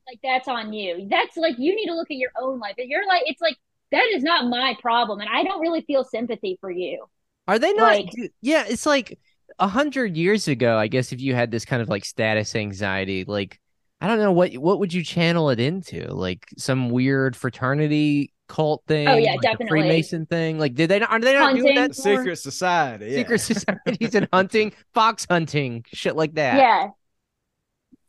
like 0.08 0.20
that's 0.24 0.48
on 0.48 0.72
you. 0.72 1.08
That's 1.10 1.36
like, 1.36 1.60
you 1.60 1.76
need 1.76 1.88
to 1.88 1.96
look 1.96 2.10
at 2.10 2.16
your 2.16 2.32
own 2.40 2.60
life. 2.60 2.76
You're 2.78 3.06
like, 3.06 3.24
it's 3.26 3.42
like, 3.42 3.58
that 3.92 4.08
is 4.14 4.24
not 4.24 4.50
my 4.50 4.78
problem. 4.82 5.20
And 5.20 5.30
I 5.30 5.44
don't 5.44 5.60
really 5.60 5.82
feel 5.82 6.06
sympathy 6.06 6.58
for 6.62 6.72
you. 6.72 7.06
Are 7.48 7.60
they 7.60 7.74
not? 7.74 7.98
Like- 7.98 8.32
yeah, 8.42 8.64
it's 8.68 8.86
like 8.86 9.20
a 9.60 9.68
hundred 9.68 10.16
years 10.16 10.48
ago. 10.48 10.78
I 10.78 10.88
guess 10.88 11.12
if 11.12 11.20
you 11.20 11.36
had 11.36 11.52
this 11.52 11.66
kind 11.66 11.82
of 11.82 11.90
like 11.90 12.06
status 12.06 12.56
anxiety, 12.56 13.26
like 13.26 13.60
I 14.00 14.08
don't 14.08 14.20
know 14.20 14.32
what 14.32 14.54
what 14.58 14.80
would 14.80 14.94
you 14.94 15.04
channel 15.04 15.50
it 15.50 15.60
into? 15.60 16.08
Like 16.14 16.46
some 16.58 16.90
weird 16.90 17.36
fraternity 17.36 18.34
cult 18.48 18.84
thing? 18.88 19.08
Oh, 19.08 19.16
yeah, 19.16 19.32
like 19.32 19.42
definitely. 19.42 19.82
Freemason 19.82 20.26
thing? 20.26 20.60
Like 20.60 20.76
did 20.76 20.90
they 20.90 21.00
not? 21.00 21.12
Are 21.12 21.20
they 21.20 21.34
not 21.34 21.56
doing 21.56 21.76
that? 21.76 21.94
The 21.94 22.10
more? 22.10 22.18
secret 22.18 22.36
society. 22.38 23.08
Yeah. 23.08 23.18
secret 23.18 23.40
societies 23.40 24.16
and 24.16 24.28
hunting, 24.34 24.74
fox 24.94 25.26
hunting, 25.30 25.86
shit 25.94 26.16
like 26.16 26.36
that. 26.36 26.58
Yeah. 26.58 26.90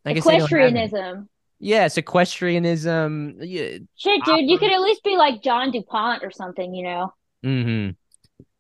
I 0.04 0.12
guess 0.14 0.24
they 0.24 0.38
don't 0.38 0.40
have 0.40 0.52
it. 0.52 0.92
Equestrianism. 0.92 1.28
Yes, 1.60 1.96
equestrianism. 1.96 3.38
Yeah. 3.40 3.78
Shit, 3.96 4.24
dude, 4.24 4.48
you 4.48 4.58
could 4.58 4.70
at 4.70 4.80
least 4.80 5.02
be 5.02 5.16
like 5.16 5.42
John 5.42 5.70
du 5.70 5.82
Pont 5.82 6.22
or 6.22 6.30
something, 6.30 6.74
you 6.74 6.84
know? 6.84 7.12
Mm-hmm. 7.44 7.90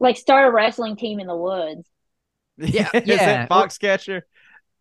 Like 0.00 0.16
start 0.16 0.48
a 0.48 0.50
wrestling 0.50 0.96
team 0.96 1.20
in 1.20 1.26
the 1.26 1.36
woods. 1.36 1.88
Yeah, 2.60 2.88
yeah. 2.92 3.44
it 3.44 3.50
Foxcatcher? 3.50 4.22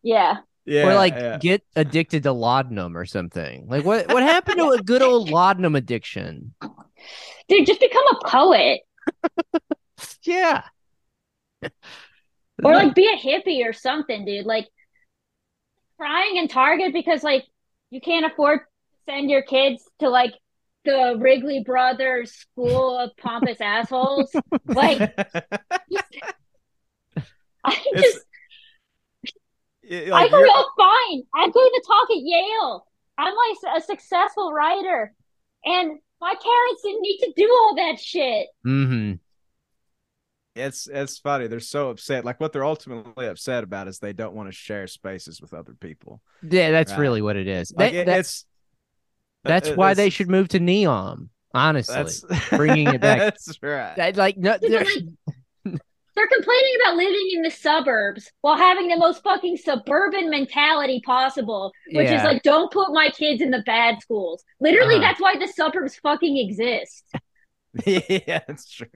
Yeah. 0.02 0.38
Yeah. 0.66 0.90
or 0.90 0.96
like 0.96 1.14
yeah. 1.14 1.38
get 1.38 1.64
addicted 1.76 2.24
to 2.24 2.32
laudanum 2.32 2.98
or 2.98 3.06
something. 3.06 3.68
Like 3.70 3.86
what 3.86 4.12
what 4.12 4.24
happened 4.24 4.58
to 4.58 4.70
a 4.70 4.82
good 4.82 5.04
old 5.04 5.30
laudanum 5.32 5.76
addiction? 5.76 6.56
Dude, 7.48 7.66
just 7.66 7.80
become 7.80 8.04
a 8.12 8.28
poet. 8.28 8.82
Yeah. 10.24 10.64
Or 12.64 12.74
like 12.74 12.94
be 12.94 13.08
a 13.08 13.18
hippie 13.18 13.66
or 13.66 13.74
something, 13.74 14.26
dude. 14.26 14.46
Like 14.46 14.68
crying 15.98 16.38
in 16.38 16.48
Target 16.48 16.94
because 16.94 17.24
like 17.24 17.46
you 17.90 18.02
can't 18.02 18.32
afford 18.32 18.60
to 18.60 18.66
send 19.12 19.30
your 19.30 19.42
kids 19.42 19.84
to 20.00 20.10
like 20.10 20.34
the 20.86 21.16
Wrigley 21.18 21.64
Brothers 21.64 22.34
School 22.34 22.98
of 22.98 23.16
Pompous 23.18 23.62
Assholes. 23.62 24.36
Like 24.66 25.14
I 27.64 27.78
just 27.96 28.20
Yeah, 29.84 30.14
I 30.14 30.24
like, 30.24 30.32
grew 30.32 30.52
up 30.52 30.68
fine. 30.78 31.24
I'm 31.34 31.52
going 31.52 31.72
to 31.74 31.84
talk 31.88 32.12
at 32.12 32.18
Yale. 32.18 32.86
I'm 33.18 33.34
like 33.34 33.78
a 33.78 33.82
successful 33.82 34.52
writer. 34.52 35.14
And 35.64 36.00
my 36.22 36.34
parents 36.34 36.82
didn't 36.84 37.02
need 37.02 37.20
to 37.20 37.34
do 37.36 37.50
all 37.52 37.76
that 37.76 38.00
shit. 38.00 38.48
Mm-hmm. 38.66 39.14
it's 40.56 40.88
it's 40.88 41.20
funny. 41.20 41.48
They're 41.48 41.60
so 41.60 41.90
upset. 41.90 42.26
Like 42.26 42.40
what 42.40 42.52
they're 42.54 42.66
ultimately 42.66 43.28
upset 43.28 43.64
about 43.64 43.88
is 43.88 44.00
they 44.00 44.14
don't 44.14 44.34
want 44.34 44.50
to 44.50 44.54
share 44.54 44.88
spaces 44.88 45.40
with 45.42 45.54
other 45.54 45.74
people. 45.80 46.22
Yeah, 46.42 46.72
that's 46.72 46.92
Right. 46.94 47.00
really 47.00 47.22
what 47.22 47.36
it 47.36 47.48
is. 47.48 47.72
Like 47.76 47.94
That- 47.94 48.00
it- 48.00 48.06
that- 48.08 48.20
it's 48.20 48.46
that's 49.44 49.68
it- 49.70 49.78
why 49.78 49.94
they 49.94 50.10
should 50.10 50.30
move 50.30 50.48
to 50.50 50.60
Neom. 50.60 51.30
Honestly, 51.54 52.28
bringing 52.52 52.88
it 52.88 53.02
back. 53.02 53.20
That's 53.20 53.58
right. 53.64 53.96
That, 53.96 54.16
like 54.18 54.38
no, 54.38 54.58
Yeah, 54.62 54.70
there- 54.70 54.86
They're 56.18 56.28
complaining 56.28 56.74
about 56.82 56.98
living 56.98 57.30
in 57.36 57.42
the 57.44 57.52
suburbs 57.52 58.32
while 58.42 58.58
having 58.58 58.88
the 58.88 58.98
most 58.98 59.22
fucking 59.24 59.58
suburban 59.58 60.32
mentality 60.32 61.00
possible, 61.06 61.72
which 61.94 62.08
Yeah. 62.10 62.18
is 62.18 62.24
like, 62.24 62.42
don't 62.42 62.72
put 62.72 62.92
my 62.92 63.10
kids 63.10 63.40
in 63.40 63.52
the 63.52 63.62
bad 63.68 64.02
schools. 64.02 64.44
Literally, 64.60 64.96
Uh-huh. 64.96 65.04
that's 65.04 65.22
why 65.22 65.36
the 65.38 65.48
suburbs 65.48 65.96
fucking 65.98 66.38
exist. 66.38 67.04
yeah, 67.86 68.40
that's 68.48 68.68
true. 68.68 68.88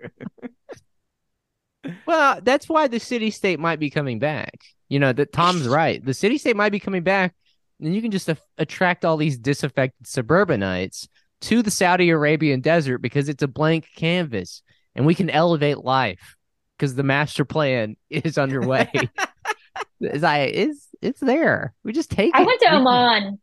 well, 2.07 2.39
that's 2.41 2.67
why 2.67 2.87
the 2.87 2.99
city 2.99 3.29
state 3.29 3.59
might 3.59 3.79
be 3.79 3.91
coming 3.91 4.17
back. 4.17 4.59
You 4.89 4.97
know 4.99 5.13
that 5.13 5.31
Tom's 5.31 5.67
right. 5.69 6.03
The 6.03 6.15
city 6.15 6.39
state 6.39 6.55
might 6.55 6.71
be 6.71 6.79
coming 6.79 7.03
back, 7.03 7.35
and 7.79 7.93
you 7.93 8.01
can 8.01 8.09
just 8.11 8.29
attract 8.57 9.05
all 9.05 9.17
these 9.17 9.37
disaffected 9.37 10.07
suburbanites 10.07 11.07
to 11.41 11.61
the 11.61 11.71
Saudi 11.71 12.09
Arabian 12.09 12.61
desert 12.61 12.97
because 12.97 13.29
it's 13.29 13.43
a 13.43 13.47
blank 13.47 13.87
canvas, 13.95 14.63
and 14.95 15.05
we 15.05 15.13
can 15.13 15.29
elevate 15.29 15.77
life 15.77 16.35
because 16.81 16.95
the 16.95 17.03
master 17.03 17.45
plan 17.45 17.95
is 18.09 18.39
underway. 18.39 18.89
it's, 20.01 20.23
I, 20.23 20.39
it's 20.39 20.87
it's 21.01 21.19
there. 21.19 21.75
We 21.83 21.93
just 21.93 22.09
take 22.09 22.35
I 22.35 22.41
it. 22.41 22.45
went 22.45 22.61
to 22.61 22.73
Oman 22.73 23.39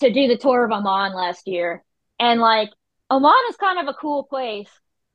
to 0.00 0.12
do 0.12 0.28
the 0.28 0.36
tour 0.36 0.64
of 0.64 0.70
Oman 0.70 1.14
last 1.14 1.48
year. 1.48 1.82
And 2.20 2.40
like 2.40 2.68
Oman 3.10 3.32
is 3.48 3.56
kind 3.56 3.78
of 3.78 3.88
a 3.88 3.98
cool 3.98 4.24
place 4.24 4.68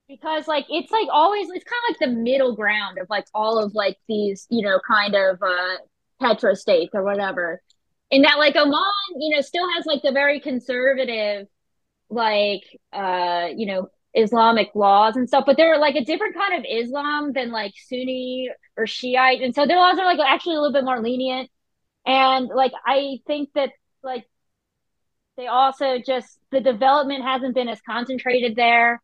because 0.07 0.47
like 0.47 0.65
it's 0.69 0.91
like 0.91 1.07
always 1.11 1.47
it's 1.53 1.63
kind 1.63 1.81
of 1.89 1.95
like 1.95 2.09
the 2.09 2.21
middle 2.21 2.55
ground 2.55 2.97
of 2.97 3.07
like 3.09 3.25
all 3.35 3.63
of 3.63 3.75
like 3.75 3.97
these, 4.07 4.47
you 4.49 4.65
know, 4.65 4.79
kind 4.87 5.13
of 5.13 5.37
uh 5.41 5.77
petro 6.19 6.55
states 6.55 6.91
or 6.95 7.03
whatever. 7.03 7.61
In 8.09 8.23
that 8.23 8.39
like 8.39 8.55
Oman, 8.55 8.81
you 9.19 9.35
know, 9.35 9.41
still 9.41 9.67
has 9.75 9.85
like 9.85 10.01
the 10.01 10.11
very 10.11 10.39
conservative 10.39 11.47
like 12.09 12.63
uh, 12.91 13.49
you 13.55 13.67
know, 13.67 13.89
Islamic 14.13 14.69
laws 14.73 15.15
and 15.15 15.27
stuff, 15.27 15.45
but 15.45 15.57
they're 15.57 15.77
like 15.77 15.95
a 15.95 16.03
different 16.03 16.35
kind 16.35 16.59
of 16.59 16.65
Islam 16.69 17.33
than 17.33 17.51
like 17.51 17.73
Sunni 17.87 18.49
or 18.75 18.87
Shiite. 18.87 19.41
And 19.41 19.53
so 19.53 19.65
their 19.65 19.77
laws 19.77 19.99
are 19.99 20.05
like 20.05 20.19
actually 20.19 20.55
a 20.55 20.59
little 20.59 20.73
bit 20.73 20.85
more 20.85 21.01
lenient. 21.01 21.49
And 22.05 22.47
like 22.47 22.71
I 22.85 23.19
think 23.27 23.49
that 23.53 23.71
like 24.03 24.25
they 25.37 25.47
also 25.47 25.99
just 26.05 26.39
the 26.51 26.59
development 26.59 27.23
hasn't 27.23 27.55
been 27.55 27.69
as 27.69 27.81
concentrated 27.81 28.55
there. 28.55 29.01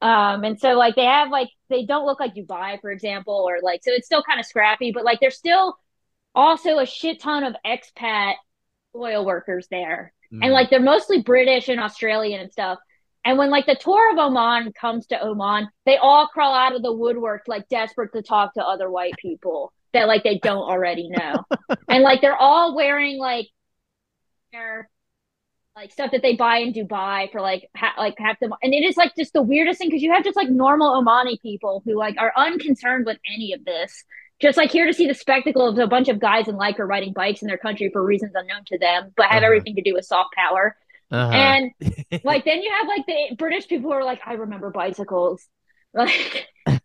Um 0.00 0.44
and 0.44 0.58
so 0.58 0.72
like 0.72 0.94
they 0.94 1.04
have 1.04 1.30
like 1.30 1.48
they 1.68 1.84
don't 1.84 2.06
look 2.06 2.20
like 2.20 2.34
Dubai, 2.34 2.80
for 2.80 2.90
example, 2.90 3.46
or 3.48 3.58
like 3.62 3.80
so 3.82 3.92
it's 3.92 4.06
still 4.06 4.22
kind 4.22 4.40
of 4.40 4.46
scrappy, 4.46 4.90
but 4.90 5.04
like 5.04 5.20
there's 5.20 5.36
still 5.36 5.76
also 6.34 6.78
a 6.78 6.86
shit 6.86 7.20
ton 7.20 7.44
of 7.44 7.56
expat 7.64 8.34
oil 8.94 9.24
workers 9.24 9.66
there. 9.70 10.12
Mm. 10.32 10.44
And 10.44 10.52
like 10.52 10.70
they're 10.70 10.80
mostly 10.80 11.22
British 11.22 11.68
and 11.68 11.80
Australian 11.80 12.40
and 12.40 12.52
stuff. 12.52 12.78
And 13.26 13.36
when 13.38 13.50
like 13.50 13.66
the 13.66 13.74
tour 13.74 14.12
of 14.12 14.18
Oman 14.18 14.72
comes 14.72 15.06
to 15.08 15.20
Oman, 15.20 15.68
they 15.84 15.96
all 15.96 16.28
crawl 16.28 16.54
out 16.54 16.76
of 16.76 16.82
the 16.82 16.92
woodwork 16.92 17.42
like 17.48 17.68
desperate 17.68 18.12
to 18.12 18.22
talk 18.22 18.54
to 18.54 18.64
other 18.64 18.88
white 18.88 19.14
people 19.18 19.72
that 19.92 20.06
like 20.06 20.22
they 20.22 20.38
don't 20.38 20.62
already 20.62 21.08
know. 21.10 21.44
and 21.88 22.04
like 22.04 22.20
they're 22.20 22.36
all 22.36 22.76
wearing 22.76 23.18
like 23.18 23.48
their 24.52 24.88
like 25.74 25.90
stuff 25.92 26.12
that 26.12 26.22
they 26.22 26.36
buy 26.36 26.58
in 26.58 26.72
Dubai 26.72 27.30
for 27.32 27.40
like 27.40 27.68
ha- 27.76 27.94
like 27.98 28.14
half 28.16 28.38
the 28.40 28.50
and 28.62 28.72
it 28.72 28.84
is 28.84 28.96
like 28.96 29.12
just 29.16 29.32
the 29.32 29.42
weirdest 29.42 29.78
thing 29.78 29.88
because 29.88 30.02
you 30.02 30.12
have 30.12 30.24
just 30.24 30.36
like 30.36 30.48
normal 30.48 31.02
Omani 31.02 31.42
people 31.42 31.82
who 31.84 31.98
like 31.98 32.14
are 32.18 32.32
unconcerned 32.36 33.06
with 33.06 33.18
any 33.34 33.52
of 33.52 33.64
this, 33.64 34.04
just 34.40 34.56
like 34.56 34.70
here 34.70 34.86
to 34.86 34.94
see 34.94 35.06
the 35.08 35.14
spectacle 35.14 35.68
of 35.68 35.76
a 35.78 35.86
bunch 35.86 36.08
of 36.08 36.20
guys 36.20 36.48
in 36.48 36.54
Lycra 36.56 36.86
riding 36.86 37.12
bikes 37.12 37.42
in 37.42 37.48
their 37.48 37.58
country 37.58 37.90
for 37.92 38.02
reasons 38.04 38.32
unknown 38.34 38.64
to 38.68 38.78
them, 38.78 39.12
but 39.16 39.26
have 39.26 39.42
Uh-huh. 39.42 39.46
everything 39.46 39.74
to 39.74 39.82
do 39.82 39.94
with 39.94 40.04
soft 40.04 40.34
power. 40.34 40.76
Uh-huh. 41.10 41.32
And 41.32 41.70
like 42.24 42.44
then 42.44 42.62
you 42.62 42.70
have 42.78 42.88
like 42.88 43.06
the 43.06 43.36
British 43.36 43.68
people 43.68 43.90
who 43.90 43.96
are 43.96 44.04
like, 44.04 44.20
I 44.26 44.34
remember 44.34 44.70
bicycles, 44.70 45.46
like, 45.94 46.46
and 46.66 46.80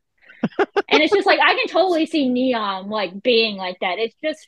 it's 1.01 1.13
just 1.13 1.27
like 1.27 1.39
I 1.39 1.55
can 1.55 1.67
totally 1.67 2.05
see 2.05 2.29
Neom 2.29 2.89
like 2.89 3.21
being 3.21 3.57
like 3.57 3.77
that. 3.81 3.99
It's 3.99 4.15
just 4.23 4.47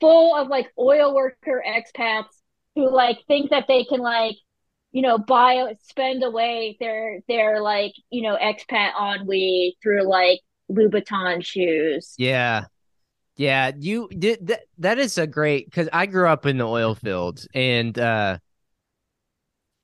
full 0.00 0.34
of 0.34 0.48
like 0.48 0.72
oil 0.78 1.14
worker 1.14 1.62
expats 1.66 2.26
who 2.74 2.90
like 2.90 3.18
think 3.26 3.50
that 3.50 3.64
they 3.68 3.84
can 3.84 4.00
like 4.00 4.36
you 4.92 5.02
know 5.02 5.18
buy 5.18 5.74
spend 5.82 6.22
away 6.22 6.76
their 6.80 7.20
their 7.28 7.60
like 7.60 7.92
you 8.10 8.22
know 8.22 8.36
expat 8.40 8.92
ennui 8.98 9.76
through 9.82 10.08
like 10.08 10.40
Louboutin 10.70 11.44
shoes. 11.44 12.14
Yeah. 12.18 12.64
Yeah, 13.36 13.70
you 13.78 14.08
did 14.08 14.48
that 14.48 14.62
that 14.78 14.98
is 14.98 15.16
a 15.16 15.26
great 15.26 15.70
cuz 15.70 15.88
I 15.92 16.06
grew 16.06 16.26
up 16.26 16.44
in 16.44 16.58
the 16.58 16.66
oil 16.66 16.94
fields 16.94 17.46
and 17.54 17.96
uh 17.98 18.38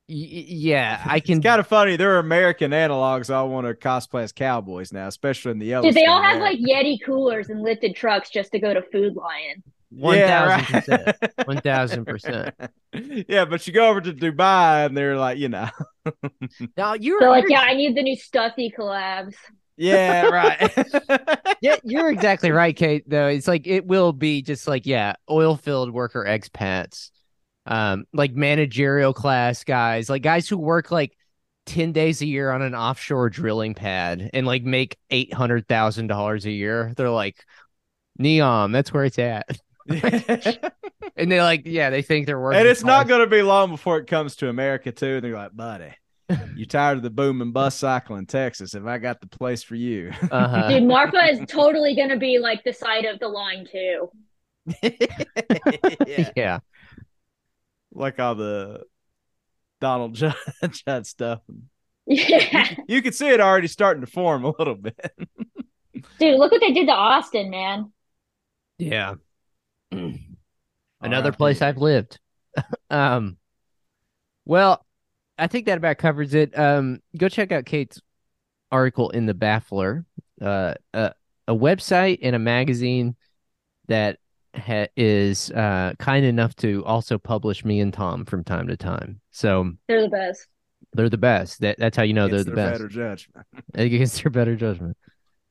yeah, 0.06 1.02
I 1.06 1.20
can 1.20 1.38
It's 1.38 1.46
kind 1.46 1.60
of 1.60 1.66
funny. 1.66 1.96
There 1.96 2.14
are 2.14 2.18
American 2.18 2.72
analogs 2.72 3.32
I 3.32 3.42
want 3.42 3.66
to 3.66 3.74
cosplay 3.74 4.22
as 4.22 4.32
cowboys 4.32 4.92
now, 4.92 5.08
especially 5.08 5.52
in 5.52 5.58
the 5.58 5.66
yellow. 5.66 5.84
Dude, 5.84 5.94
they 5.94 6.06
all 6.06 6.22
have 6.22 6.40
like 6.40 6.58
Yeti 6.58 6.98
coolers 7.04 7.48
and 7.48 7.62
lifted 7.62 7.96
trucks 7.96 8.30
just 8.30 8.52
to 8.52 8.58
go 8.58 8.74
to 8.74 8.82
Food 8.82 9.16
Lion. 9.16 9.62
1000%. 9.94 11.14
1000%. 11.46 13.24
yeah, 13.28 13.44
but 13.44 13.66
you 13.66 13.72
go 13.72 13.88
over 13.88 14.00
to 14.00 14.12
Dubai 14.12 14.86
and 14.86 14.96
they're 14.96 15.16
like, 15.16 15.38
you 15.38 15.48
know, 15.48 15.68
Now 16.76 16.94
you're, 16.94 17.20
They're 17.20 17.30
like, 17.30 17.44
yeah, 17.48 17.60
I 17.60 17.74
need 17.74 17.96
the 17.96 18.02
new 18.02 18.16
stuffy 18.16 18.72
collabs. 18.76 19.34
yeah, 19.76 20.26
right. 20.26 20.72
yeah, 21.60 21.76
you're 21.84 22.10
exactly 22.10 22.50
right, 22.50 22.76
Kate. 22.76 23.08
Though 23.08 23.28
it's 23.28 23.48
like 23.48 23.66
it 23.66 23.86
will 23.86 24.12
be 24.12 24.42
just 24.42 24.68
like 24.68 24.84
yeah, 24.86 25.14
oil 25.30 25.56
filled 25.56 25.92
worker 25.92 26.24
expats, 26.28 27.10
um, 27.66 28.04
like 28.12 28.34
managerial 28.34 29.12
class 29.12 29.64
guys, 29.64 30.08
like 30.10 30.22
guys 30.22 30.48
who 30.48 30.58
work 30.58 30.90
like 30.90 31.16
ten 31.66 31.92
days 31.92 32.20
a 32.22 32.26
year 32.26 32.50
on 32.50 32.62
an 32.62 32.74
offshore 32.74 33.30
drilling 33.30 33.74
pad 33.74 34.30
and 34.32 34.46
like 34.46 34.62
make 34.64 34.98
eight 35.10 35.32
hundred 35.32 35.66
thousand 35.68 36.08
dollars 36.08 36.46
a 36.46 36.50
year. 36.50 36.92
They're 36.96 37.10
like, 37.10 37.44
Neom, 38.20 38.72
that's 38.72 38.92
where 38.92 39.04
it's 39.04 39.18
at, 39.18 39.48
and 39.88 41.30
they're 41.30 41.42
like, 41.42 41.62
yeah, 41.64 41.90
they 41.90 42.02
think 42.02 42.26
they're 42.26 42.40
working. 42.40 42.60
and 42.60 42.68
it's 42.68 42.84
not 42.84 43.08
going 43.08 43.20
to 43.20 43.26
be 43.26 43.42
long 43.42 43.70
before 43.70 43.98
it 43.98 44.06
comes 44.06 44.36
to 44.36 44.48
America 44.48 44.92
too. 44.92 45.16
And 45.16 45.24
they're 45.24 45.34
like, 45.34 45.54
buddy, 45.54 45.92
you're 46.56 46.66
tired 46.66 46.96
of 46.96 47.02
the 47.02 47.10
boom 47.10 47.42
and 47.42 47.52
bust 47.52 47.78
cycle 47.78 48.16
in 48.16 48.26
Texas? 48.26 48.72
Have 48.72 48.86
I 48.86 48.98
got 48.98 49.20
the 49.20 49.26
place 49.26 49.62
for 49.62 49.74
you? 49.74 50.12
Uh-huh. 50.30 50.68
Dude, 50.68 50.84
Marfa 50.84 51.30
is 51.30 51.40
totally 51.46 51.94
gonna 51.94 52.18
be 52.18 52.38
like 52.38 52.64
the 52.64 52.72
side 52.72 53.04
of 53.04 53.18
the 53.20 53.28
line 53.28 53.66
too. 53.70 54.10
yeah. 56.06 56.30
yeah, 56.34 56.58
like 57.94 58.18
all 58.18 58.34
the 58.34 58.82
Donald 59.80 60.14
Judd, 60.16 60.34
Judd 60.70 61.06
stuff. 61.06 61.40
Yeah. 62.06 62.74
You 62.86 63.00
can 63.02 63.12
see 63.12 63.28
it 63.28 63.40
already 63.40 63.68
starting 63.68 64.02
to 64.02 64.06
form 64.06 64.44
a 64.44 64.52
little 64.58 64.74
bit. 64.74 65.12
Dude, 66.18 66.38
look 66.38 66.52
what 66.52 66.60
they 66.60 66.72
did 66.72 66.86
to 66.86 66.92
Austin, 66.92 67.50
man. 67.50 67.92
yeah. 68.78 69.14
Another 69.90 71.28
R.I.P. 71.28 71.36
place 71.36 71.62
I've 71.62 71.78
lived. 71.78 72.18
um, 72.90 73.36
well, 74.44 74.84
I 75.38 75.46
think 75.46 75.66
that 75.66 75.78
about 75.78 75.98
covers 75.98 76.34
it. 76.34 76.56
Um, 76.58 77.00
go 77.16 77.28
check 77.28 77.52
out 77.52 77.66
Kate's 77.66 78.00
article 78.70 79.10
in 79.10 79.26
the 79.26 79.34
Baffler, 79.34 80.04
uh, 80.40 80.74
a, 80.92 81.12
a 81.46 81.54
website 81.54 82.18
and 82.22 82.34
a 82.34 82.38
magazine 82.38 83.16
that 83.88 84.18
ha- 84.54 84.88
is 84.96 85.50
uh, 85.50 85.94
kind 85.98 86.24
enough 86.24 86.54
to 86.56 86.84
also 86.84 87.18
publish 87.18 87.64
me 87.64 87.80
and 87.80 87.92
Tom 87.92 88.24
from 88.24 88.44
time 88.44 88.68
to 88.68 88.76
time. 88.76 89.20
So 89.30 89.72
They're 89.88 90.02
the 90.02 90.08
best. 90.08 90.46
they're 90.92 91.08
the 91.08 91.18
best. 91.18 91.60
That 91.60 91.78
that's 91.78 91.96
how 91.96 92.02
you 92.02 92.12
know 92.14 92.26
Against 92.26 92.46
they're 92.46 92.54
the 92.54 92.60
their 92.60 92.70
best 92.70 92.78
better 92.80 92.88
judgment. 92.88 93.46
against 93.74 94.22
their 94.22 94.30
better 94.30 94.56
judgment. 94.56 94.96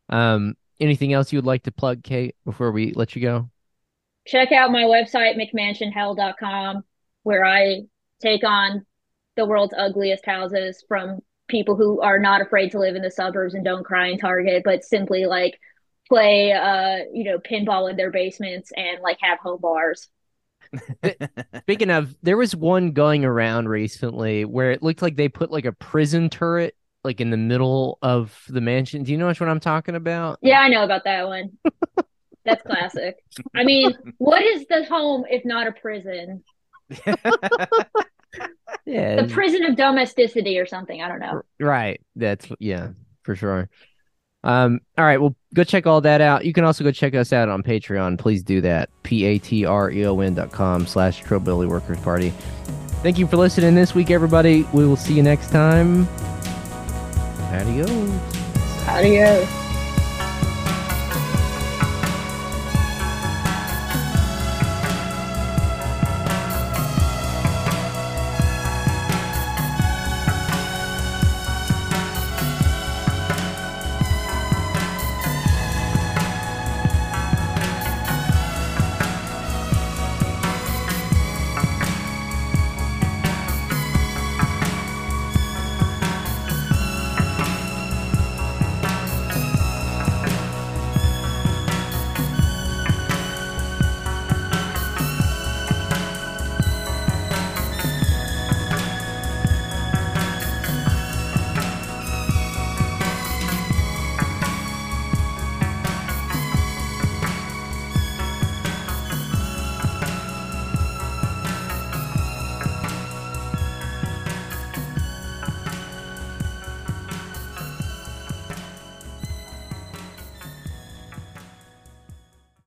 Um, 0.10 0.56
anything 0.80 1.14
else 1.14 1.32
you 1.32 1.38
would 1.38 1.46
like 1.46 1.64
to 1.64 1.72
plug, 1.72 2.04
Kate, 2.04 2.36
before 2.46 2.72
we 2.72 2.94
let 2.94 3.16
you 3.16 3.22
go? 3.22 3.50
Check 4.26 4.52
out 4.52 4.72
my 4.72 4.84
website, 4.84 5.36
mcmansionhell.com, 5.38 6.84
where 7.24 7.46
I 7.46 7.82
take 8.22 8.44
on 8.44 8.86
the 9.36 9.46
world's 9.46 9.74
ugliest 9.78 10.26
houses 10.26 10.84
from 10.88 11.20
people 11.50 11.76
who 11.76 12.00
are 12.02 12.20
not 12.20 12.42
afraid 12.42 12.72
to 12.72 12.80
live 12.80 12.96
in 12.96 13.02
the 13.02 13.12
suburbs 13.12 13.54
and 13.54 13.66
don't 13.66 13.84
cry 13.84 14.08
in 14.08 14.18
Target, 14.18 14.62
but 14.64 14.84
simply 14.84 15.26
like 15.26 15.60
play 16.08 16.52
uh, 16.52 16.98
you 17.14 17.24
know, 17.24 17.40
pinball 17.40 17.90
in 17.90 17.96
their 17.96 18.12
basements 18.12 18.72
and 18.76 19.02
like 19.02 19.18
have 19.22 19.40
home 19.40 19.60
bars. 19.62 20.10
Speaking 21.62 21.90
of, 21.90 22.16
there 22.24 22.38
was 22.38 22.56
one 22.56 22.92
going 22.92 23.26
around 23.26 23.70
recently 23.70 24.46
where 24.46 24.72
it 24.72 24.82
looked 24.82 25.02
like 25.02 25.16
they 25.16 25.30
put 25.30 25.52
like 25.52 25.66
a 25.66 25.72
prison 25.72 26.30
turret 26.30 26.76
like 27.04 27.20
in 27.20 27.30
the 27.30 27.38
middle 27.38 27.98
of 28.02 28.44
the 28.48 28.62
mansion. 28.62 29.04
Do 29.04 29.12
you 29.12 29.18
know 29.18 29.28
which 29.28 29.40
one 29.40 29.50
I'm 29.50 29.60
talking 29.60 29.96
about? 29.96 30.40
Yeah, 30.42 30.62
I 30.62 30.70
know 30.70 30.84
about 30.84 31.04
that 31.04 31.28
one. 31.28 31.58
That's 32.46 32.62
classic. 32.64 33.18
I 33.56 33.64
mean, 33.64 33.94
what 34.18 34.42
is 34.44 34.66
the 34.68 34.86
home 34.86 35.26
if 35.30 35.46
not 35.46 35.68
a 35.68 35.72
prison? 35.72 36.44
Yeah, 38.86 39.22
The 39.22 39.28
prison 39.32 39.64
of 39.66 39.76
domesticity 39.76 40.58
or 40.60 40.66
something. 40.66 41.02
I 41.02 41.08
don't 41.08 41.20
know. 41.20 41.42
right. 41.60 42.02
That's 42.16 42.48
yeah, 42.60 42.90
for 43.24 43.36
sure. 43.36 43.70
Um, 44.44 44.82
all 44.98 45.06
right, 45.06 45.22
well, 45.22 45.36
go 45.54 45.64
check 45.64 45.88
all 45.88 46.02
that 46.02 46.22
out. 46.22 46.46
You 46.46 46.54
can 46.54 46.66
also 46.66 46.84
go 46.84 46.92
check 46.92 47.16
us 47.16 47.32
out 47.32 47.50
on 47.50 47.64
Patreon. 47.64 48.18
Please 48.20 48.44
do 48.44 48.62
that. 48.62 48.90
P-A-T-R-E-O-N 49.04 50.36
dot 50.36 50.52
com 50.52 50.86
slash 50.86 51.24
Trillbilly 51.24 51.68
Workers 51.68 52.00
Party. 52.02 52.32
Thank 53.02 53.18
you 53.18 53.28
for 53.28 53.38
listening 53.38 53.76
this 53.76 53.94
week, 53.96 54.12
everybody. 54.12 54.64
We 54.74 54.86
will 54.86 54.96
see 54.96 55.14
you 55.14 55.24
next 55.24 55.52
time. 55.52 56.08
Adios. 57.52 57.90
Adios. 58.88 59.73